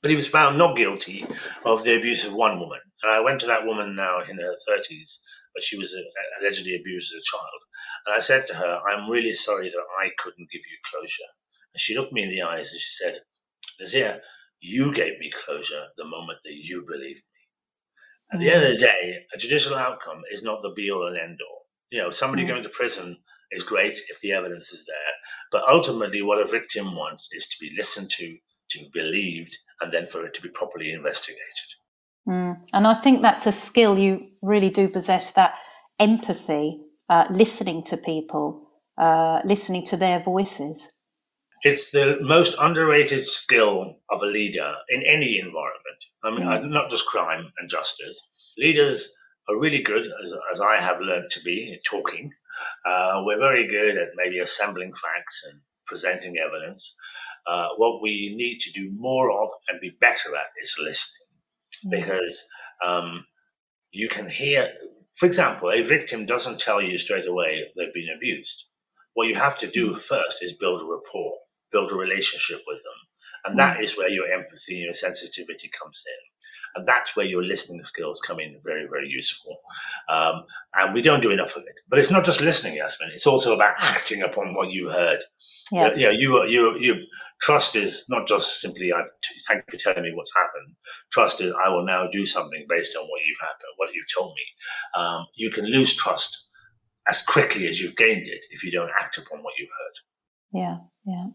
But 0.00 0.10
he 0.12 0.16
was 0.16 0.28
found 0.28 0.58
not 0.58 0.76
guilty 0.76 1.24
of 1.64 1.82
the 1.82 1.96
abuse 1.98 2.24
of 2.24 2.34
one 2.34 2.60
woman. 2.60 2.78
And 3.02 3.10
I 3.10 3.20
went 3.20 3.40
to 3.40 3.46
that 3.48 3.66
woman 3.66 3.96
now 3.96 4.20
in 4.20 4.38
her 4.38 4.54
30s, 4.68 5.10
but 5.54 5.62
she 5.64 5.76
was 5.76 5.92
allegedly 6.40 6.76
abused 6.76 7.12
as 7.16 7.22
a 7.22 7.36
child. 7.36 7.60
And 8.06 8.14
I 8.14 8.20
said 8.20 8.46
to 8.46 8.54
her, 8.54 8.80
I'm 8.88 9.10
really 9.10 9.32
sorry 9.32 9.68
that 9.68 9.84
I 10.00 10.10
couldn't 10.18 10.50
give 10.52 10.62
you 10.70 10.78
closure. 10.88 11.30
And 11.74 11.80
she 11.80 11.96
looked 11.96 12.12
me 12.12 12.22
in 12.22 12.30
the 12.30 12.42
eyes 12.42 12.72
and 12.72 12.80
she 12.80 12.90
said, 12.90 13.20
Nazir, 13.80 14.20
you 14.60 14.92
gave 14.92 15.18
me 15.18 15.30
closure 15.44 15.86
the 15.96 16.04
moment 16.06 16.38
that 16.44 16.54
you 16.54 16.84
believed 16.88 17.22
me. 17.32 17.38
At 18.32 18.40
the 18.40 18.50
end 18.50 18.64
of 18.64 18.72
the 18.72 18.78
day, 18.78 19.26
a 19.34 19.38
judicial 19.38 19.76
outcome 19.76 20.22
is 20.30 20.42
not 20.42 20.60
the 20.62 20.72
be 20.74 20.90
all 20.90 21.06
and 21.06 21.16
end 21.16 21.38
all. 21.48 21.66
You 21.90 22.02
know, 22.02 22.10
somebody 22.10 22.44
Mm. 22.44 22.48
going 22.48 22.62
to 22.62 22.68
prison 22.68 23.16
is 23.50 23.62
great 23.62 23.94
if 24.10 24.20
the 24.20 24.32
evidence 24.32 24.72
is 24.72 24.84
there, 24.84 25.14
but 25.50 25.66
ultimately, 25.66 26.20
what 26.20 26.40
a 26.40 26.44
victim 26.44 26.94
wants 26.94 27.28
is 27.32 27.46
to 27.48 27.56
be 27.60 27.74
listened 27.74 28.10
to, 28.10 28.36
to 28.70 28.78
be 28.80 28.90
believed, 28.92 29.56
and 29.80 29.90
then 29.92 30.04
for 30.04 30.26
it 30.26 30.34
to 30.34 30.42
be 30.42 30.50
properly 30.50 30.92
investigated. 30.92 31.68
Mm. 32.28 32.58
And 32.74 32.86
I 32.86 32.94
think 32.94 33.22
that's 33.22 33.46
a 33.46 33.52
skill 33.52 33.96
you 33.96 34.28
really 34.42 34.68
do 34.68 34.88
possess 34.88 35.30
that 35.32 35.54
empathy, 35.98 36.78
uh, 37.08 37.24
listening 37.30 37.82
to 37.84 37.96
people, 37.96 38.68
uh, 38.98 39.40
listening 39.44 39.84
to 39.86 39.96
their 39.96 40.22
voices. 40.22 40.92
It's 41.62 41.90
the 41.90 42.18
most 42.20 42.56
underrated 42.60 43.26
skill 43.26 43.96
of 44.10 44.22
a 44.22 44.26
leader 44.26 44.74
in 44.88 45.02
any 45.02 45.38
environment. 45.38 46.04
I 46.22 46.30
mean, 46.30 46.46
Mm. 46.46 46.70
not 46.70 46.90
just 46.90 47.06
crime 47.06 47.52
and 47.58 47.68
justice. 47.68 48.54
Leaders 48.58 49.16
are 49.48 49.58
really 49.58 49.82
good, 49.82 50.06
as, 50.22 50.34
as 50.52 50.60
I 50.60 50.76
have 50.76 51.00
learned 51.00 51.30
to 51.30 51.40
be, 51.42 51.72
at 51.72 51.84
talking. 51.84 52.32
Uh, 52.84 53.22
we're 53.24 53.38
very 53.38 53.66
good 53.66 53.96
at 53.96 54.10
maybe 54.14 54.38
assembling 54.38 54.92
facts 54.94 55.44
and 55.50 55.60
presenting 55.86 56.36
evidence. 56.38 56.96
Uh, 57.46 57.68
what 57.76 58.02
we 58.02 58.34
need 58.36 58.58
to 58.60 58.70
do 58.72 58.90
more 58.96 59.30
of 59.42 59.48
and 59.68 59.80
be 59.80 59.90
better 60.00 60.36
at 60.36 60.46
is 60.62 60.78
listening 60.82 61.26
because 61.90 62.46
um, 62.84 63.24
you 63.90 64.08
can 64.08 64.28
hear, 64.28 64.68
for 65.14 65.26
example, 65.26 65.70
a 65.70 65.82
victim 65.82 66.26
doesn't 66.26 66.60
tell 66.60 66.82
you 66.82 66.98
straight 66.98 67.26
away 67.26 67.64
they've 67.76 67.92
been 67.94 68.14
abused. 68.14 68.64
What 69.14 69.28
you 69.28 69.34
have 69.36 69.56
to 69.58 69.66
do 69.70 69.94
first 69.94 70.42
is 70.42 70.52
build 70.52 70.82
a 70.82 70.84
rapport, 70.84 71.34
build 71.72 71.92
a 71.92 71.96
relationship 71.96 72.58
with 72.66 72.78
them. 72.78 72.98
And 73.44 73.58
that 73.58 73.80
is 73.80 73.96
where 73.96 74.10
your 74.10 74.26
empathy 74.30 74.76
and 74.76 74.84
your 74.84 74.94
sensitivity 74.94 75.70
comes 75.80 76.04
in. 76.06 76.28
And 76.74 76.84
that's 76.84 77.16
where 77.16 77.26
your 77.26 77.42
listening 77.42 77.82
skills 77.82 78.20
come 78.20 78.40
in 78.40 78.60
very, 78.62 78.86
very 78.90 79.08
useful. 79.08 79.60
Um, 80.08 80.44
and 80.74 80.94
we 80.94 81.02
don't 81.02 81.22
do 81.22 81.30
enough 81.30 81.56
of 81.56 81.62
it. 81.62 81.80
But 81.88 81.98
it's 81.98 82.10
not 82.10 82.24
just 82.24 82.40
listening, 82.40 82.76
Yasmin. 82.76 83.10
It's 83.12 83.26
also 83.26 83.54
about 83.54 83.74
acting 83.78 84.22
upon 84.22 84.54
what 84.54 84.70
you 84.70 84.90
heard. 84.90 85.20
Yeah. 85.72 85.94
You 85.94 86.06
know, 86.06 86.10
you, 86.10 86.46
you, 86.46 86.76
you, 86.78 87.06
trust 87.40 87.74
is 87.74 88.04
not 88.08 88.26
just 88.26 88.60
simply, 88.60 88.92
I 88.92 89.02
thank 89.48 89.64
you 89.72 89.78
for 89.78 89.82
telling 89.82 90.02
me 90.02 90.12
what's 90.14 90.36
happened. 90.36 90.74
Trust 91.10 91.40
is, 91.40 91.52
I 91.64 91.68
will 91.70 91.84
now 91.84 92.06
do 92.10 92.26
something 92.26 92.66
based 92.68 92.96
on 92.96 93.04
what 93.04 93.22
you've 93.26 93.40
happened, 93.40 93.72
what 93.76 93.90
you've 93.94 94.12
told 94.16 94.34
me. 94.34 95.02
Um, 95.02 95.26
you 95.36 95.50
can 95.50 95.64
lose 95.64 95.96
trust 95.96 96.50
as 97.08 97.24
quickly 97.24 97.66
as 97.66 97.80
you've 97.80 97.96
gained 97.96 98.28
it 98.28 98.44
if 98.50 98.62
you 98.62 98.70
don't 98.70 98.90
act 99.00 99.16
upon 99.16 99.42
what 99.42 99.54
you've 99.58 99.70
heard. 99.70 100.07
Yeah, 100.52 100.78
yeah. 101.06 101.26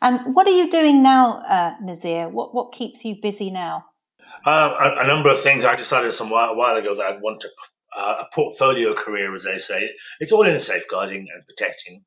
And 0.00 0.34
what 0.34 0.46
are 0.46 0.56
you 0.56 0.70
doing 0.70 1.02
now, 1.02 1.42
uh, 1.42 1.74
Nazir? 1.82 2.28
What 2.28 2.54
what 2.54 2.72
keeps 2.72 3.04
you 3.04 3.16
busy 3.20 3.50
now? 3.50 3.86
Um, 4.46 4.72
a, 4.72 4.96
a, 5.00 5.06
number 5.06 5.30
of 5.30 5.38
things. 5.38 5.64
I 5.64 5.76
decided 5.76 6.12
some 6.12 6.30
while, 6.30 6.50
a 6.50 6.54
while 6.54 6.76
ago 6.76 6.94
that 6.94 7.06
I'd 7.06 7.20
want 7.20 7.40
to, 7.40 7.48
uh, 7.96 8.16
a 8.20 8.34
portfolio 8.34 8.94
career, 8.94 9.34
as 9.34 9.44
they 9.44 9.58
say. 9.58 9.90
It's 10.20 10.32
all 10.32 10.46
in 10.46 10.58
safeguarding 10.58 11.28
and 11.32 11.44
protecting. 11.46 12.04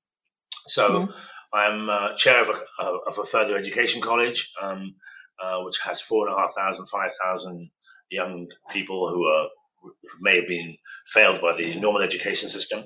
So 0.68 1.06
mm. 1.06 1.30
I'm 1.54 1.90
uh, 1.90 2.16
chair 2.16 2.42
of 2.42 2.50
a, 2.50 2.86
of 3.08 3.18
a, 3.20 3.24
further 3.24 3.56
education 3.56 4.02
college, 4.02 4.52
um, 4.62 4.96
uh, 5.42 5.62
which 5.62 5.80
has 5.86 6.02
four 6.02 6.28
and 6.28 6.36
a 6.36 6.40
half 6.40 6.54
thousand, 6.54 6.88
five 6.88 7.12
thousand 7.24 7.70
young 8.10 8.48
people 8.70 9.10
who 9.10 9.26
are 9.26 9.48
who 9.82 9.94
may 10.20 10.38
have 10.38 10.48
been 10.48 10.76
failed 11.06 11.40
by 11.42 11.56
the 11.56 11.76
normal 11.80 12.02
education 12.02 12.50
system. 12.50 12.84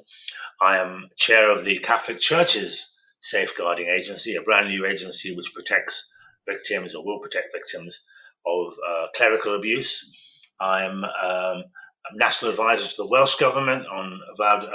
I 0.62 0.78
am 0.78 1.08
chair 1.16 1.52
of 1.52 1.64
the 1.64 1.80
Catholic 1.80 2.20
Church's 2.20 2.99
safeguarding 3.20 3.88
agency, 3.88 4.36
a 4.36 4.42
brand 4.42 4.68
new 4.68 4.86
agency 4.86 5.36
which 5.36 5.54
protects 5.54 6.14
victims 6.48 6.96
or 6.96 7.06
will 7.06 7.20
protect 7.20 7.54
victims 7.54 8.06
of 8.46 8.74
uh, 8.88 9.08
clerical 9.16 9.56
abuse. 9.56 10.54
I'm 10.60 11.04
um, 11.04 11.64
national 12.16 12.52
advisor 12.52 12.90
to 12.90 13.04
the 13.04 13.10
Welsh 13.10 13.36
government 13.36 13.86
on 13.88 14.20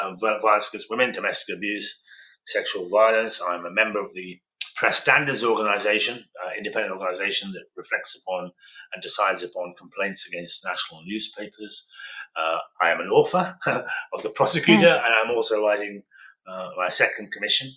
um, 0.01 0.17
violence 0.19 0.69
against 0.69 0.91
women, 0.91 1.13
domestic 1.13 1.57
abuse, 1.57 2.03
sexual 2.45 2.89
violence. 2.89 3.43
I'm 3.47 3.67
a 3.67 3.71
member 3.71 4.01
of 4.01 4.13
the 4.15 4.39
Press 4.77 5.01
Standards 5.01 5.45
Organisation, 5.45 6.25
uh, 6.45 6.51
independent 6.57 6.93
organisation 6.93 7.53
that 7.53 7.65
reflects 7.77 8.21
upon 8.21 8.51
and 8.93 9.03
decides 9.03 9.45
upon 9.45 9.75
complaints 9.79 10.29
against 10.29 10.65
national 10.65 11.03
newspapers. 11.07 11.89
Uh, 12.37 12.59
I 12.83 12.91
am 12.91 13.01
an 13.01 13.09
author 13.09 13.57
of 13.67 14.23
The 14.23 14.31
Prosecutor, 14.31 14.87
mm. 14.87 15.05
and 15.05 15.15
I'm 15.23 15.31
also 15.31 15.65
writing 15.65 16.03
uh, 16.47 16.71
my 16.77 16.89
second 16.89 17.31
commission 17.31 17.69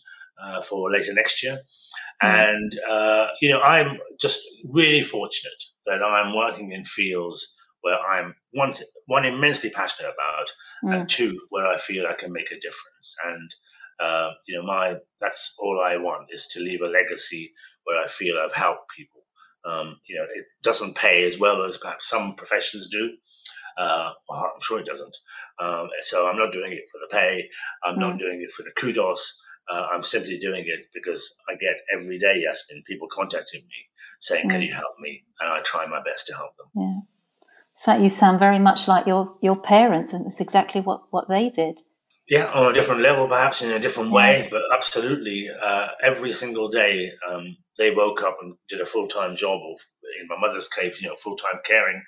uh, 0.41 0.61
for 0.61 0.91
later 0.91 1.13
next 1.13 1.43
year. 1.43 1.59
Mm. 2.23 2.49
And, 2.49 2.71
uh, 2.89 3.27
you 3.41 3.49
know, 3.49 3.61
I'm 3.61 3.99
just 4.19 4.41
really 4.69 5.01
fortunate 5.01 5.63
that 5.85 6.03
I'm 6.03 6.35
working 6.35 6.71
in 6.71 6.83
fields 6.83 7.53
where 7.81 7.99
I'm 7.99 8.35
one, 8.51 8.73
one 9.05 9.25
immensely 9.25 9.69
passionate 9.69 10.13
about, 10.13 10.51
mm. 10.83 10.99
and 10.99 11.09
two, 11.09 11.39
where 11.49 11.67
I 11.67 11.77
feel 11.77 12.05
I 12.05 12.13
can 12.13 12.33
make 12.33 12.51
a 12.51 12.59
difference. 12.59 13.15
And, 13.25 13.55
uh, 13.99 14.31
you 14.47 14.57
know, 14.57 14.65
my 14.65 14.95
that's 15.21 15.55
all 15.59 15.81
I 15.83 15.97
want 15.97 16.27
is 16.31 16.47
to 16.49 16.59
leave 16.59 16.81
a 16.81 16.87
legacy 16.87 17.53
where 17.85 18.01
I 18.01 18.07
feel 18.07 18.37
I've 18.37 18.53
helped 18.53 18.91
people. 18.95 19.21
Um, 19.65 19.99
you 20.07 20.15
know, 20.15 20.23
it 20.23 20.45
doesn't 20.63 20.95
pay 20.95 21.23
as 21.23 21.39
well 21.39 21.63
as 21.63 21.77
perhaps 21.77 22.09
some 22.09 22.35
professions 22.35 22.89
do. 22.89 23.11
Uh, 23.77 24.11
well, 24.27 24.51
I'm 24.55 24.61
sure 24.61 24.79
it 24.79 24.85
doesn't. 24.85 25.15
Um, 25.59 25.89
so 25.99 26.29
I'm 26.29 26.37
not 26.37 26.51
doing 26.51 26.71
it 26.71 26.89
for 26.91 26.99
the 26.99 27.15
pay. 27.15 27.47
I'm 27.83 27.95
mm. 27.95 27.99
not 27.99 28.19
doing 28.19 28.41
it 28.41 28.51
for 28.51 28.63
the 28.63 28.71
kudos. 28.79 29.43
Uh, 29.69 29.87
I'm 29.93 30.03
simply 30.03 30.37
doing 30.37 30.63
it 30.65 30.87
because 30.93 31.37
I 31.49 31.55
get 31.55 31.77
every 31.93 32.17
day, 32.17 32.41
Yasmin, 32.43 32.83
people 32.85 33.07
contacting 33.11 33.61
me 33.61 33.79
saying, 34.19 34.49
"Can 34.49 34.61
mm. 34.61 34.67
you 34.67 34.73
help 34.73 34.99
me?" 34.99 35.23
And 35.39 35.49
I 35.49 35.61
try 35.61 35.85
my 35.85 36.01
best 36.03 36.27
to 36.27 36.35
help 36.35 36.51
them. 36.57 36.67
Yeah. 36.75 36.99
So 37.73 37.95
you 37.95 38.09
sound 38.09 38.39
very 38.39 38.59
much 38.59 38.87
like 38.87 39.05
your 39.05 39.27
your 39.41 39.55
parents, 39.55 40.13
and 40.13 40.25
it's 40.25 40.39
exactly 40.39 40.81
what 40.81 41.01
what 41.11 41.27
they 41.29 41.49
did. 41.49 41.81
Yeah, 42.29 42.51
on 42.53 42.71
a 42.71 42.73
different 42.73 43.01
level, 43.01 43.27
perhaps 43.27 43.61
in 43.61 43.71
a 43.71 43.79
different 43.79 44.11
way, 44.11 44.49
but 44.51 44.61
absolutely, 44.73 45.47
uh, 45.61 45.89
every 46.03 46.31
single 46.31 46.67
day 46.67 47.09
um, 47.29 47.55
they 47.77 47.95
woke 47.95 48.21
up 48.21 48.37
and 48.41 48.55
did 48.67 48.81
a 48.81 48.85
full 48.85 49.07
time 49.07 49.35
job 49.35 49.61
of, 49.61 49.79
in 50.19 50.27
my 50.27 50.35
mother's 50.37 50.67
case, 50.67 51.01
you 51.01 51.07
know, 51.07 51.15
full 51.15 51.37
time 51.37 51.61
caring, 51.63 52.03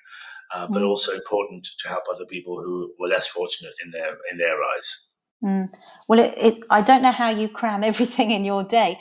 uh, 0.54 0.66
but 0.70 0.82
mm. 0.82 0.86
also 0.86 1.12
important 1.12 1.66
to 1.78 1.88
help 1.88 2.04
other 2.12 2.26
people 2.26 2.56
who 2.56 2.92
were 2.98 3.08
less 3.08 3.28
fortunate 3.28 3.72
in 3.82 3.92
their 3.92 4.18
in 4.30 4.36
their 4.36 4.56
eyes. 4.62 5.09
Mm. 5.44 5.70
Well, 6.08 6.18
it, 6.20 6.34
it, 6.36 6.64
I 6.70 6.82
don't 6.82 7.02
know 7.02 7.12
how 7.12 7.30
you 7.30 7.48
cram 7.48 7.84
everything 7.92 8.30
in 8.30 8.44
your 8.44 8.64
day. 8.64 8.98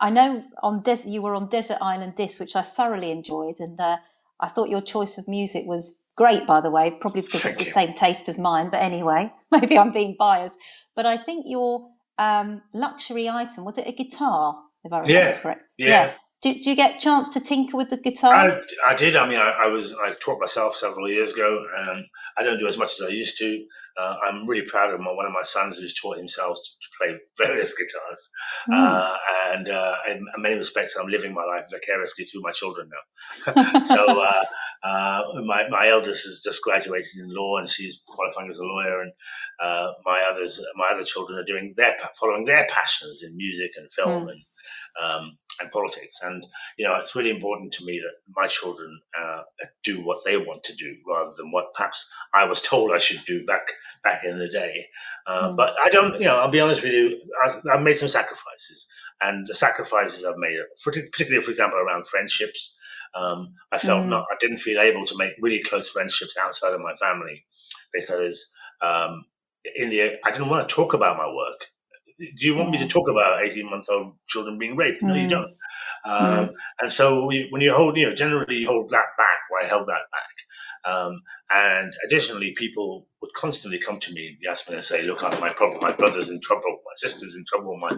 I 0.00 0.10
know 0.10 0.44
on 0.62 0.82
Des- 0.82 1.08
you 1.08 1.22
were 1.22 1.34
on 1.34 1.48
Desert 1.48 1.78
Island 1.80 2.14
Disc, 2.14 2.40
which 2.40 2.56
I 2.56 2.62
thoroughly 2.62 3.10
enjoyed, 3.10 3.56
and 3.60 3.78
uh, 3.80 3.98
I 4.40 4.48
thought 4.48 4.70
your 4.70 4.82
choice 4.82 5.18
of 5.18 5.28
music 5.28 5.64
was 5.66 6.00
great. 6.16 6.46
By 6.46 6.60
the 6.60 6.70
way, 6.70 6.90
probably 7.00 7.22
because 7.22 7.42
Thank 7.42 7.54
it's 7.54 7.60
you. 7.60 7.66
the 7.66 7.72
same 7.72 7.92
taste 7.94 8.28
as 8.28 8.38
mine. 8.38 8.70
But 8.70 8.82
anyway, 8.82 9.32
maybe 9.52 9.76
I'm 9.78 9.92
being 9.92 10.16
biased. 10.18 10.58
But 10.96 11.06
I 11.06 11.16
think 11.18 11.44
your 11.48 11.88
um, 12.18 12.62
luxury 12.74 13.28
item. 13.28 13.64
Was 13.64 13.78
it 13.78 13.86
a 13.88 13.92
guitar? 13.92 14.56
If 14.84 14.92
I 14.92 15.00
remember 15.00 15.12
Yeah, 15.12 15.38
correct. 15.40 15.62
yeah. 15.78 16.12
Do, 16.42 16.54
do 16.54 16.70
you 16.70 16.76
get 16.76 16.96
a 16.96 17.00
chance 17.00 17.28
to 17.30 17.40
tinker 17.40 17.76
with 17.76 17.90
the 17.90 17.98
guitar? 17.98 18.32
I, 18.34 18.60
I 18.86 18.94
did. 18.94 19.14
I 19.14 19.28
mean, 19.28 19.38
I, 19.38 19.64
I 19.64 19.66
was 19.68 19.94
I 20.02 20.12
taught 20.24 20.40
myself 20.40 20.74
several 20.74 21.06
years 21.06 21.34
ago, 21.34 21.62
and 21.76 22.06
I 22.38 22.42
don't 22.42 22.58
do 22.58 22.66
as 22.66 22.78
much 22.78 22.92
as 22.98 23.02
I 23.06 23.10
used 23.10 23.36
to. 23.38 23.62
Uh, 24.00 24.16
I'm 24.26 24.46
really 24.46 24.66
proud 24.66 24.94
of 24.94 25.00
my, 25.00 25.12
one 25.12 25.26
of 25.26 25.32
my 25.32 25.42
sons 25.42 25.76
who's 25.76 25.92
taught 26.00 26.16
himself 26.16 26.56
to, 26.56 26.70
to 26.80 26.88
play 26.98 27.18
various 27.46 27.76
guitars, 27.76 28.30
Mm. 28.68 28.74
uh, 28.74 29.16
and 29.52 29.68
uh, 29.68 29.94
in 30.08 30.26
many 30.38 30.54
respects, 30.56 30.96
I'm 30.96 31.08
living 31.08 31.34
my 31.34 31.44
life 31.44 31.66
vicariously 31.70 32.24
through 32.24 32.42
my 32.42 32.52
children 32.52 32.88
now. 32.90 33.84
so 33.84 34.20
uh, 34.20 34.44
uh, 34.82 35.22
my 35.44 35.68
my 35.68 35.88
eldest 35.88 36.24
has 36.24 36.40
just 36.42 36.62
graduated 36.62 37.20
in 37.22 37.34
law, 37.34 37.58
and 37.58 37.68
she's 37.68 38.02
qualifying 38.08 38.48
as 38.48 38.58
a 38.58 38.64
lawyer, 38.64 39.02
and 39.02 39.12
uh, 39.62 39.92
my 40.06 40.22
others 40.30 40.64
my 40.76 40.88
other 40.92 41.04
children 41.04 41.38
are 41.38 41.44
doing 41.44 41.74
their 41.76 41.96
following 42.18 42.44
their 42.46 42.66
passions 42.70 43.22
in 43.22 43.36
music 43.36 43.72
and 43.76 43.92
film 43.92 44.24
Mm. 44.26 44.30
and 44.32 44.40
um, 45.02 45.38
and 45.60 45.70
politics, 45.72 46.20
and 46.22 46.46
you 46.78 46.84
know, 46.86 46.96
it's 46.96 47.14
really 47.14 47.30
important 47.30 47.72
to 47.74 47.84
me 47.84 47.98
that 48.00 48.14
my 48.36 48.46
children 48.46 49.00
uh, 49.20 49.42
do 49.82 50.04
what 50.04 50.18
they 50.24 50.36
want 50.36 50.62
to 50.64 50.74
do 50.76 50.96
rather 51.06 51.30
than 51.36 51.50
what 51.52 51.72
perhaps 51.74 52.10
I 52.34 52.44
was 52.44 52.60
told 52.60 52.92
I 52.92 52.98
should 52.98 53.24
do 53.26 53.44
back 53.46 53.66
back 54.04 54.24
in 54.24 54.38
the 54.38 54.48
day. 54.48 54.86
Uh, 55.26 55.50
Mm. 55.50 55.56
But 55.56 55.74
I 55.84 55.88
don't, 55.90 56.14
you 56.20 56.26
know, 56.26 56.38
I'll 56.40 56.50
be 56.50 56.60
honest 56.60 56.82
with 56.82 56.92
you, 56.92 57.20
I, 57.44 57.50
I've 57.74 57.82
made 57.82 57.94
some 57.96 58.08
sacrifices, 58.08 58.86
and 59.22 59.46
the 59.46 59.54
sacrifices 59.54 60.24
I've 60.24 60.36
made, 60.38 60.58
for- 60.82 60.92
particularly 60.92 61.42
for 61.44 61.50
example 61.50 61.78
around 61.78 62.06
friendships. 62.06 62.76
Um, 63.14 63.54
I 63.72 63.78
felt 63.78 64.04
Mm. 64.06 64.10
not, 64.10 64.26
I 64.32 64.36
didn't 64.40 64.58
feel 64.58 64.80
able 64.80 65.04
to 65.06 65.16
make 65.18 65.32
really 65.40 65.62
close 65.62 65.88
friendships 65.90 66.36
outside 66.36 66.72
of 66.74 66.80
my 66.80 66.94
family 66.94 67.44
because 67.92 68.52
um, 68.80 69.24
in 69.76 69.90
the 69.90 70.02
I 70.24 70.30
didn't 70.30 70.48
want 70.48 70.68
to 70.68 70.74
talk 70.74 70.94
about 70.94 71.16
my 71.16 71.26
work. 71.26 71.66
Do 72.36 72.46
you 72.46 72.54
want 72.54 72.70
me 72.70 72.78
to 72.78 72.86
talk 72.86 73.08
about 73.08 73.42
eighteen 73.44 73.70
month 73.70 73.86
old 73.90 74.14
children 74.26 74.58
being 74.58 74.76
raped? 74.76 75.02
No, 75.02 75.14
you 75.14 75.26
Mm. 75.26 75.30
don't. 75.30 75.52
Um, 76.04 76.50
And 76.80 76.92
so 76.92 77.24
we, 77.26 77.48
when 77.50 77.62
you 77.62 77.72
hold, 77.74 77.96
you 77.96 78.08
know, 78.08 78.14
generally 78.14 78.56
you 78.56 78.66
hold 78.68 78.90
that 78.90 79.06
back. 79.16 79.38
Well, 79.50 79.64
I 79.64 79.66
held 79.66 79.88
that 79.88 80.04
back. 80.12 80.34
Um, 80.84 81.22
and 81.50 81.92
additionally, 82.06 82.54
people 82.56 83.06
would 83.20 83.32
constantly 83.34 83.78
come 83.78 83.98
to 83.98 84.12
me, 84.12 84.38
Yasmin, 84.40 84.76
and 84.76 84.84
say, 84.84 85.02
"Look, 85.02 85.22
I 85.22 85.38
my 85.40 85.50
problem. 85.50 85.80
My 85.80 85.92
brother's 85.92 86.30
in 86.30 86.40
trouble. 86.40 86.80
My 86.84 86.92
sister's 86.94 87.36
in 87.36 87.44
trouble. 87.46 87.76
My," 87.78 87.90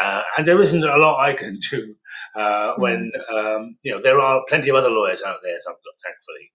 uh, 0.00 0.22
and 0.36 0.46
there 0.48 0.60
isn't 0.60 0.82
a 0.84 0.96
lot 0.96 1.20
I 1.20 1.34
can 1.34 1.58
do 1.70 1.94
uh, 2.34 2.74
when 2.78 3.12
um, 3.34 3.76
you 3.82 3.92
know 3.92 4.00
there 4.00 4.18
are 4.20 4.42
plenty 4.48 4.70
of 4.70 4.76
other 4.76 4.90
lawyers 4.90 5.22
out 5.22 5.40
there, 5.42 5.58
thank- 5.66 5.78
thankfully, 6.04 6.50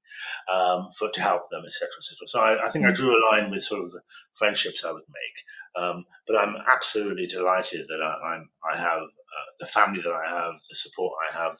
um, 0.51 0.89
for 0.97 1.09
to 1.11 1.21
help 1.21 1.43
them, 1.51 1.63
etc., 1.65 1.89
etc. 1.99 2.27
So 2.27 2.39
I, 2.39 2.65
I 2.65 2.69
think 2.69 2.85
I 2.85 2.89
Mm. 2.91 2.95
drew 2.95 3.11
a 3.15 3.25
line 3.31 3.51
with 3.51 3.63
sort 3.63 3.83
of 3.83 3.91
the 3.91 4.01
friendships 4.35 4.83
I 4.85 4.91
would 4.91 5.03
make. 5.07 5.83
Um, 5.83 6.05
but 6.25 6.37
I'm 6.37 6.55
absolutely 6.73 7.27
delighted 7.27 7.85
that 7.87 8.01
I, 8.01 8.33
I'm, 8.33 8.49
I 8.71 8.77
have 8.77 9.01
uh, 9.03 9.49
the 9.59 9.65
family 9.67 10.01
that 10.01 10.11
I 10.13 10.27
have, 10.29 10.53
the 10.69 10.75
support 10.75 11.13
I 11.29 11.37
have, 11.37 11.57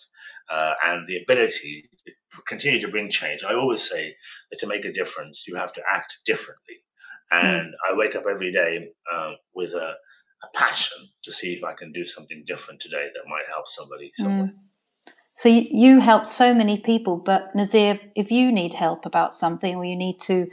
uh, 0.49 0.73
and 0.85 1.07
the 1.07 1.17
ability 1.21 1.89
continue 2.47 2.79
to 2.81 2.87
bring 2.87 3.09
change. 3.09 3.43
I 3.43 3.53
always 3.53 3.87
say 3.89 4.13
that 4.51 4.59
to 4.59 4.67
make 4.67 4.85
a 4.85 4.91
difference, 4.91 5.45
you 5.47 5.55
have 5.55 5.73
to 5.73 5.81
act 5.91 6.19
differently. 6.25 6.75
And 7.31 7.73
I 7.89 7.95
wake 7.95 8.15
up 8.15 8.23
every 8.29 8.51
day 8.51 8.89
uh, 9.13 9.33
with 9.53 9.73
a, 9.73 9.95
a 10.43 10.47
passion 10.53 11.07
to 11.23 11.31
see 11.31 11.53
if 11.53 11.63
I 11.63 11.73
can 11.73 11.91
do 11.91 12.05
something 12.05 12.43
different 12.45 12.79
today 12.79 13.07
that 13.13 13.29
might 13.29 13.47
help 13.47 13.67
somebody 13.67 14.11
somewhere. 14.13 14.47
Mm. 14.47 15.13
So 15.35 15.49
you, 15.49 15.67
you 15.69 15.99
help 15.99 16.25
so 16.25 16.53
many 16.53 16.79
people, 16.79 17.17
but 17.17 17.53
Nazir, 17.53 17.99
if 18.15 18.31
you 18.31 18.51
need 18.51 18.73
help 18.73 19.05
about 19.05 19.33
something 19.33 19.75
or 19.75 19.85
you 19.85 19.95
need 19.95 20.19
to 20.21 20.47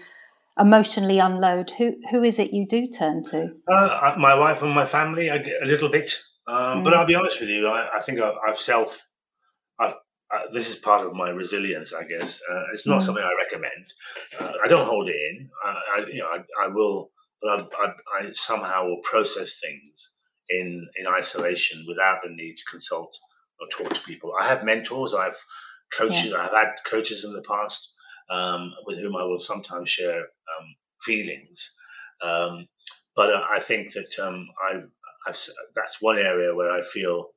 emotionally 0.58 1.18
unload, 1.18 1.70
who 1.70 1.94
who 2.10 2.22
is 2.22 2.38
it 2.38 2.52
you 2.52 2.66
do 2.66 2.88
turn 2.88 3.22
to? 3.24 3.52
Uh, 3.66 4.14
my 4.18 4.34
wife 4.34 4.62
and 4.62 4.72
my 4.72 4.84
family, 4.84 5.28
a 5.28 5.42
little 5.64 5.88
bit, 5.88 6.18
um, 6.46 6.82
but 6.82 6.92
Mm. 6.92 6.96
I'll 6.96 7.06
be 7.06 7.14
honest 7.14 7.40
with 7.40 7.48
you. 7.48 7.66
I, 7.66 7.96
I 7.96 8.00
think 8.00 8.20
I, 8.20 8.32
I've 8.46 8.58
self. 8.58 9.10
I've, 10.35 10.40
uh, 10.42 10.51
this 10.53 10.68
is 10.68 10.77
part 10.77 11.07
of 11.07 11.12
my 11.14 11.31
resilience, 11.31 11.92
I 11.94 12.05
guess. 12.05 12.42
Uh, 12.51 12.64
it's 12.73 12.87
not 12.87 13.01
Mm. 13.01 13.03
something 13.03 13.25
I 13.25 13.35
recommend. 13.44 13.87
Uh, 14.38 14.53
I 14.64 14.68
don't 14.68 14.87
hold 14.87 15.09
it 15.09 15.16
in. 15.16 15.51
I, 15.64 15.68
I 15.68 16.07
you 16.07 16.18
know, 16.20 16.29
I, 16.29 16.44
I 16.64 16.68
will, 16.68 17.11
but 17.42 17.51
I, 17.61 17.87
I, 17.87 17.94
I 18.18 18.31
somehow 18.33 18.85
will 18.85 19.01
process 19.03 19.61
things 19.61 20.18
in 20.49 20.87
in 20.97 21.07
isolation 21.07 21.85
without 21.88 22.18
the 22.23 22.31
need 22.31 22.57
to 22.57 22.64
consult 22.70 23.12
or 23.61 23.66
talk 23.68 23.94
to 23.94 24.01
people. 24.03 24.33
I 24.40 24.47
have 24.47 24.64
mentors. 24.64 25.14
I 25.14 25.25
have 25.25 25.37
coaches. 25.97 26.33
I've 26.33 26.51
had 26.51 26.75
coaches 26.85 27.25
in 27.25 27.33
the 27.33 27.42
past 27.42 27.94
um, 28.31 28.73
with 28.87 28.99
whom 28.99 29.16
I 29.16 29.25
will 29.25 29.38
sometimes 29.38 29.90
share 29.90 30.18
um, 30.20 30.66
feelings. 31.01 31.77
Um, 32.23 32.66
but 33.16 33.31
uh, 33.33 33.42
I 33.51 33.61
think 33.61 33.92
that 33.92 34.12
um, 34.20 34.49
I've, 34.70 34.88
I've, 35.29 35.38
that's 35.75 36.03
one 36.03 36.18
area 36.18 36.55
where 36.55 36.73
I 36.73 36.83
feel 36.83 37.29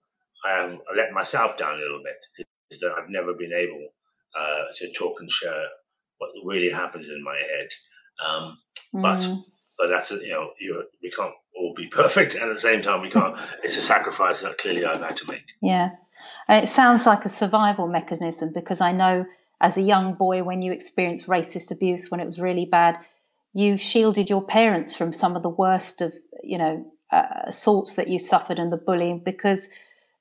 I 0.45 0.49
have 0.49 0.79
let 0.95 1.11
myself 1.11 1.57
down 1.57 1.75
a 1.75 1.81
little 1.81 2.01
bit. 2.03 2.47
Is 2.71 2.79
that 2.81 2.93
I've 2.97 3.09
never 3.09 3.33
been 3.33 3.53
able 3.53 3.87
uh, 4.37 4.63
to 4.75 4.91
talk 4.91 5.19
and 5.19 5.29
share 5.29 5.65
what 6.17 6.29
really 6.43 6.69
happens 6.71 7.09
in 7.09 7.23
my 7.23 7.35
head. 7.37 7.69
Um, 8.25 8.57
But- 8.93 9.19
Mm. 9.19 9.43
but 9.77 9.87
that's 9.89 10.11
you 10.11 10.31
know 10.31 10.51
you 10.59 10.87
we 11.03 11.09
can't 11.11 11.33
all 11.55 11.73
be 11.75 11.87
perfect, 12.01 12.35
and 12.35 12.43
at 12.43 12.49
the 12.53 12.57
same 12.69 12.81
time 12.81 13.01
we 13.01 13.09
can't. 13.09 13.35
It's 13.63 13.77
a 13.77 13.81
sacrifice 13.81 14.41
that 14.41 14.57
clearly 14.57 14.85
I've 14.85 15.01
had 15.01 15.17
to 15.17 15.31
make. 15.31 15.45
Yeah. 15.61 15.89
And 16.47 16.63
it 16.63 16.67
sounds 16.67 17.05
like 17.05 17.25
a 17.25 17.29
survival 17.29 17.87
mechanism 17.87 18.51
because 18.53 18.81
I 18.81 18.91
know 18.91 19.25
as 19.61 19.77
a 19.77 19.81
young 19.81 20.13
boy, 20.15 20.43
when 20.43 20.61
you 20.61 20.71
experienced 20.71 21.27
racist 21.27 21.71
abuse, 21.71 22.09
when 22.11 22.19
it 22.19 22.25
was 22.25 22.39
really 22.39 22.65
bad, 22.65 22.99
you 23.53 23.77
shielded 23.77 24.29
your 24.29 24.43
parents 24.45 24.95
from 24.95 25.13
some 25.13 25.35
of 25.35 25.41
the 25.43 25.49
worst 25.63 26.01
of, 26.01 26.13
you 26.43 26.57
know, 26.57 26.85
uh, 27.11 27.43
assaults 27.47 27.93
that 27.95 28.07
you 28.07 28.19
suffered 28.19 28.59
and 28.59 28.71
the 28.71 28.77
bullying 28.77 29.19
because 29.23 29.69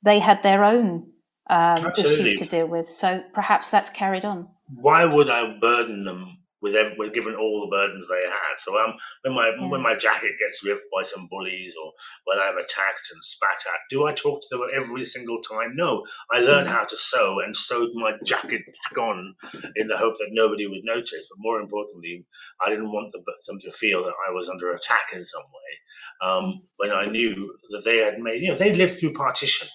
they 0.03 0.19
had 0.21 0.43
their 0.43 0.65
own 0.65 1.11
um, 1.49 1.77
issues 1.99 2.39
to 2.41 2.47
deal 2.47 2.67
with. 2.67 2.91
So 2.91 3.23
perhaps 3.33 3.71
that's 3.71 3.91
carried 3.91 4.25
on. 4.25 4.49
Why 4.75 5.05
would 5.05 5.31
I 5.31 5.57
burden 5.59 6.05
them 6.05 6.39
with, 6.61 6.75
ev- 6.75 6.95
with 6.99 7.13
given 7.13 7.37
all 7.37 7.61
the 7.61 7.71
burdens 7.77 8.09
they 8.09 8.23
had? 8.25 8.57
So 8.57 8.77
um, 8.83 8.95
when 9.23 9.35
my 9.35 9.53
Yeah. 9.57 9.69
when 9.71 9.81
my 9.83 9.95
jacket 9.95 10.33
gets 10.41 10.65
ripped 10.67 10.87
by 10.95 11.03
some 11.03 11.29
bullies, 11.31 11.77
or 11.81 11.93
when 12.25 12.39
I'm 12.41 12.59
attacked 12.59 13.09
and 13.13 13.23
spat 13.23 13.61
at, 13.73 13.81
do 13.91 14.07
I 14.07 14.13
talk 14.13 14.41
to 14.41 14.57
them 14.57 14.67
every 14.75 15.05
single 15.05 15.41
time? 15.41 15.77
No, 15.77 16.03
I 16.35 16.41
learned 16.41 16.69
Mm. 16.69 16.73
how 16.73 16.85
to 16.85 16.97
sew 16.97 17.39
and 17.41 17.55
sewed 17.55 17.91
my 17.95 18.13
jacket 18.25 18.63
back 18.67 18.99
on 18.99 19.37
in 19.77 19.87
the 19.87 19.97
hope 19.99 20.17
that 20.19 20.31
nobody 20.33 20.67
would 20.67 20.83
notice. 20.83 21.29
But 21.31 21.39
more 21.39 21.61
importantly, 21.61 22.27
I 22.65 22.71
didn't 22.71 22.91
want 22.91 23.13
them, 23.13 23.23
them 23.47 23.59
to 23.61 23.71
feel 23.71 24.03
that 24.03 24.15
I 24.29 24.33
was 24.33 24.49
under 24.49 24.73
attack 24.73 25.13
in 25.15 25.25
some 25.25 25.43
way. 25.43 26.29
Um, 26.29 26.63
when 26.79 26.91
I 26.91 27.05
knew 27.07 27.57
that 27.71 27.85
they 27.85 27.99
had 27.99 28.19
made, 28.19 28.43
you 28.43 28.49
know, 28.49 28.57
they 28.57 28.75
lived 28.75 28.99
through 28.99 29.13
partition. 29.13 29.69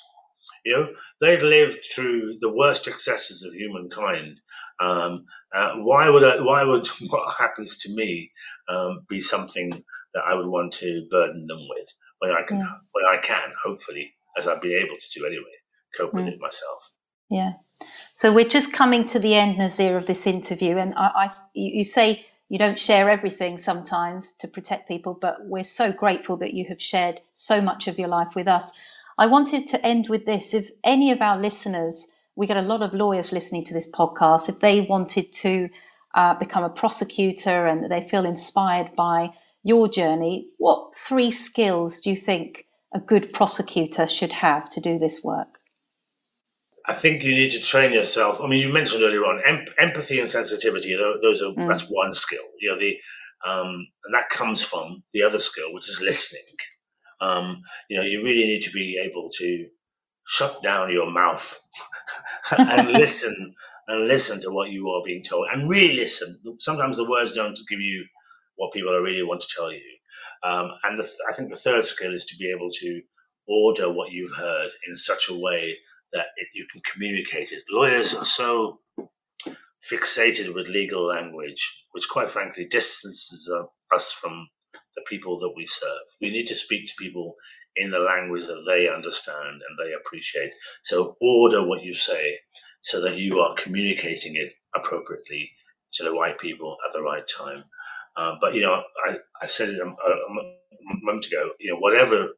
You 0.65 0.73
know, 0.77 0.87
they'd 1.21 1.43
lived 1.43 1.79
through 1.95 2.35
the 2.39 2.53
worst 2.53 2.87
excesses 2.87 3.43
of 3.43 3.53
humankind. 3.53 4.39
Um, 4.79 5.25
uh, 5.55 5.73
why 5.77 6.09
would 6.09 6.23
I, 6.23 6.41
why 6.41 6.63
would 6.63 6.87
what 7.09 7.35
happens 7.37 7.77
to 7.79 7.95
me 7.95 8.31
um, 8.67 9.05
be 9.09 9.19
something 9.19 9.71
that 10.13 10.23
I 10.27 10.35
would 10.35 10.47
want 10.47 10.73
to 10.73 11.07
burden 11.09 11.47
them 11.47 11.67
with 11.69 11.93
when 12.19 12.31
I 12.31 12.43
can 12.43 12.59
Yeah. 12.59 12.73
when 12.93 13.05
I 13.05 13.17
can 13.17 13.53
hopefully 13.63 14.13
as 14.37 14.47
I've 14.47 14.61
been 14.61 14.73
able 14.77 14.95
to 14.95 15.19
do 15.19 15.25
anyway 15.25 15.43
cope 15.97 16.13
with 16.13 16.25
Mm. 16.25 16.33
it 16.33 16.39
myself. 16.41 16.91
Yeah. 17.29 17.53
So 18.13 18.33
we're 18.33 18.47
just 18.49 18.73
coming 18.73 19.05
to 19.07 19.19
the 19.19 19.35
end, 19.35 19.57
Nazir, 19.57 19.97
of 19.97 20.05
this 20.05 20.27
interview, 20.27 20.77
and 20.77 20.93
I, 20.95 21.07
I 21.25 21.31
you 21.53 21.83
say 21.83 22.25
you 22.49 22.59
don't 22.59 22.77
share 22.79 23.09
everything 23.09 23.57
sometimes 23.57 24.35
to 24.37 24.47
protect 24.47 24.87
people, 24.87 25.17
but 25.19 25.37
we're 25.45 25.63
so 25.63 25.91
grateful 25.91 26.37
that 26.37 26.53
you 26.53 26.65
have 26.69 26.81
shared 26.81 27.21
so 27.33 27.61
much 27.61 27.87
of 27.87 27.97
your 27.97 28.09
life 28.09 28.35
with 28.35 28.47
us. 28.47 28.79
I 29.17 29.27
wanted 29.27 29.67
to 29.67 29.85
end 29.85 30.07
with 30.09 30.25
this: 30.25 30.53
if 30.53 30.69
any 30.83 31.11
of 31.11 31.21
our 31.21 31.39
listeners, 31.39 32.17
we 32.35 32.47
get 32.47 32.57
a 32.57 32.61
lot 32.61 32.81
of 32.81 32.93
lawyers 32.93 33.31
listening 33.31 33.65
to 33.65 33.73
this 33.73 33.89
podcast, 33.89 34.49
if 34.49 34.59
they 34.59 34.81
wanted 34.81 35.31
to 35.33 35.69
uh, 36.15 36.33
become 36.35 36.63
a 36.63 36.69
prosecutor 36.69 37.67
and 37.67 37.91
they 37.91 38.01
feel 38.01 38.25
inspired 38.25 38.95
by 38.95 39.29
your 39.63 39.87
journey, 39.87 40.47
what 40.57 40.95
three 40.95 41.31
skills 41.31 41.99
do 41.99 42.09
you 42.09 42.15
think 42.15 42.65
a 42.93 42.99
good 42.99 43.31
prosecutor 43.31 44.07
should 44.07 44.31
have 44.31 44.69
to 44.69 44.81
do 44.81 44.97
this 44.99 45.23
work? 45.23 45.59
I 46.87 46.93
think 46.93 47.23
you 47.23 47.35
need 47.35 47.51
to 47.51 47.61
train 47.61 47.93
yourself. 47.93 48.41
I 48.41 48.47
mean, 48.47 48.59
you 48.59 48.73
mentioned 48.73 49.03
earlier 49.03 49.23
on 49.23 49.41
em- 49.45 49.65
empathy 49.77 50.19
and 50.19 50.27
sensitivity. 50.27 50.95
Those 50.95 51.43
are 51.43 51.53
Mm. 51.53 51.67
that's 51.67 51.87
one 51.91 52.13
skill. 52.13 52.43
You 52.59 52.71
know 52.71 52.79
the 52.79 52.97
um, 53.45 53.87
and 54.05 54.13
that 54.13 54.29
comes 54.29 54.63
from 54.63 55.03
the 55.13 55.23
other 55.23 55.39
skill, 55.39 55.73
which 55.73 55.87
is 55.89 56.01
listening. 56.01 56.55
Um, 57.21 57.61
you 57.89 57.97
know, 57.97 58.03
you 58.03 58.23
really 58.23 58.45
need 58.45 58.61
to 58.63 58.71
be 58.71 58.99
able 59.01 59.29
to 59.37 59.67
shut 60.27 60.61
down 60.63 60.91
your 60.91 61.11
mouth 61.11 61.61
and 62.57 62.91
listen 62.91 63.53
and 63.87 64.07
listen 64.07 64.41
to 64.41 64.51
what 64.51 64.69
you 64.69 64.89
are 64.89 65.03
being 65.05 65.23
told 65.23 65.47
and 65.51 65.69
really 65.69 65.95
listen. 65.95 66.35
Sometimes 66.59 66.97
the 66.97 67.09
words 67.09 67.33
don't 67.33 67.57
give 67.69 67.79
you 67.79 68.05
what 68.55 68.71
people 68.71 68.93
are 68.93 69.01
really 69.01 69.23
want 69.23 69.41
to 69.41 69.53
tell 69.55 69.71
you. 69.71 69.81
Um, 70.43 70.71
and 70.83 70.97
the 70.97 71.03
th- 71.03 71.15
I 71.29 71.33
think 71.33 71.49
the 71.49 71.57
third 71.57 71.83
skill 71.83 72.13
is 72.13 72.25
to 72.25 72.37
be 72.37 72.51
able 72.51 72.69
to 72.69 73.01
order 73.47 73.91
what 73.91 74.11
you've 74.11 74.35
heard 74.35 74.69
in 74.87 74.95
such 74.95 75.29
a 75.29 75.37
way 75.37 75.75
that 76.13 76.27
it, 76.37 76.47
you 76.53 76.67
can 76.71 76.81
communicate 76.91 77.51
it. 77.51 77.63
Lawyers 77.71 78.15
are 78.15 78.25
so 78.25 78.79
fixated 79.83 80.53
with 80.53 80.69
legal 80.69 81.05
language, 81.05 81.85
which 81.91 82.09
quite 82.09 82.29
frankly 82.29 82.65
distances 82.65 83.51
us 83.93 84.11
from 84.11 84.47
the 84.95 85.03
people 85.07 85.39
that 85.39 85.53
we 85.55 85.65
serve. 85.65 86.01
We 86.19 86.29
need 86.29 86.47
to 86.47 86.55
speak 86.55 86.87
to 86.87 86.93
people 86.99 87.35
in 87.75 87.91
the 87.91 87.99
language 87.99 88.47
that 88.47 88.63
they 88.67 88.89
understand 88.89 89.61
and 89.67 89.77
they 89.79 89.93
appreciate. 89.93 90.51
So 90.83 91.15
order 91.21 91.65
what 91.65 91.83
you 91.83 91.93
say 91.93 92.37
so 92.81 93.01
that 93.01 93.17
you 93.17 93.39
are 93.39 93.55
communicating 93.55 94.35
it 94.35 94.53
appropriately 94.75 95.51
to 95.93 96.03
the 96.03 96.13
right 96.13 96.37
people 96.37 96.77
at 96.87 96.93
the 96.93 97.01
right 97.01 97.23
time. 97.37 97.63
Uh, 98.15 98.35
but 98.41 98.53
you 98.53 98.61
know, 98.61 98.83
I, 99.07 99.17
I 99.41 99.45
said 99.45 99.69
it 99.69 99.79
a, 99.79 99.85
a 99.85 100.55
month 101.03 101.27
ago. 101.27 101.51
You 101.59 101.71
know, 101.71 101.79
whatever 101.79 102.29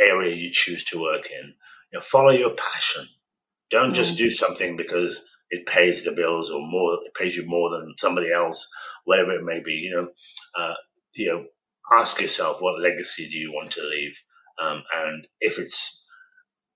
area 0.00 0.34
you 0.34 0.50
choose 0.50 0.84
to 0.84 1.00
work 1.00 1.24
in, 1.30 1.48
you 1.48 1.98
know, 1.98 2.00
follow 2.00 2.30
your 2.30 2.54
passion. 2.54 3.04
Don't 3.70 3.90
mm. 3.90 3.94
just 3.94 4.18
do 4.18 4.30
something 4.30 4.76
because 4.76 5.28
it 5.50 5.66
pays 5.66 6.04
the 6.04 6.12
bills 6.12 6.50
or 6.50 6.66
more. 6.66 6.98
It 7.04 7.14
pays 7.14 7.36
you 7.36 7.46
more 7.46 7.68
than 7.70 7.94
somebody 7.98 8.32
else, 8.32 8.68
whatever 9.04 9.32
it 9.32 9.44
may 9.44 9.60
be. 9.60 9.72
You 9.72 9.90
know, 9.90 10.08
uh, 10.58 10.74
you 11.14 11.28
know, 11.28 11.44
ask 11.92 12.20
yourself 12.20 12.60
what 12.60 12.80
legacy 12.80 13.28
do 13.28 13.38
you 13.38 13.52
want 13.52 13.70
to 13.72 13.82
leave, 13.82 14.20
um, 14.58 14.82
and 14.96 15.26
if 15.40 15.58
it's 15.58 16.04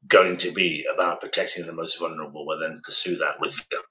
going 0.07 0.37
to 0.39 0.53
be 0.53 0.85
about 0.93 1.21
protecting 1.21 1.67
the 1.67 1.73
most 1.73 1.99
vulnerable, 1.99 2.47
well, 2.47 2.59
then 2.59 2.81
pursue 2.85 3.17
that 3.17 3.41
with 3.41 3.67
you. 3.71 3.83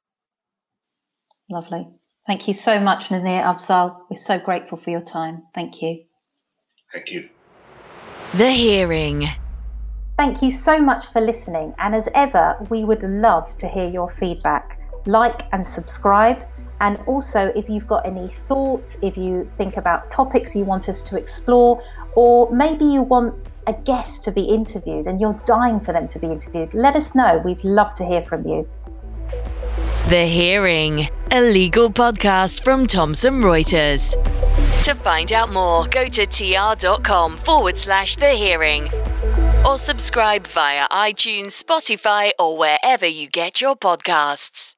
Lovely. 1.49 1.88
Thank 2.26 2.47
you 2.47 2.53
so 2.53 2.80
much, 2.80 3.09
Nazir 3.09 3.41
Afzal. 3.41 4.01
We're 4.09 4.18
so 4.18 4.38
grateful 4.39 4.78
for 4.78 4.89
your 4.89 5.01
time. 5.01 5.43
Thank 5.53 5.82
you. 5.82 6.03
Thank 6.91 7.11
you. 7.11 7.30
The 8.36 8.51
Hearing. 8.51 9.30
Thank 10.18 10.41
you 10.41 10.51
so 10.51 10.82
much 10.82 11.07
for 11.07 11.22
listening. 11.22 11.74
And 11.78 11.95
as 11.95 12.09
ever, 12.13 12.57
we 12.70 12.84
would 12.84 13.03
love 13.03 13.55
to 13.57 13.68
hear 13.68 13.88
your 13.88 14.09
feedback. 14.09 14.82
Like 15.05 15.43
and 15.53 15.65
subscribe. 15.65 16.43
And 16.80 16.97
also, 17.07 17.51
if 17.55 17.69
you've 17.69 17.88
got 17.88 18.05
any 18.05 18.28
thoughts, 18.28 18.97
if 19.01 19.17
you 19.17 19.49
think 19.57 19.78
about 19.78 20.09
topics 20.09 20.55
you 20.55 20.63
want 20.63 20.89
us 20.89 21.03
to 21.03 21.17
explore, 21.17 21.82
or 22.15 22.51
maybe 22.51 22.86
you 22.86 23.01
want 23.01 23.36
a 23.65 23.73
guest 23.73 24.23
to 24.25 24.32
be 24.32 24.43
interviewed 24.43 25.07
and 25.07 25.19
you're 25.19 25.39
dying 25.45 25.80
for 25.80 25.91
them 25.91 26.07
to 26.09 26.19
be 26.19 26.28
interviewed, 26.28 26.73
let 26.73 26.95
us 26.95 27.15
know. 27.15 27.39
We'd 27.39 27.63
love 27.63 27.93
to 27.95 28.05
hear 28.05 28.21
from 28.21 28.45
you. 28.47 28.67
The 30.09 30.25
Hearing, 30.25 31.09
a 31.32 31.41
legal 31.41 31.89
podcast 31.89 32.63
from 32.63 32.88
Thomson 32.88 33.41
Reuters. 33.41 34.13
To 34.86 34.95
find 34.95 35.34
out 35.34 35.51
more, 35.51 35.86
go 35.88 36.07
to 36.07 36.25
tr.com 36.25 37.36
forward 37.38 37.78
slash 37.78 38.15
the 38.15 38.30
hearing 38.30 38.88
or 39.67 39.78
subscribe 39.78 40.47
via 40.47 40.88
iTunes, 40.88 41.61
Spotify, 41.61 42.32
or 42.39 42.57
wherever 42.57 43.05
you 43.05 43.28
get 43.28 43.59
your 43.59 43.75
podcasts. 43.75 44.76